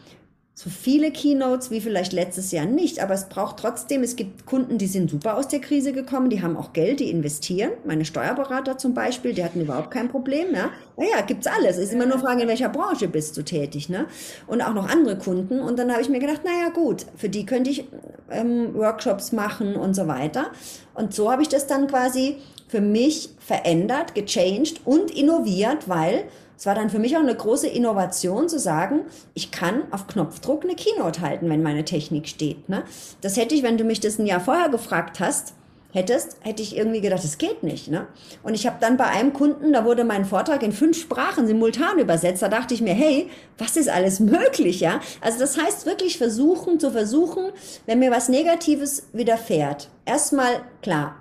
so 0.58 0.70
viele 0.70 1.12
Keynotes 1.12 1.72
wie 1.72 1.82
vielleicht 1.82 2.12
letztes 2.12 2.52
Jahr 2.52 2.66
nicht, 2.66 3.02
aber 3.02 3.14
es 3.14 3.28
braucht 3.28 3.58
trotzdem, 3.58 4.04
es 4.04 4.18
gibt 4.18 4.46
Kunden, 4.46 4.78
die 4.78 4.88
sind 4.88 5.10
super 5.10 5.38
aus 5.38 5.50
der 5.50 5.60
Krise 5.60 5.94
gekommen, 5.94 6.30
die 6.30 6.42
haben 6.42 6.58
auch 6.58 6.74
Geld, 6.74 7.00
die 7.00 7.10
investieren. 7.10 7.72
Meine 7.86 8.06
Steuerberater 8.06 8.78
zum 8.78 8.94
Beispiel, 8.94 9.34
die 9.34 9.44
hatten 9.44 9.62
überhaupt 9.62 9.92
kein 9.92 10.10
Problem. 10.10 10.54
Ja? 10.54 10.72
Naja, 10.98 11.22
gibt's 11.28 11.48
alles. 11.48 11.78
Es 11.78 11.86
ist 11.86 11.94
immer 11.94 12.06
nur 12.06 12.20
Frage, 12.20 12.44
in 12.44 12.48
welcher 12.48 12.70
Branche 12.70 13.10
bist 13.10 13.36
du 13.36 13.44
tätig. 13.44 13.90
Ne? 13.90 14.08
Und 14.48 14.62
auch 14.62 14.74
noch 14.74 14.90
andere 14.90 15.18
Kunden. 15.18 15.60
Und 15.60 15.78
dann 15.78 15.92
habe 15.92 16.02
ich 16.02 16.10
mir 16.10 16.20
gedacht, 16.20 16.46
naja 16.46 16.70
gut, 16.70 17.06
für 17.18 17.28
die 17.28 17.46
könnte 17.46 17.70
ich 17.70 17.86
ähm, 18.32 18.74
Workshops 18.76 19.34
machen 19.34 19.76
und 19.76 19.94
so 19.94 20.08
weiter. 20.08 20.52
Und 20.94 21.14
so 21.14 21.30
habe 21.30 21.42
ich 21.42 21.50
das 21.50 21.68
dann 21.68 21.88
quasi 21.88 22.38
für 22.68 22.82
mich 22.82 23.30
verändert, 23.40 24.16
gechanged 24.16 24.82
und 24.86 25.12
innoviert, 25.12 25.88
weil 25.88 26.26
es 26.58 26.66
war 26.66 26.76
dann 26.76 26.90
für 26.90 27.00
mich 27.00 27.16
auch 27.18 27.22
eine 27.22 27.36
große 27.36 27.68
Innovation 27.68 28.48
zu 28.48 28.60
sagen, 28.60 29.02
ich 29.34 29.52
kann 29.52 29.84
auf 29.92 30.08
Knopfdruck 30.08 30.64
eine 30.64 30.76
Keynote 30.76 31.22
halten, 31.22 31.50
wenn 31.50 31.64
meine 31.64 31.86
Technik 31.86 32.28
steht. 32.28 32.70
Ne? 32.70 32.84
Das 33.22 33.38
hätte 33.38 33.56
ich, 33.56 33.64
wenn 33.64 33.78
du 33.78 33.84
mich 33.84 34.00
das 34.00 34.20
ein 34.20 34.26
Jahr 34.26 34.40
vorher 34.40 34.70
gefragt 34.70 35.20
hast, 35.20 35.54
hättest, 35.92 36.38
hätte 36.42 36.62
ich 36.62 36.76
irgendwie 36.76 37.02
gedacht, 37.02 37.24
das 37.24 37.38
geht 37.38 37.64
nicht. 37.64 37.90
Ne? 37.90 38.08
Und 38.44 38.54
ich 38.54 38.68
habe 38.68 38.78
dann 38.80 38.98
bei 38.98 39.06
einem 39.06 39.34
Kunden, 39.34 39.74
da 39.74 39.86
wurde 39.86 40.04
mein 40.04 40.26
Vortrag 40.26 40.62
in 40.62 40.74
fünf 40.74 41.00
Sprachen 41.00 41.48
simultan 41.48 42.00
übersetzt. 42.00 42.42
Da 42.42 42.50
dachte 42.50 42.74
ich 42.74 42.82
mir, 42.82 42.94
hey, 42.94 43.30
was 43.58 43.78
ist 43.78 43.90
alles 43.90 44.20
möglich? 44.20 44.82
Ja? 44.82 45.00
Also 45.22 45.40
das 45.40 45.58
heißt 45.58 45.86
wirklich 45.86 46.18
versuchen, 46.18 46.80
zu 46.80 46.92
versuchen, 46.92 47.52
wenn 47.86 48.00
mir 48.00 48.12
was 48.12 48.30
Negatives 48.30 49.08
widerfährt. 49.14 49.90
Erstmal, 50.06 50.64
klar, 50.82 51.16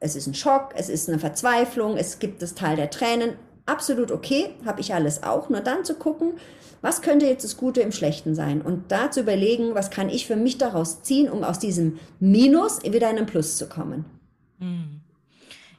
es 0.00 0.16
ist 0.16 0.26
ein 0.26 0.34
Schock, 0.34 0.70
es 0.74 0.88
ist 0.88 1.08
eine 1.08 1.18
Verzweiflung, 1.18 1.96
es 1.96 2.18
gibt 2.18 2.42
das 2.42 2.54
Teil 2.54 2.76
der 2.76 2.90
Tränen, 2.90 3.34
absolut 3.66 4.10
okay, 4.10 4.50
habe 4.64 4.80
ich 4.80 4.94
alles 4.94 5.22
auch. 5.22 5.48
Nur 5.48 5.60
dann 5.60 5.84
zu 5.84 5.94
gucken, 5.94 6.32
was 6.80 7.02
könnte 7.02 7.26
jetzt 7.26 7.44
das 7.44 7.58
Gute 7.58 7.82
im 7.82 7.92
Schlechten 7.92 8.34
sein? 8.34 8.62
Und 8.62 8.90
da 8.90 9.10
zu 9.10 9.20
überlegen, 9.20 9.74
was 9.74 9.90
kann 9.90 10.08
ich 10.08 10.26
für 10.26 10.36
mich 10.36 10.56
daraus 10.56 11.02
ziehen, 11.02 11.30
um 11.30 11.44
aus 11.44 11.58
diesem 11.58 11.98
Minus 12.18 12.82
wieder 12.82 13.10
in 13.10 13.18
einen 13.18 13.26
Plus 13.26 13.58
zu 13.58 13.68
kommen. 13.68 14.06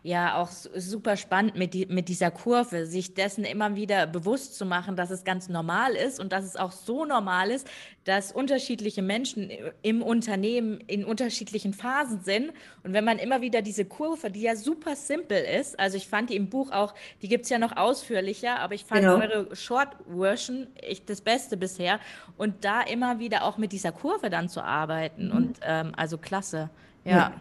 Ja, 0.03 0.37
auch 0.41 0.49
su- 0.49 0.69
super 0.77 1.15
spannend 1.15 1.55
mit, 1.55 1.75
die, 1.75 1.85
mit 1.85 2.09
dieser 2.09 2.31
Kurve, 2.31 2.87
sich 2.87 3.13
dessen 3.13 3.43
immer 3.43 3.75
wieder 3.75 4.07
bewusst 4.07 4.55
zu 4.57 4.65
machen, 4.65 4.95
dass 4.95 5.11
es 5.11 5.23
ganz 5.23 5.47
normal 5.47 5.93
ist 5.93 6.19
und 6.19 6.31
dass 6.33 6.43
es 6.43 6.55
auch 6.55 6.71
so 6.71 7.05
normal 7.05 7.51
ist, 7.51 7.67
dass 8.05 8.31
unterschiedliche 8.31 9.03
Menschen 9.03 9.51
im 9.83 10.01
Unternehmen 10.01 10.79
in 10.87 11.05
unterschiedlichen 11.05 11.73
Phasen 11.75 12.21
sind. 12.21 12.51
Und 12.83 12.93
wenn 12.93 13.05
man 13.05 13.19
immer 13.19 13.41
wieder 13.41 13.61
diese 13.61 13.85
Kurve, 13.85 14.31
die 14.31 14.41
ja 14.41 14.55
super 14.55 14.95
simpel 14.95 15.37
ist, 15.37 15.79
also 15.79 15.97
ich 15.97 16.07
fand 16.07 16.31
die 16.31 16.35
im 16.35 16.49
Buch 16.49 16.71
auch, 16.71 16.95
die 17.21 17.27
gibt's 17.27 17.49
ja 17.49 17.59
noch 17.59 17.77
ausführlicher, 17.77 18.59
aber 18.59 18.73
ich 18.73 18.85
fand 18.85 19.01
Genau. 19.01 19.17
eure 19.19 19.55
Short-Version 19.55 20.65
echt 20.81 21.11
das 21.11 21.21
Beste 21.21 21.57
bisher. 21.57 21.99
Und 22.37 22.65
da 22.65 22.81
immer 22.81 23.19
wieder 23.19 23.43
auch 23.43 23.59
mit 23.59 23.71
dieser 23.71 23.91
Kurve 23.91 24.31
dann 24.31 24.49
zu 24.49 24.63
arbeiten. 24.63 25.31
Und 25.31 25.59
ähm, 25.61 25.91
also 25.95 26.17
klasse. 26.17 26.71
Ja, 27.05 27.33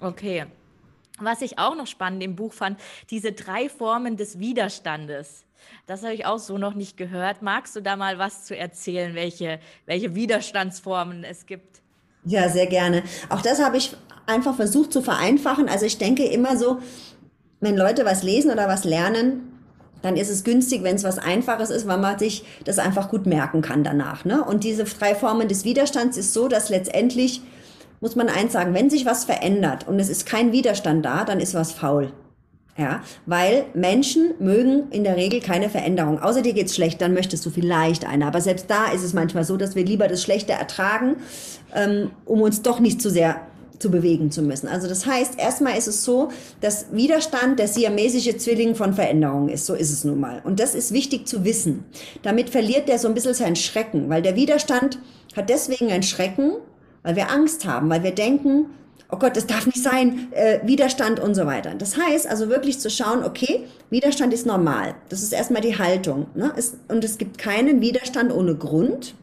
okay. 0.00 0.46
Was 1.20 1.42
ich 1.42 1.58
auch 1.58 1.74
noch 1.74 1.86
spannend 1.86 2.22
im 2.22 2.36
Buch 2.36 2.52
fand, 2.52 2.78
diese 3.10 3.32
drei 3.32 3.68
Formen 3.68 4.16
des 4.16 4.38
Widerstandes. 4.38 5.44
Das 5.86 6.02
habe 6.02 6.14
ich 6.14 6.26
auch 6.26 6.38
so 6.38 6.58
noch 6.58 6.74
nicht 6.74 6.96
gehört. 6.96 7.42
Magst 7.42 7.74
du 7.76 7.80
da 7.80 7.96
mal 7.96 8.18
was 8.18 8.44
zu 8.44 8.56
erzählen, 8.56 9.14
welche, 9.14 9.60
welche 9.86 10.14
Widerstandsformen 10.14 11.24
es 11.24 11.46
gibt? 11.46 11.82
Ja, 12.24 12.48
sehr 12.48 12.66
gerne. 12.66 13.02
Auch 13.28 13.42
das 13.42 13.62
habe 13.62 13.76
ich 13.76 13.96
einfach 14.26 14.54
versucht 14.54 14.92
zu 14.92 15.02
vereinfachen. 15.02 15.68
Also 15.68 15.86
ich 15.86 15.98
denke 15.98 16.24
immer 16.24 16.56
so, 16.56 16.78
wenn 17.60 17.76
Leute 17.76 18.04
was 18.04 18.22
lesen 18.22 18.50
oder 18.50 18.68
was 18.68 18.84
lernen, 18.84 19.48
dann 20.02 20.16
ist 20.16 20.30
es 20.30 20.44
günstig, 20.44 20.82
wenn 20.84 20.96
es 20.96 21.04
was 21.04 21.18
Einfaches 21.18 21.70
ist, 21.70 21.88
weil 21.88 21.98
man 21.98 22.18
sich 22.18 22.44
das 22.64 22.78
einfach 22.78 23.08
gut 23.08 23.26
merken 23.26 23.62
kann 23.62 23.82
danach. 23.82 24.24
Ne? 24.24 24.44
Und 24.44 24.62
diese 24.62 24.84
drei 24.84 25.14
Formen 25.14 25.48
des 25.48 25.64
Widerstands 25.64 26.16
ist 26.16 26.32
so, 26.32 26.48
dass 26.48 26.68
letztendlich, 26.68 27.42
muss 28.00 28.16
man 28.16 28.28
eins 28.28 28.52
sagen, 28.52 28.74
wenn 28.74 28.90
sich 28.90 29.06
was 29.06 29.24
verändert 29.24 29.86
und 29.88 29.98
es 29.98 30.08
ist 30.08 30.26
kein 30.26 30.52
Widerstand 30.52 31.04
da, 31.04 31.24
dann 31.24 31.40
ist 31.40 31.54
was 31.54 31.72
faul. 31.72 32.12
Ja, 32.76 33.02
weil 33.26 33.64
Menschen 33.74 34.34
mögen 34.38 34.84
in 34.90 35.02
der 35.02 35.16
Regel 35.16 35.40
keine 35.40 35.68
Veränderung. 35.68 36.22
Außer 36.22 36.42
dir 36.42 36.52
geht's 36.52 36.76
schlecht, 36.76 37.00
dann 37.00 37.12
möchtest 37.12 37.44
du 37.44 37.50
vielleicht 37.50 38.06
eine. 38.06 38.24
Aber 38.24 38.40
selbst 38.40 38.70
da 38.70 38.92
ist 38.92 39.02
es 39.02 39.14
manchmal 39.14 39.42
so, 39.42 39.56
dass 39.56 39.74
wir 39.74 39.84
lieber 39.84 40.06
das 40.06 40.22
Schlechte 40.22 40.52
ertragen, 40.52 41.16
ähm, 41.74 42.12
um 42.24 42.40
uns 42.40 42.62
doch 42.62 42.78
nicht 42.78 43.02
zu 43.02 43.10
sehr 43.10 43.40
zu 43.78 43.90
bewegen 43.90 44.30
zu 44.30 44.42
müssen. 44.42 44.68
Also 44.68 44.88
das 44.88 45.06
heißt, 45.06 45.38
erstmal 45.38 45.76
ist 45.76 45.88
es 45.88 46.04
so, 46.04 46.30
dass 46.60 46.86
Widerstand 46.92 47.58
der 47.58 47.68
siamesische 47.68 48.36
Zwilling 48.36 48.74
von 48.74 48.94
Veränderung 48.94 49.48
ist. 49.48 49.66
So 49.66 49.74
ist 49.74 49.92
es 49.92 50.04
nun 50.04 50.20
mal. 50.20 50.40
Und 50.44 50.60
das 50.60 50.74
ist 50.74 50.92
wichtig 50.92 51.26
zu 51.26 51.44
wissen. 51.44 51.84
Damit 52.22 52.50
verliert 52.50 52.88
der 52.88 52.98
so 52.98 53.08
ein 53.08 53.14
bisschen 53.14 53.34
seinen 53.34 53.56
Schrecken, 53.56 54.08
weil 54.08 54.22
der 54.22 54.36
Widerstand 54.36 54.98
hat 55.36 55.48
deswegen 55.48 55.90
einen 55.90 56.02
Schrecken, 56.02 56.52
weil 57.02 57.16
wir 57.16 57.30
Angst 57.30 57.64
haben, 57.64 57.88
weil 57.90 58.02
wir 58.02 58.12
denken, 58.12 58.66
oh 59.10 59.16
Gott, 59.16 59.36
das 59.36 59.46
darf 59.46 59.66
nicht 59.66 59.82
sein, 59.82 60.28
äh, 60.32 60.60
Widerstand 60.64 61.20
und 61.20 61.34
so 61.34 61.46
weiter. 61.46 61.74
Das 61.74 61.96
heißt 61.96 62.28
also 62.28 62.48
wirklich 62.48 62.78
zu 62.78 62.90
schauen, 62.90 63.24
okay, 63.24 63.64
Widerstand 63.90 64.34
ist 64.34 64.46
normal. 64.46 64.94
Das 65.08 65.22
ist 65.22 65.32
erstmal 65.32 65.62
die 65.62 65.78
Haltung. 65.78 66.26
Ne? 66.34 66.52
Es, 66.56 66.76
und 66.88 67.04
es 67.04 67.18
gibt 67.18 67.38
keinen 67.38 67.80
Widerstand 67.80 68.32
ohne 68.32 68.54
Grund. 68.54 69.14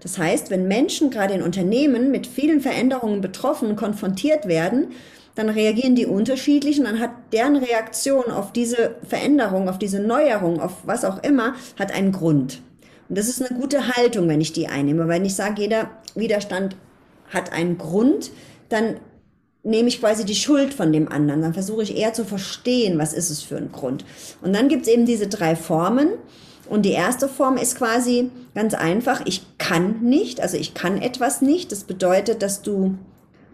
Das 0.00 0.16
heißt, 0.16 0.50
wenn 0.50 0.66
Menschen 0.66 1.10
gerade 1.10 1.34
in 1.34 1.42
Unternehmen 1.42 2.10
mit 2.10 2.26
vielen 2.26 2.62
Veränderungen 2.62 3.20
betroffen, 3.20 3.76
konfrontiert 3.76 4.48
werden, 4.48 4.88
dann 5.34 5.50
reagieren 5.50 5.94
die 5.94 6.06
unterschiedlich 6.06 6.78
und 6.78 6.86
dann 6.86 6.98
hat 6.98 7.10
deren 7.32 7.56
Reaktion 7.56 8.30
auf 8.30 8.52
diese 8.52 8.96
Veränderung, 9.06 9.68
auf 9.68 9.78
diese 9.78 10.00
Neuerung, 10.00 10.60
auf 10.60 10.78
was 10.84 11.04
auch 11.04 11.22
immer, 11.22 11.54
hat 11.78 11.92
einen 11.92 12.12
Grund. 12.12 12.62
Und 13.08 13.18
das 13.18 13.28
ist 13.28 13.42
eine 13.42 13.58
gute 13.58 13.96
Haltung, 13.96 14.28
wenn 14.28 14.40
ich 14.40 14.52
die 14.52 14.68
einnehme. 14.68 15.06
Wenn 15.08 15.24
ich 15.24 15.34
sage, 15.34 15.62
jeder 15.62 15.90
Widerstand 16.14 16.76
hat 17.30 17.52
einen 17.52 17.78
Grund, 17.78 18.30
dann 18.68 18.96
nehme 19.62 19.88
ich 19.88 20.00
quasi 20.00 20.24
die 20.24 20.34
Schuld 20.34 20.74
von 20.74 20.92
dem 20.92 21.10
anderen. 21.10 21.42
Dann 21.42 21.54
versuche 21.54 21.82
ich 21.82 21.96
eher 21.96 22.12
zu 22.12 22.24
verstehen, 22.24 22.98
was 22.98 23.12
ist 23.12 23.30
es 23.30 23.42
für 23.42 23.56
ein 23.56 23.72
Grund. 23.72 24.04
Und 24.42 24.54
dann 24.54 24.68
gibt 24.68 24.86
es 24.86 24.92
eben 24.92 25.06
diese 25.06 25.28
drei 25.28 25.56
Formen. 25.56 26.08
Und 26.68 26.82
die 26.82 26.92
erste 26.92 27.28
Form 27.28 27.56
ist 27.56 27.76
quasi 27.76 28.30
ganz 28.54 28.74
einfach, 28.74 29.22
ich 29.24 29.42
kann 29.58 30.00
nicht, 30.02 30.40
also 30.40 30.56
ich 30.56 30.72
kann 30.72 31.02
etwas 31.02 31.42
nicht. 31.42 31.72
Das 31.72 31.84
bedeutet, 31.84 32.42
dass 32.42 32.62
du 32.62 32.96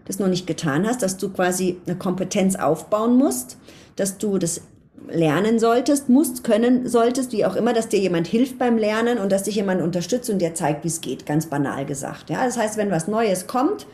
das 0.05 0.19
noch 0.19 0.27
nicht 0.27 0.47
getan 0.47 0.87
hast, 0.87 1.01
dass 1.01 1.17
du 1.17 1.29
quasi 1.29 1.77
eine 1.85 1.97
Kompetenz 1.97 2.55
aufbauen 2.55 3.17
musst, 3.17 3.57
dass 3.95 4.17
du 4.17 4.37
das 4.37 4.61
lernen 5.09 5.59
solltest, 5.59 6.09
musst, 6.09 6.43
können 6.43 6.87
solltest, 6.87 7.31
wie 7.31 7.45
auch 7.45 7.55
immer, 7.55 7.73
dass 7.73 7.87
dir 7.87 7.99
jemand 7.99 8.27
hilft 8.27 8.57
beim 8.57 8.77
Lernen 8.77 9.17
und 9.17 9.31
dass 9.31 9.43
dich 9.43 9.55
jemand 9.55 9.81
unterstützt 9.81 10.29
und 10.29 10.39
dir 10.39 10.53
zeigt, 10.53 10.83
wie 10.83 10.89
es 10.89 11.01
geht, 11.01 11.25
ganz 11.25 11.45
banal 11.45 11.85
gesagt. 11.85 12.29
Ja, 12.29 12.45
das 12.45 12.57
heißt, 12.57 12.77
wenn 12.77 12.91
was 12.91 13.07
Neues 13.07 13.47
kommt, 13.47 13.87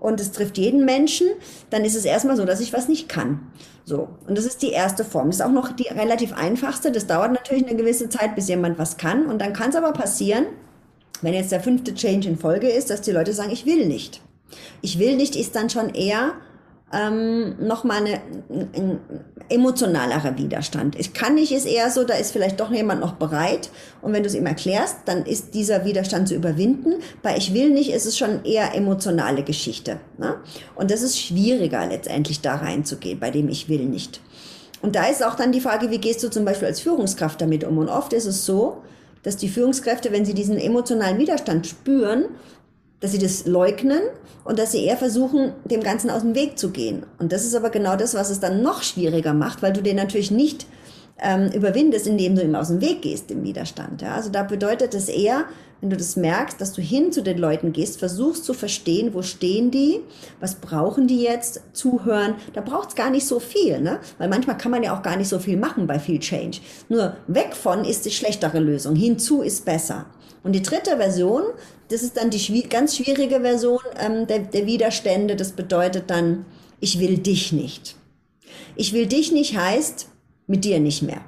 und 0.00 0.20
es 0.20 0.32
trifft 0.32 0.58
jeden 0.58 0.84
Menschen, 0.84 1.26
dann 1.70 1.84
ist 1.84 1.96
es 1.96 2.04
erstmal 2.04 2.36
so, 2.36 2.44
dass 2.44 2.60
ich 2.60 2.72
was 2.72 2.88
nicht 2.88 3.08
kann. 3.08 3.40
So. 3.84 4.08
Und 4.26 4.36
das 4.36 4.44
ist 4.44 4.62
die 4.62 4.70
erste 4.70 5.04
Form. 5.04 5.28
Das 5.28 5.36
ist 5.36 5.44
auch 5.44 5.50
noch 5.50 5.72
die 5.72 5.88
relativ 5.88 6.32
einfachste. 6.32 6.92
Das 6.92 7.06
dauert 7.06 7.32
natürlich 7.32 7.66
eine 7.66 7.76
gewisse 7.76 8.08
Zeit, 8.08 8.34
bis 8.34 8.48
jemand 8.48 8.78
was 8.78 8.96
kann. 8.96 9.26
Und 9.26 9.40
dann 9.40 9.52
kann 9.52 9.70
es 9.70 9.76
aber 9.76 9.92
passieren, 9.92 10.46
wenn 11.22 11.34
jetzt 11.34 11.52
der 11.52 11.60
fünfte 11.60 11.94
Change 11.94 12.28
in 12.28 12.38
Folge 12.38 12.68
ist, 12.68 12.90
dass 12.90 13.00
die 13.00 13.12
Leute 13.12 13.32
sagen, 13.32 13.50
ich 13.52 13.64
will 13.64 13.86
nicht. 13.86 14.20
Ich 14.82 14.98
will 14.98 15.16
nicht 15.16 15.34
ist 15.34 15.56
dann 15.56 15.70
schon 15.70 15.90
eher 15.90 16.34
ähm, 16.92 17.56
nochmal 17.58 17.98
eine, 17.98 18.20
ein 18.48 19.00
emotionalerer 19.48 20.38
Widerstand. 20.38 20.98
Ich 20.98 21.12
kann 21.12 21.34
nicht 21.34 21.52
ist 21.52 21.66
eher 21.66 21.90
so, 21.90 22.04
da 22.04 22.14
ist 22.14 22.32
vielleicht 22.32 22.60
doch 22.60 22.70
jemand 22.70 23.00
noch 23.00 23.14
bereit 23.14 23.70
und 24.02 24.12
wenn 24.12 24.22
du 24.22 24.28
es 24.28 24.34
ihm 24.34 24.46
erklärst, 24.46 24.98
dann 25.04 25.24
ist 25.24 25.54
dieser 25.54 25.84
Widerstand 25.84 26.28
zu 26.28 26.34
überwinden. 26.34 26.94
Bei 27.22 27.36
ich 27.36 27.54
will 27.54 27.70
nicht 27.70 27.92
ist 27.92 28.06
es 28.06 28.16
schon 28.16 28.44
eher 28.44 28.74
emotionale 28.74 29.42
Geschichte. 29.42 29.98
Ne? 30.18 30.36
Und 30.74 30.90
das 30.90 31.02
ist 31.02 31.18
schwieriger 31.18 31.86
letztendlich 31.86 32.40
da 32.40 32.56
reinzugehen, 32.56 33.18
bei 33.18 33.30
dem 33.30 33.48
ich 33.48 33.68
will 33.68 33.84
nicht. 33.86 34.20
Und 34.82 34.94
da 34.94 35.06
ist 35.06 35.24
auch 35.24 35.34
dann 35.34 35.52
die 35.52 35.60
Frage, 35.60 35.90
wie 35.90 35.98
gehst 35.98 36.22
du 36.22 36.28
zum 36.28 36.44
Beispiel 36.44 36.68
als 36.68 36.80
Führungskraft 36.80 37.40
damit 37.40 37.64
um? 37.64 37.78
Und 37.78 37.88
oft 37.88 38.12
ist 38.12 38.26
es 38.26 38.44
so, 38.44 38.82
dass 39.22 39.36
die 39.36 39.48
Führungskräfte, 39.48 40.12
wenn 40.12 40.24
sie 40.24 40.34
diesen 40.34 40.56
emotionalen 40.56 41.18
Widerstand 41.18 41.66
spüren, 41.66 42.26
dass 43.00 43.12
sie 43.12 43.18
das 43.18 43.46
leugnen 43.46 44.00
und 44.44 44.58
dass 44.58 44.72
sie 44.72 44.84
eher 44.84 44.96
versuchen, 44.96 45.52
dem 45.64 45.82
Ganzen 45.82 46.10
aus 46.10 46.22
dem 46.22 46.34
Weg 46.34 46.58
zu 46.58 46.70
gehen. 46.70 47.04
Und 47.18 47.32
das 47.32 47.44
ist 47.44 47.54
aber 47.54 47.70
genau 47.70 47.96
das, 47.96 48.14
was 48.14 48.30
es 48.30 48.40
dann 48.40 48.62
noch 48.62 48.82
schwieriger 48.82 49.34
macht, 49.34 49.62
weil 49.62 49.72
du 49.72 49.82
den 49.82 49.96
natürlich 49.96 50.30
nicht 50.30 50.66
ähm, 51.22 51.50
überwindest, 51.52 52.06
indem 52.06 52.36
du 52.36 52.42
ihm 52.42 52.54
aus 52.54 52.68
dem 52.68 52.80
Weg 52.80 53.02
gehst, 53.02 53.30
im 53.30 53.42
Widerstand. 53.42 54.02
Ja? 54.02 54.14
Also 54.14 54.30
da 54.30 54.42
bedeutet 54.42 54.94
es 54.94 55.08
eher, 55.08 55.44
wenn 55.80 55.90
du 55.90 55.96
das 55.96 56.16
merkst, 56.16 56.60
dass 56.60 56.72
du 56.72 56.80
hin 56.80 57.12
zu 57.12 57.22
den 57.22 57.38
Leuten 57.38 57.72
gehst, 57.72 57.98
versuchst 57.98 58.44
zu 58.44 58.54
verstehen, 58.54 59.12
wo 59.12 59.22
stehen 59.22 59.70
die, 59.70 60.00
was 60.40 60.56
brauchen 60.56 61.06
die 61.06 61.22
jetzt, 61.22 61.62
zuhören. 61.74 62.34
Da 62.54 62.62
braucht 62.62 62.90
es 62.90 62.94
gar 62.94 63.10
nicht 63.10 63.26
so 63.26 63.40
viel, 63.40 63.80
ne? 63.80 63.98
weil 64.18 64.28
manchmal 64.28 64.56
kann 64.56 64.70
man 64.70 64.82
ja 64.82 64.96
auch 64.96 65.02
gar 65.02 65.16
nicht 65.16 65.28
so 65.28 65.38
viel 65.38 65.56
machen 65.56 65.86
bei 65.86 65.98
viel 65.98 66.18
Change. 66.18 66.60
Nur 66.88 67.16
weg 67.26 67.54
von 67.54 67.84
ist 67.84 68.06
die 68.06 68.10
schlechtere 68.10 68.58
Lösung, 68.58 68.96
hinzu 68.96 69.42
ist 69.42 69.64
besser. 69.64 70.06
Und 70.46 70.52
die 70.52 70.62
dritte 70.62 70.96
Version, 70.96 71.42
das 71.88 72.04
ist 72.04 72.16
dann 72.16 72.30
die 72.30 72.68
ganz 72.68 72.96
schwierige 72.96 73.40
Version 73.40 73.80
ähm, 73.98 74.28
der, 74.28 74.38
der 74.38 74.64
Widerstände. 74.64 75.34
Das 75.34 75.50
bedeutet 75.50 76.04
dann, 76.08 76.46
ich 76.78 77.00
will 77.00 77.18
dich 77.18 77.52
nicht. 77.52 77.96
Ich 78.76 78.92
will 78.92 79.06
dich 79.06 79.32
nicht 79.32 79.58
heißt, 79.58 80.06
mit 80.46 80.64
dir 80.64 80.78
nicht 80.78 81.02
mehr. 81.02 81.20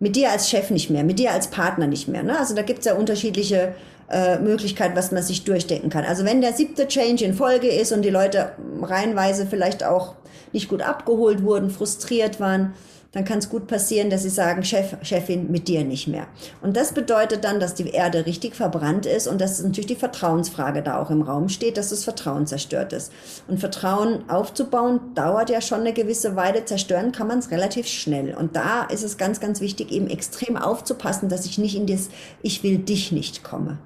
Mit 0.00 0.16
dir 0.16 0.30
als 0.30 0.50
Chef 0.50 0.68
nicht 0.68 0.90
mehr, 0.90 1.02
mit 1.02 1.18
dir 1.18 1.32
als 1.32 1.46
Partner 1.48 1.86
nicht 1.86 2.08
mehr. 2.08 2.22
Ne? 2.22 2.38
Also 2.38 2.54
da 2.54 2.60
gibt's 2.60 2.84
ja 2.84 2.92
unterschiedliche 2.94 3.74
äh, 4.10 4.38
Möglichkeiten, 4.38 4.96
was 4.96 5.12
man 5.12 5.22
sich 5.22 5.44
durchdenken 5.44 5.88
kann. 5.88 6.04
Also 6.04 6.26
wenn 6.26 6.42
der 6.42 6.52
siebte 6.52 6.86
Change 6.86 7.24
in 7.24 7.32
Folge 7.32 7.68
ist 7.68 7.90
und 7.90 8.02
die 8.02 8.10
Leute 8.10 8.52
reihenweise 8.82 9.46
vielleicht 9.46 9.82
auch 9.82 10.16
nicht 10.52 10.68
gut 10.68 10.82
abgeholt 10.82 11.42
wurden, 11.42 11.70
frustriert 11.70 12.38
waren, 12.38 12.74
dann 13.12 13.24
kann 13.24 13.38
es 13.38 13.50
gut 13.50 13.66
passieren, 13.66 14.08
dass 14.08 14.22
sie 14.22 14.30
sagen, 14.30 14.64
Chef, 14.64 14.96
Chefin, 15.02 15.50
mit 15.50 15.68
dir 15.68 15.84
nicht 15.84 16.08
mehr. 16.08 16.26
Und 16.62 16.76
das 16.76 16.92
bedeutet 16.92 17.44
dann, 17.44 17.60
dass 17.60 17.74
die 17.74 17.90
Erde 17.90 18.24
richtig 18.24 18.56
verbrannt 18.56 19.04
ist 19.04 19.28
und 19.28 19.40
dass 19.40 19.62
natürlich 19.62 19.86
die 19.86 19.96
Vertrauensfrage 19.96 20.82
da 20.82 21.00
auch 21.00 21.10
im 21.10 21.20
Raum 21.20 21.50
steht, 21.50 21.76
dass 21.76 21.90
das 21.90 22.04
Vertrauen 22.04 22.46
zerstört 22.46 22.94
ist. 22.94 23.12
Und 23.48 23.60
Vertrauen 23.60 24.28
aufzubauen 24.30 25.14
dauert 25.14 25.50
ja 25.50 25.60
schon 25.60 25.80
eine 25.80 25.92
gewisse 25.92 26.36
Weile. 26.36 26.64
Zerstören 26.64 27.12
kann 27.12 27.26
man 27.26 27.38
es 27.38 27.50
relativ 27.50 27.86
schnell. 27.86 28.34
Und 28.34 28.56
da 28.56 28.84
ist 28.84 29.02
es 29.02 29.18
ganz, 29.18 29.40
ganz 29.40 29.60
wichtig, 29.60 29.92
eben 29.92 30.08
extrem 30.08 30.56
aufzupassen, 30.56 31.28
dass 31.28 31.44
ich 31.44 31.58
nicht 31.58 31.76
in 31.76 31.86
das 31.86 32.08
Ich 32.40 32.62
will 32.62 32.78
dich 32.78 33.12
nicht 33.12 33.44
komme. 33.44 33.78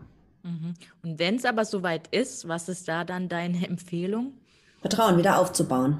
Mhm. 0.44 0.74
Und 1.02 1.18
wenn 1.18 1.34
es 1.34 1.44
aber 1.44 1.64
soweit 1.64 2.06
ist, 2.14 2.46
was 2.46 2.68
ist 2.68 2.86
da 2.86 3.02
dann 3.02 3.28
deine 3.28 3.66
Empfehlung? 3.66 4.34
Vertrauen 4.80 5.18
wieder 5.18 5.40
aufzubauen. 5.40 5.98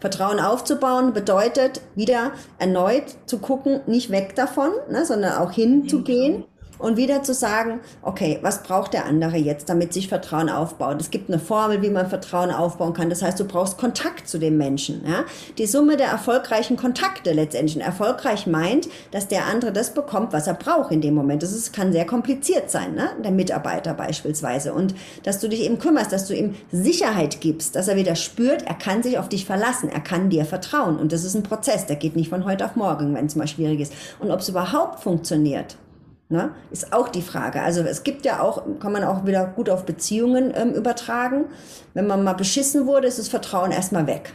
Vertrauen 0.00 0.40
aufzubauen 0.40 1.12
bedeutet 1.12 1.80
wieder 1.94 2.32
erneut 2.58 3.04
zu 3.26 3.38
gucken, 3.38 3.80
nicht 3.86 4.10
weg 4.10 4.34
davon, 4.34 4.70
ne, 4.90 5.04
sondern 5.04 5.38
auch 5.38 5.52
hinzugehen 5.52 6.44
und 6.78 6.96
wieder 6.96 7.22
zu 7.22 7.34
sagen, 7.34 7.80
okay, 8.02 8.38
was 8.42 8.62
braucht 8.62 8.92
der 8.94 9.06
andere 9.06 9.36
jetzt, 9.36 9.68
damit 9.68 9.92
sich 9.92 10.08
Vertrauen 10.08 10.48
aufbaut? 10.48 11.00
Es 11.00 11.10
gibt 11.10 11.30
eine 11.30 11.38
Formel, 11.38 11.82
wie 11.82 11.90
man 11.90 12.08
Vertrauen 12.08 12.50
aufbauen 12.50 12.92
kann. 12.92 13.10
Das 13.10 13.22
heißt, 13.22 13.38
du 13.38 13.44
brauchst 13.44 13.78
Kontakt 13.78 14.28
zu 14.28 14.38
dem 14.38 14.56
Menschen. 14.56 15.02
Ja? 15.06 15.24
Die 15.56 15.66
Summe 15.66 15.96
der 15.96 16.08
erfolgreichen 16.08 16.76
Kontakte 16.76 17.32
letztendlich. 17.32 17.78
Erfolgreich 17.78 18.46
meint, 18.46 18.88
dass 19.10 19.28
der 19.28 19.46
andere 19.46 19.72
das 19.72 19.94
bekommt, 19.94 20.32
was 20.32 20.46
er 20.46 20.54
braucht 20.54 20.92
in 20.92 21.00
dem 21.00 21.14
Moment. 21.14 21.42
Das 21.42 21.52
ist, 21.52 21.72
kann 21.72 21.92
sehr 21.92 22.06
kompliziert 22.06 22.70
sein, 22.70 22.94
ne? 22.94 23.10
der 23.22 23.30
Mitarbeiter 23.30 23.94
beispielsweise. 23.94 24.72
Und 24.72 24.94
dass 25.22 25.40
du 25.40 25.48
dich 25.48 25.62
eben 25.62 25.78
kümmerst, 25.78 26.12
dass 26.12 26.26
du 26.26 26.34
ihm 26.34 26.54
Sicherheit 26.70 27.40
gibst, 27.40 27.76
dass 27.76 27.88
er 27.88 27.96
wieder 27.96 28.16
spürt, 28.16 28.62
er 28.62 28.74
kann 28.74 29.02
sich 29.02 29.18
auf 29.18 29.28
dich 29.28 29.44
verlassen, 29.44 29.88
er 29.88 30.00
kann 30.00 30.30
dir 30.30 30.44
vertrauen. 30.44 30.98
Und 30.98 31.12
das 31.12 31.24
ist 31.24 31.34
ein 31.34 31.42
Prozess, 31.42 31.86
der 31.86 31.96
geht 31.96 32.16
nicht 32.16 32.28
von 32.28 32.44
heute 32.44 32.64
auf 32.64 32.76
morgen, 32.76 33.14
wenn 33.14 33.26
es 33.26 33.36
mal 33.36 33.48
schwierig 33.48 33.80
ist. 33.80 33.92
Und 34.18 34.30
ob 34.30 34.40
es 34.40 34.48
überhaupt 34.48 35.00
funktioniert, 35.00 35.76
Ne? 36.30 36.52
Ist 36.70 36.92
auch 36.92 37.08
die 37.08 37.22
Frage. 37.22 37.62
Also 37.62 37.80
es 37.82 38.02
gibt 38.02 38.26
ja 38.26 38.42
auch, 38.42 38.62
kann 38.80 38.92
man 38.92 39.02
auch 39.02 39.24
wieder 39.24 39.46
gut 39.46 39.70
auf 39.70 39.86
Beziehungen 39.86 40.52
ähm, 40.54 40.74
übertragen. 40.74 41.46
Wenn 41.94 42.06
man 42.06 42.22
mal 42.22 42.34
beschissen 42.34 42.86
wurde, 42.86 43.08
ist 43.08 43.18
das 43.18 43.28
Vertrauen 43.28 43.70
erstmal 43.70 44.06
weg. 44.06 44.34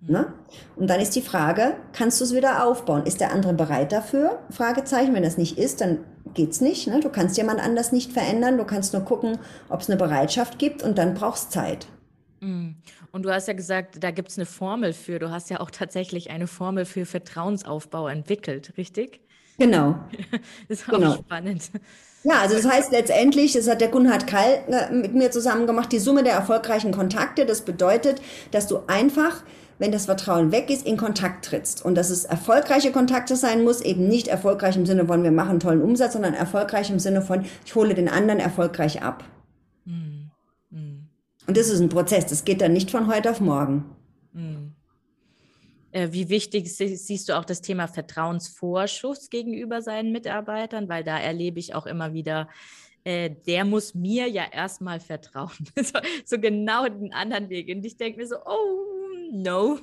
Ne? 0.00 0.32
Und 0.74 0.88
dann 0.90 1.00
ist 1.00 1.14
die 1.14 1.22
Frage, 1.22 1.74
kannst 1.92 2.20
du 2.20 2.24
es 2.24 2.34
wieder 2.34 2.64
aufbauen? 2.66 3.04
Ist 3.04 3.20
der 3.20 3.32
andere 3.32 3.52
bereit 3.52 3.92
dafür? 3.92 4.40
Fragezeichen. 4.50 5.14
Wenn 5.14 5.22
das 5.22 5.38
nicht 5.38 5.58
ist, 5.58 5.80
dann 5.80 5.98
geht's 6.34 6.60
nicht. 6.60 6.88
Ne? 6.88 6.98
Du 7.00 7.08
kannst 7.08 7.36
jemand 7.36 7.60
anders 7.60 7.92
nicht 7.92 8.12
verändern. 8.12 8.58
Du 8.58 8.64
kannst 8.64 8.92
nur 8.92 9.02
gucken, 9.02 9.38
ob 9.68 9.80
es 9.80 9.88
eine 9.88 9.96
Bereitschaft 9.96 10.58
gibt 10.58 10.82
und 10.82 10.98
dann 10.98 11.14
brauchst 11.14 11.52
Zeit. 11.52 11.86
Mm. 12.40 12.70
Und 13.10 13.22
du 13.22 13.32
hast 13.32 13.48
ja 13.48 13.54
gesagt, 13.54 14.02
da 14.02 14.10
gibt 14.10 14.28
es 14.28 14.38
eine 14.38 14.46
Formel 14.46 14.92
für. 14.92 15.18
Du 15.18 15.30
hast 15.30 15.50
ja 15.50 15.60
auch 15.60 15.70
tatsächlich 15.70 16.30
eine 16.30 16.46
Formel 16.46 16.84
für 16.84 17.06
Vertrauensaufbau 17.06 18.08
entwickelt, 18.08 18.74
richtig? 18.76 19.20
Genau. 19.58 19.98
das 20.68 20.80
ist 20.80 20.88
auch 20.88 20.94
genau. 20.94 21.14
spannend. 21.14 21.70
Ja, 22.24 22.40
also 22.40 22.56
das 22.56 22.68
heißt 22.68 22.92
letztendlich, 22.92 23.52
das 23.52 23.68
hat 23.68 23.80
der 23.80 23.88
Gunhard 23.88 24.26
Kall 24.26 24.62
äh, 24.68 24.92
mit 24.92 25.14
mir 25.14 25.30
zusammen 25.30 25.66
gemacht, 25.66 25.92
die 25.92 25.98
Summe 25.98 26.24
der 26.24 26.34
erfolgreichen 26.34 26.92
Kontakte. 26.92 27.46
Das 27.46 27.62
bedeutet, 27.62 28.20
dass 28.50 28.66
du 28.66 28.80
einfach 28.86 29.42
wenn 29.78 29.92
das 29.92 30.06
Vertrauen 30.06 30.52
weg 30.52 30.70
ist, 30.70 30.86
in 30.86 30.96
Kontakt 30.96 31.44
trittst. 31.44 31.84
Und 31.84 31.94
dass 31.94 32.10
es 32.10 32.24
erfolgreiche 32.24 32.92
Kontakte 32.92 33.36
sein 33.36 33.64
muss, 33.64 33.80
eben 33.80 34.08
nicht 34.08 34.28
erfolgreich 34.28 34.76
im 34.76 34.86
Sinne 34.86 35.06
von, 35.06 35.22
wir 35.22 35.30
machen 35.30 35.50
einen 35.50 35.60
tollen 35.60 35.82
Umsatz, 35.82 36.12
sondern 36.12 36.34
erfolgreich 36.34 36.90
im 36.90 36.98
Sinne 36.98 37.22
von, 37.22 37.44
ich 37.64 37.74
hole 37.74 37.94
den 37.94 38.08
anderen 38.08 38.40
erfolgreich 38.40 39.02
ab. 39.02 39.24
Mhm. 39.84 40.30
Mhm. 40.70 41.08
Und 41.46 41.56
das 41.56 41.68
ist 41.68 41.80
ein 41.80 41.88
Prozess, 41.88 42.26
das 42.26 42.44
geht 42.44 42.60
dann 42.60 42.72
nicht 42.72 42.90
von 42.90 43.06
heute 43.06 43.30
auf 43.30 43.40
morgen. 43.40 43.84
Mhm. 44.32 44.67
Wie 45.92 46.28
wichtig 46.28 46.74
siehst 46.74 47.28
du 47.28 47.38
auch 47.38 47.46
das 47.46 47.62
Thema 47.62 47.88
Vertrauensvorschuss 47.88 49.30
gegenüber 49.30 49.80
seinen 49.80 50.12
Mitarbeitern? 50.12 50.88
Weil 50.88 51.02
da 51.02 51.18
erlebe 51.18 51.58
ich 51.58 51.74
auch 51.74 51.86
immer 51.86 52.12
wieder, 52.12 52.48
äh, 53.04 53.30
der 53.46 53.64
muss 53.64 53.94
mir 53.94 54.28
ja 54.28 54.44
erstmal 54.52 55.00
vertrauen. 55.00 55.50
so, 55.76 55.98
so, 56.26 56.38
genau 56.38 56.86
den 56.86 57.14
anderen 57.14 57.48
Weg. 57.48 57.74
Und 57.74 57.84
ich 57.86 57.96
denke 57.96 58.18
mir 58.18 58.26
so, 58.26 58.36
oh, 58.44 58.84
no. 59.32 59.78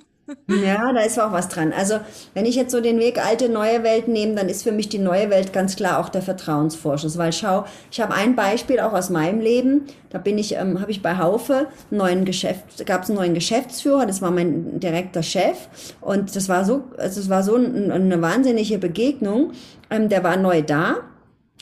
Ja, 0.48 0.92
da 0.92 1.02
ist 1.02 1.20
auch 1.20 1.32
was 1.32 1.50
dran. 1.50 1.72
Also, 1.72 2.00
wenn 2.34 2.46
ich 2.46 2.56
jetzt 2.56 2.72
so 2.72 2.82
den 2.82 3.00
Weg 3.00 3.24
alte, 3.24 3.48
neue 3.50 3.84
Welt 3.84 4.08
nehme, 4.08 4.36
dann 4.36 4.50
ist 4.50 4.64
für 4.64 4.72
mich 4.72 4.90
die 4.90 4.98
neue 4.98 5.30
Welt 5.30 5.54
ganz 5.54 5.76
klar 5.76 6.00
auch 6.00 6.10
der 6.10 6.24
Vertrauensvorschuss. 6.24 7.18
Weil 7.18 7.32
schau, 7.32 7.66
ich 7.92 8.02
habe 8.02 8.14
ein 8.14 8.36
Beispiel 8.36 8.80
auch 8.80 8.94
aus 8.94 9.12
meinem 9.12 9.40
Leben. 9.40 9.86
Da 10.10 10.18
bin 10.18 10.38
ich, 10.40 10.56
ähm, 10.56 10.82
habe 10.82 10.90
ich 10.90 11.04
bei 11.04 11.18
Haufe 11.18 11.68
einen 11.92 11.98
neuen 12.00 12.26
Geschäft, 12.26 12.86
gab 12.88 13.04
es 13.04 13.10
einen 13.10 13.18
neuen 13.18 13.34
Geschäftsführer, 13.36 14.06
das 14.06 14.22
war 14.22 14.32
mein 14.32 14.80
direkter 14.80 15.22
Chef. 15.24 15.68
Und 16.02 16.36
das 16.36 16.50
war 16.50 16.66
so, 16.66 16.84
also 16.98 17.20
es 17.20 17.30
war 17.30 17.44
so 17.44 17.56
ein, 17.56 17.92
eine 17.92 18.22
wahnsinnige 18.22 18.80
Begegnung. 18.80 19.52
Ähm, 19.92 20.10
der 20.10 20.24
war 20.24 20.38
neu 20.38 20.64
da 20.64 20.98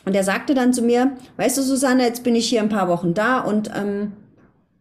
und 0.06 0.16
er 0.16 0.24
sagte 0.24 0.54
dann 0.54 0.74
zu 0.74 0.82
mir, 0.82 1.12
weißt 1.38 1.58
du, 1.58 1.62
Susanne, 1.62 2.04
jetzt 2.04 2.24
bin 2.24 2.36
ich 2.36 2.48
hier 2.48 2.62
ein 2.62 2.70
paar 2.70 2.88
Wochen 2.88 3.14
da 3.14 3.40
und 3.40 3.72
ähm, 3.76 4.14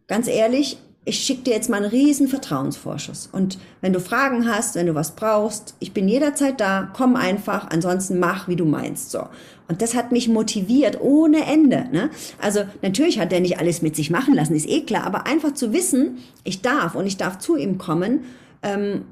ganz 0.07 0.27
ehrlich, 0.27 0.77
ich 1.05 1.19
schicke 1.19 1.43
dir 1.43 1.53
jetzt 1.53 1.69
mal 1.69 1.77
einen 1.77 1.91
riesen 1.91 2.27
Vertrauensvorschuss. 2.27 3.27
Und 3.31 3.57
wenn 3.81 3.91
du 3.91 3.99
Fragen 3.99 4.47
hast, 4.47 4.75
wenn 4.75 4.85
du 4.85 4.95
was 4.95 5.11
brauchst, 5.11 5.75
ich 5.79 5.93
bin 5.93 6.07
jederzeit 6.07 6.61
da, 6.61 6.89
komm 6.93 7.15
einfach, 7.15 7.69
ansonsten 7.69 8.19
mach, 8.19 8.47
wie 8.47 8.55
du 8.55 8.63
meinst. 8.63 9.11
So. 9.11 9.27
Und 9.67 9.81
das 9.81 9.95
hat 9.95 10.13
mich 10.13 10.29
motiviert 10.29 11.01
ohne 11.01 11.45
Ende. 11.45 11.87
Ne? 11.91 12.09
Also 12.41 12.61
natürlich 12.81 13.19
hat 13.19 13.33
er 13.33 13.41
nicht 13.41 13.59
alles 13.59 13.81
mit 13.81 13.97
sich 13.97 14.09
machen 14.09 14.33
lassen, 14.33 14.55
ist 14.55 14.69
eh 14.69 14.81
klar, 14.81 15.03
aber 15.03 15.27
einfach 15.27 15.53
zu 15.53 15.73
wissen, 15.73 16.19
ich 16.45 16.61
darf 16.61 16.95
und 16.95 17.05
ich 17.05 17.17
darf 17.17 17.37
zu 17.37 17.57
ihm 17.57 17.77
kommen, 17.77 18.21
ähm, 18.61 19.03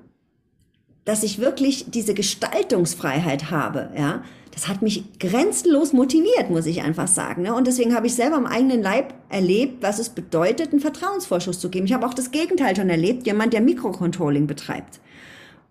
dass 1.03 1.23
ich 1.23 1.39
wirklich 1.39 1.87
diese 1.89 2.13
Gestaltungsfreiheit 2.13 3.51
habe, 3.51 3.89
ja, 3.97 4.23
das 4.51 4.67
hat 4.67 4.81
mich 4.81 5.03
grenzenlos 5.19 5.93
motiviert, 5.93 6.49
muss 6.49 6.65
ich 6.65 6.81
einfach 6.81 7.07
sagen. 7.07 7.43
Ne? 7.43 7.53
Und 7.53 7.67
deswegen 7.67 7.95
habe 7.95 8.07
ich 8.07 8.15
selber 8.15 8.35
am 8.35 8.45
eigenen 8.45 8.81
Leib 8.81 9.13
erlebt, 9.29 9.81
was 9.81 9.99
es 9.99 10.09
bedeutet, 10.09 10.71
einen 10.71 10.81
Vertrauensvorschuss 10.81 11.59
zu 11.59 11.69
geben. 11.69 11.85
Ich 11.85 11.93
habe 11.93 12.05
auch 12.05 12.13
das 12.13 12.31
Gegenteil 12.31 12.75
schon 12.75 12.89
erlebt, 12.89 13.25
jemand, 13.25 13.53
der 13.53 13.61
Mikrocontrolling 13.61 14.47
betreibt. 14.47 14.99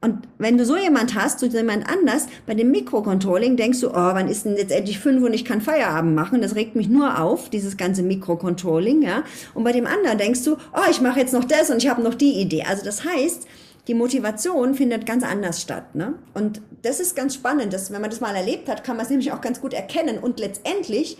Und 0.02 0.20
wenn 0.38 0.56
du 0.56 0.64
so 0.64 0.78
jemand 0.78 1.14
hast, 1.14 1.40
so 1.40 1.46
jemand 1.46 1.86
anders, 1.86 2.26
bei 2.46 2.54
dem 2.54 2.70
Mikrocontrolling 2.70 3.58
denkst 3.58 3.80
du, 3.80 3.90
oh, 3.90 3.92
wann 3.92 4.28
ist 4.28 4.46
denn 4.46 4.56
jetzt 4.56 4.72
endlich 4.72 4.98
fünf 4.98 5.22
und 5.22 5.34
ich 5.34 5.44
kann 5.44 5.60
Feierabend 5.60 6.14
machen? 6.14 6.40
Das 6.40 6.54
regt 6.54 6.74
mich 6.74 6.88
nur 6.88 7.20
auf, 7.20 7.50
dieses 7.50 7.76
ganze 7.76 8.02
Mikrocontrolling, 8.02 9.02
ja. 9.02 9.24
Und 9.52 9.62
bei 9.62 9.72
dem 9.72 9.86
anderen 9.86 10.16
denkst 10.16 10.42
du, 10.44 10.54
oh, 10.72 10.90
ich 10.90 11.02
mache 11.02 11.20
jetzt 11.20 11.34
noch 11.34 11.44
das 11.44 11.68
und 11.68 11.82
ich 11.82 11.90
habe 11.90 12.00
noch 12.00 12.14
die 12.14 12.40
Idee. 12.40 12.62
Also 12.66 12.82
das 12.82 13.04
heißt, 13.04 13.46
die 13.86 13.94
Motivation 13.94 14.74
findet 14.74 15.06
ganz 15.06 15.24
anders 15.24 15.60
statt. 15.60 15.94
Ne? 15.94 16.14
Und 16.34 16.60
das 16.82 17.00
ist 17.00 17.16
ganz 17.16 17.34
spannend, 17.34 17.72
dass, 17.72 17.90
wenn 17.90 18.00
man 18.00 18.10
das 18.10 18.20
mal 18.20 18.34
erlebt 18.34 18.68
hat, 18.68 18.84
kann 18.84 18.96
man 18.96 19.04
es 19.04 19.10
nämlich 19.10 19.32
auch 19.32 19.40
ganz 19.40 19.60
gut 19.60 19.72
erkennen. 19.72 20.18
Und 20.18 20.38
letztendlich 20.38 21.18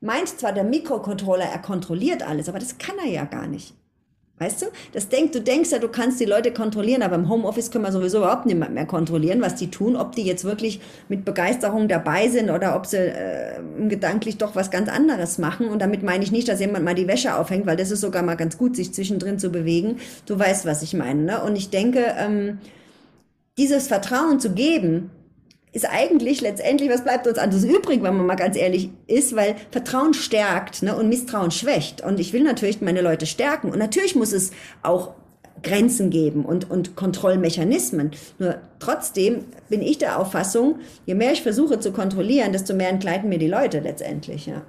meint 0.00 0.28
zwar 0.28 0.52
der 0.52 0.64
Mikrocontroller, 0.64 1.44
er 1.44 1.58
kontrolliert 1.58 2.22
alles, 2.22 2.48
aber 2.48 2.58
das 2.58 2.78
kann 2.78 2.98
er 2.98 3.10
ja 3.10 3.24
gar 3.24 3.46
nicht. 3.46 3.74
Weißt 4.38 4.60
du? 4.60 4.66
Das 4.92 5.08
denk, 5.08 5.32
du 5.32 5.40
denkst 5.40 5.70
ja, 5.70 5.78
du 5.78 5.88
kannst 5.88 6.20
die 6.20 6.26
Leute 6.26 6.52
kontrollieren, 6.52 7.02
aber 7.02 7.14
im 7.14 7.30
Homeoffice 7.30 7.70
können 7.70 7.84
wir 7.84 7.92
sowieso 7.92 8.18
überhaupt 8.18 8.44
niemand 8.44 8.74
mehr 8.74 8.84
kontrollieren, 8.84 9.40
was 9.40 9.54
die 9.54 9.70
tun, 9.70 9.96
ob 9.96 10.14
die 10.14 10.24
jetzt 10.24 10.44
wirklich 10.44 10.80
mit 11.08 11.24
Begeisterung 11.24 11.88
dabei 11.88 12.28
sind 12.28 12.50
oder 12.50 12.76
ob 12.76 12.84
sie 12.84 12.98
äh, 12.98 13.60
gedanklich 13.88 14.36
doch 14.36 14.54
was 14.54 14.70
ganz 14.70 14.90
anderes 14.90 15.38
machen. 15.38 15.68
Und 15.68 15.80
damit 15.80 16.02
meine 16.02 16.22
ich 16.22 16.32
nicht, 16.32 16.48
dass 16.48 16.60
jemand 16.60 16.84
mal 16.84 16.94
die 16.94 17.08
Wäsche 17.08 17.34
aufhängt, 17.38 17.64
weil 17.64 17.78
das 17.78 17.90
ist 17.90 18.02
sogar 18.02 18.22
mal 18.22 18.34
ganz 18.34 18.58
gut, 18.58 18.76
sich 18.76 18.92
zwischendrin 18.92 19.38
zu 19.38 19.48
bewegen. 19.48 20.00
Du 20.26 20.38
weißt, 20.38 20.66
was 20.66 20.82
ich 20.82 20.92
meine. 20.92 21.22
Ne? 21.22 21.42
Und 21.42 21.56
ich 21.56 21.70
denke, 21.70 22.14
ähm, 22.18 22.58
dieses 23.56 23.88
Vertrauen 23.88 24.38
zu 24.38 24.50
geben, 24.52 25.10
ist 25.76 25.84
eigentlich 25.84 26.40
letztendlich, 26.40 26.88
was 26.88 27.04
bleibt 27.04 27.26
uns 27.26 27.36
anderes 27.36 27.64
übrig, 27.64 28.02
wenn 28.02 28.16
man 28.16 28.24
mal 28.24 28.34
ganz 28.34 28.56
ehrlich 28.56 28.88
ist, 29.06 29.36
weil 29.36 29.56
Vertrauen 29.70 30.14
stärkt 30.14 30.82
ne, 30.82 30.96
und 30.96 31.10
Misstrauen 31.10 31.50
schwächt. 31.50 32.00
Und 32.00 32.18
ich 32.18 32.32
will 32.32 32.42
natürlich 32.42 32.80
meine 32.80 33.02
Leute 33.02 33.26
stärken. 33.26 33.70
Und 33.70 33.78
natürlich 33.78 34.14
muss 34.14 34.32
es 34.32 34.52
auch 34.82 35.12
Grenzen 35.62 36.08
geben 36.08 36.46
und, 36.46 36.70
und 36.70 36.96
Kontrollmechanismen. 36.96 38.12
Nur 38.38 38.58
trotzdem 38.78 39.44
bin 39.68 39.82
ich 39.82 39.98
der 39.98 40.18
Auffassung, 40.18 40.80
je 41.04 41.14
mehr 41.14 41.32
ich 41.32 41.42
versuche 41.42 41.78
zu 41.78 41.92
kontrollieren, 41.92 42.52
desto 42.52 42.72
mehr 42.72 42.88
entgleiten 42.88 43.28
mir 43.28 43.38
die 43.38 43.46
Leute 43.46 43.80
letztendlich. 43.80 44.46
Ja. 44.46 44.62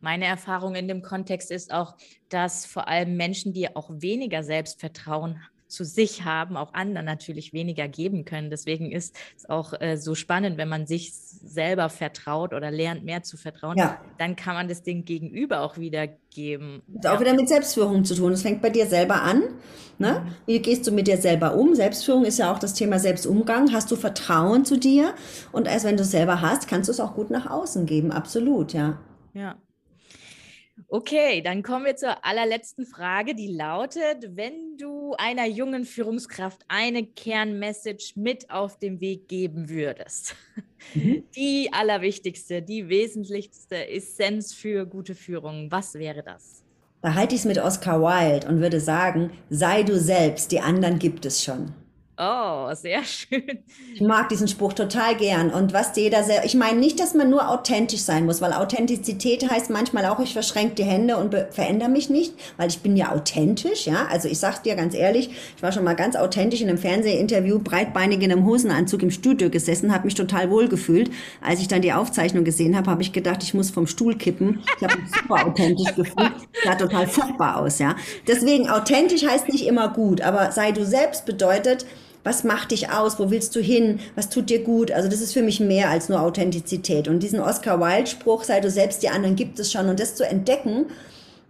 Meine 0.00 0.24
Erfahrung 0.24 0.74
in 0.74 0.88
dem 0.88 1.02
Kontext 1.02 1.52
ist 1.52 1.72
auch, 1.72 1.94
dass 2.28 2.66
vor 2.66 2.88
allem 2.88 3.16
Menschen, 3.16 3.52
die 3.52 3.76
auch 3.76 3.88
weniger 3.92 4.42
Selbstvertrauen 4.42 5.36
haben, 5.36 5.57
zu 5.68 5.84
sich 5.84 6.24
haben, 6.24 6.56
auch 6.56 6.74
anderen 6.74 7.06
natürlich 7.06 7.52
weniger 7.52 7.88
geben 7.88 8.24
können. 8.24 8.50
Deswegen 8.50 8.90
ist 8.90 9.14
es 9.36 9.48
auch 9.48 9.74
äh, 9.80 9.96
so 9.96 10.14
spannend, 10.14 10.56
wenn 10.56 10.68
man 10.68 10.86
sich 10.86 11.12
selber 11.12 11.88
vertraut 11.88 12.52
oder 12.52 12.70
lernt, 12.70 13.04
mehr 13.04 13.22
zu 13.22 13.36
vertrauen, 13.36 13.76
ja. 13.76 14.00
dann 14.18 14.36
kann 14.36 14.54
man 14.54 14.68
das 14.68 14.82
Ding 14.82 15.04
gegenüber 15.04 15.60
auch 15.60 15.78
wieder 15.78 16.08
geben. 16.30 16.82
Das 16.88 17.10
hat 17.10 17.16
auch 17.16 17.20
wieder 17.20 17.34
mit 17.34 17.48
Selbstführung 17.48 18.04
zu 18.04 18.14
tun. 18.14 18.32
Es 18.32 18.42
fängt 18.42 18.62
bei 18.62 18.70
dir 18.70 18.86
selber 18.86 19.22
an. 19.22 19.42
Ne? 19.98 20.22
Mhm. 20.24 20.34
Wie 20.46 20.58
gehst 20.60 20.86
du 20.86 20.92
mit 20.92 21.08
dir 21.08 21.18
selber 21.18 21.54
um? 21.54 21.74
Selbstführung 21.74 22.24
ist 22.24 22.38
ja 22.38 22.52
auch 22.52 22.58
das 22.58 22.74
Thema 22.74 22.98
Selbstumgang. 22.98 23.72
Hast 23.72 23.90
du 23.90 23.96
Vertrauen 23.96 24.64
zu 24.64 24.78
dir? 24.78 25.14
Und 25.52 25.66
erst 25.66 25.84
wenn 25.84 25.96
du 25.96 26.02
es 26.02 26.10
selber 26.10 26.40
hast, 26.40 26.68
kannst 26.68 26.88
du 26.88 26.92
es 26.92 27.00
auch 27.00 27.14
gut 27.14 27.30
nach 27.30 27.50
außen 27.50 27.86
geben. 27.86 28.12
Absolut, 28.12 28.72
ja. 28.72 28.98
Ja. 29.34 29.56
Okay, 30.86 31.42
dann 31.42 31.62
kommen 31.62 31.84
wir 31.84 31.96
zur 31.96 32.24
allerletzten 32.24 32.86
Frage, 32.86 33.34
die 33.34 33.48
lautet, 33.48 34.36
wenn 34.36 34.76
du 34.76 35.14
einer 35.18 35.46
jungen 35.46 35.84
Führungskraft 35.84 36.64
eine 36.68 37.04
Kernmessage 37.04 38.12
mit 38.14 38.50
auf 38.50 38.78
den 38.78 39.00
Weg 39.00 39.28
geben 39.28 39.68
würdest, 39.68 40.36
mhm. 40.94 41.24
die 41.36 41.70
allerwichtigste, 41.72 42.62
die 42.62 42.88
wesentlichste 42.88 43.88
Essenz 43.88 44.54
für 44.54 44.86
gute 44.86 45.14
Führung, 45.14 45.70
was 45.70 45.94
wäre 45.94 46.22
das? 46.22 46.62
Da 47.02 47.14
halte 47.14 47.34
ich 47.34 47.42
es 47.42 47.46
mit 47.46 47.58
Oscar 47.58 48.00
Wilde 48.00 48.46
und 48.48 48.60
würde 48.60 48.80
sagen, 48.80 49.30
sei 49.50 49.82
du 49.82 49.98
selbst, 49.98 50.52
die 50.52 50.60
anderen 50.60 50.98
gibt 50.98 51.26
es 51.26 51.44
schon. 51.44 51.72
Oh, 52.20 52.74
sehr 52.74 53.04
schön. 53.04 53.60
Ich 53.94 54.00
mag 54.00 54.28
diesen 54.28 54.48
Spruch 54.48 54.72
total 54.72 55.14
gern. 55.14 55.50
Und 55.50 55.72
was 55.72 55.94
jeder 55.94 56.24
sehr, 56.24 56.44
ich 56.44 56.56
meine 56.56 56.80
nicht, 56.80 56.98
dass 56.98 57.14
man 57.14 57.30
nur 57.30 57.48
authentisch 57.48 58.00
sein 58.00 58.26
muss, 58.26 58.40
weil 58.40 58.52
Authentizität 58.52 59.48
heißt 59.48 59.70
manchmal 59.70 60.04
auch, 60.06 60.18
ich 60.18 60.32
verschränke 60.32 60.74
die 60.74 60.84
Hände 60.84 61.16
und 61.16 61.32
verändere 61.50 61.88
mich 61.88 62.10
nicht, 62.10 62.34
weil 62.56 62.68
ich 62.68 62.80
bin 62.80 62.96
ja 62.96 63.12
authentisch, 63.12 63.86
ja. 63.86 64.06
Also 64.10 64.26
ich 64.26 64.40
sag 64.40 64.64
dir 64.64 64.74
ganz 64.74 64.94
ehrlich, 64.94 65.30
ich 65.56 65.62
war 65.62 65.70
schon 65.70 65.84
mal 65.84 65.94
ganz 65.94 66.16
authentisch 66.16 66.60
in 66.60 66.68
einem 66.68 66.78
Fernsehinterview, 66.78 67.60
breitbeinig 67.60 68.20
in 68.20 68.32
einem 68.32 68.44
Hosenanzug 68.44 69.04
im 69.04 69.12
Studio 69.12 69.48
gesessen, 69.48 69.94
habe 69.94 70.06
mich 70.06 70.16
total 70.16 70.50
wohl 70.50 70.68
gefühlt. 70.68 71.10
Als 71.40 71.60
ich 71.60 71.68
dann 71.68 71.82
die 71.82 71.92
Aufzeichnung 71.92 72.42
gesehen 72.42 72.76
habe, 72.76 72.90
habe 72.90 73.02
ich 73.02 73.12
gedacht, 73.12 73.44
ich 73.44 73.54
muss 73.54 73.70
vom 73.70 73.86
Stuhl 73.86 74.16
kippen. 74.16 74.60
Ich 74.76 74.82
habe 74.82 75.00
mich 75.00 75.10
super 75.12 75.46
authentisch 75.46 75.94
gefühlt. 75.94 76.32
Sah 76.64 76.74
total 76.74 77.06
furchtbar 77.06 77.58
aus, 77.58 77.78
ja. 77.78 77.94
Deswegen 78.26 78.68
authentisch 78.68 79.24
heißt 79.24 79.48
nicht 79.48 79.68
immer 79.68 79.90
gut, 79.90 80.20
aber 80.20 80.50
sei 80.50 80.72
du 80.72 80.84
selbst 80.84 81.24
bedeutet, 81.24 81.86
was 82.24 82.44
macht 82.44 82.72
dich 82.72 82.90
aus, 82.90 83.18
wo 83.18 83.30
willst 83.30 83.54
du 83.56 83.60
hin, 83.60 84.00
was 84.14 84.28
tut 84.28 84.50
dir 84.50 84.62
gut. 84.62 84.90
Also 84.90 85.08
das 85.08 85.20
ist 85.20 85.32
für 85.32 85.42
mich 85.42 85.60
mehr 85.60 85.88
als 85.90 86.08
nur 86.08 86.20
Authentizität. 86.20 87.08
Und 87.08 87.22
diesen 87.22 87.40
Oscar 87.40 87.80
Wilde-Spruch, 87.80 88.44
sei 88.44 88.60
du 88.60 88.70
selbst, 88.70 89.02
die 89.02 89.08
anderen 89.08 89.36
gibt 89.36 89.58
es 89.58 89.72
schon. 89.72 89.88
Und 89.88 90.00
das 90.00 90.14
zu 90.14 90.26
entdecken, 90.26 90.86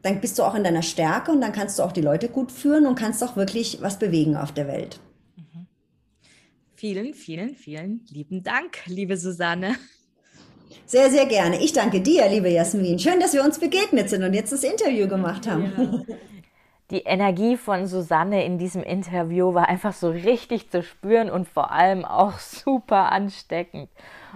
dann 0.03 0.21
bist 0.21 0.39
du 0.39 0.43
auch 0.43 0.55
in 0.55 0.65
deiner 0.65 0.83
Stärke 0.83 1.33
und 1.33 1.41
dann 1.41 1.53
kannst 1.53 1.79
du 1.79 1.83
auch 1.83 1.93
die 1.93 2.01
Leute 2.01 2.29
gut 2.29 2.53
führen 2.53 2.87
und 2.87 2.95
kannst 2.95 3.23
auch 3.25 3.37
wirklich 3.37 3.79
was 3.81 3.99
bewegen 3.99 4.37
auf 4.37 4.53
der 4.53 4.69
Welt. 4.69 5.01
Mhm. 5.37 5.67
Vielen, 6.77 7.15
vielen, 7.15 7.55
vielen 7.57 8.05
lieben 8.11 8.43
Dank, 8.43 8.79
liebe 8.87 9.17
Susanne. 9.17 9.75
Sehr, 10.87 11.11
sehr 11.11 11.27
gerne. 11.27 11.63
Ich 11.63 11.73
danke 11.73 12.01
dir, 12.01 12.29
liebe 12.29 12.49
Jasmin. 12.49 12.99
Schön, 12.99 13.21
dass 13.21 13.35
wir 13.35 13.45
uns 13.45 13.59
begegnet 13.59 14.09
sind 14.09 14.23
und 14.23 14.35
jetzt 14.35 14.53
das 14.53 14.63
Interview 14.63 15.09
gemacht 15.09 15.47
haben. 15.47 15.73
Ja. 15.77 16.17
Die 16.91 17.03
Energie 17.03 17.57
von 17.57 17.87
Susanne 17.87 18.45
in 18.45 18.57
diesem 18.57 18.83
Interview 18.83 19.53
war 19.53 19.69
einfach 19.69 19.93
so 19.93 20.09
richtig 20.09 20.71
zu 20.71 20.83
spüren 20.83 21.31
und 21.31 21.47
vor 21.47 21.71
allem 21.71 22.05
auch 22.05 22.33
super 22.39 23.13
ansteckend. 23.13 23.91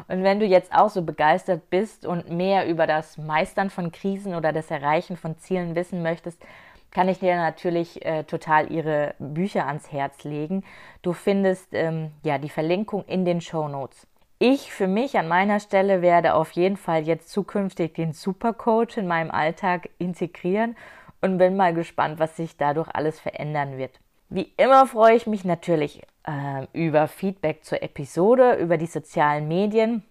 Und 0.09 0.23
wenn 0.23 0.41
du 0.41 0.47
jetzt 0.47 0.73
auch 0.75 0.91
so 0.91 1.03
begeistert 1.03 1.71
bist 1.71 2.07
und 2.07 2.31
mehr 2.31 2.69
über 2.69 2.87
das 2.87 3.17
Meistern 3.17 3.71
von 3.71 3.93
Krisen 3.93 4.35
oder 4.35 4.53
das 4.53 4.71
Erreichen 4.71 5.17
von 5.17 5.39
Zielen 5.39 5.75
wissen 5.75 6.03
möchtest, 6.03 6.43
kann 6.91 7.09
ich 7.09 7.21
dir 7.21 7.37
natürlich 7.37 8.05
äh, 8.05 8.25
total 8.25 8.71
ihre 8.71 9.15
Bücher 9.19 9.67
ans 9.67 9.91
Herz 9.91 10.25
legen. 10.25 10.63
Du 11.01 11.15
findest 11.15 11.69
ähm, 11.73 12.11
ja 12.23 12.37
die 12.37 12.51
Verlinkung 12.51 13.05
in 13.07 13.25
den 13.25 13.41
Show 13.41 13.67
Notes. 13.67 14.07
Ich 14.39 14.73
für 14.73 14.89
mich 14.89 15.17
an 15.17 15.29
meiner 15.29 15.61
Stelle 15.61 16.03
werde 16.03 16.35
auf 16.35 16.51
jeden 16.51 16.77
Fall 16.77 17.05
jetzt 17.05 17.31
zukünftig 17.31 17.95
den 17.95 18.13
Supercoach 18.13 18.97
in 18.97 19.07
meinem 19.07 19.31
Alltag 19.31 19.89
integrieren 19.99 20.77
und 21.23 21.39
bin 21.39 21.57
mal 21.57 21.73
gespannt, 21.73 22.19
was 22.19 22.37
sich 22.37 22.57
dadurch 22.57 22.89
alles 22.93 23.19
verändern 23.19 23.79
wird. 23.79 23.99
Wie 24.29 24.53
immer 24.57 24.87
freue 24.87 25.15
ich 25.15 25.27
mich 25.27 25.45
natürlich 25.45 26.03
äh, 26.27 26.67
über 26.73 27.09
Feedback 27.09 27.65
zur 27.65 27.83
Episode, 27.83 28.55
über 28.55 28.77
die 28.77 28.87
sozialen 28.87 29.49
Medien. 29.49 30.03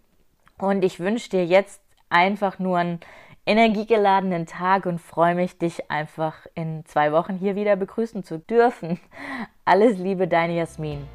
Und 0.57 0.83
ich 0.83 0.99
wünsche 0.99 1.29
dir 1.29 1.45
jetzt 1.45 1.81
einfach 2.09 2.59
nur 2.59 2.77
einen 2.77 2.99
energiegeladenen 3.45 4.45
Tag 4.45 4.85
und 4.85 4.99
freue 4.99 5.35
mich, 5.35 5.57
dich 5.57 5.89
einfach 5.89 6.45
in 6.53 6.85
zwei 6.85 7.11
Wochen 7.11 7.37
hier 7.37 7.55
wieder 7.55 7.75
begrüßen 7.75 8.23
zu 8.23 8.37
dürfen. 8.37 8.99
Alles 9.65 9.97
Liebe, 9.97 10.27
deine 10.27 10.55
Jasmin. 10.55 11.07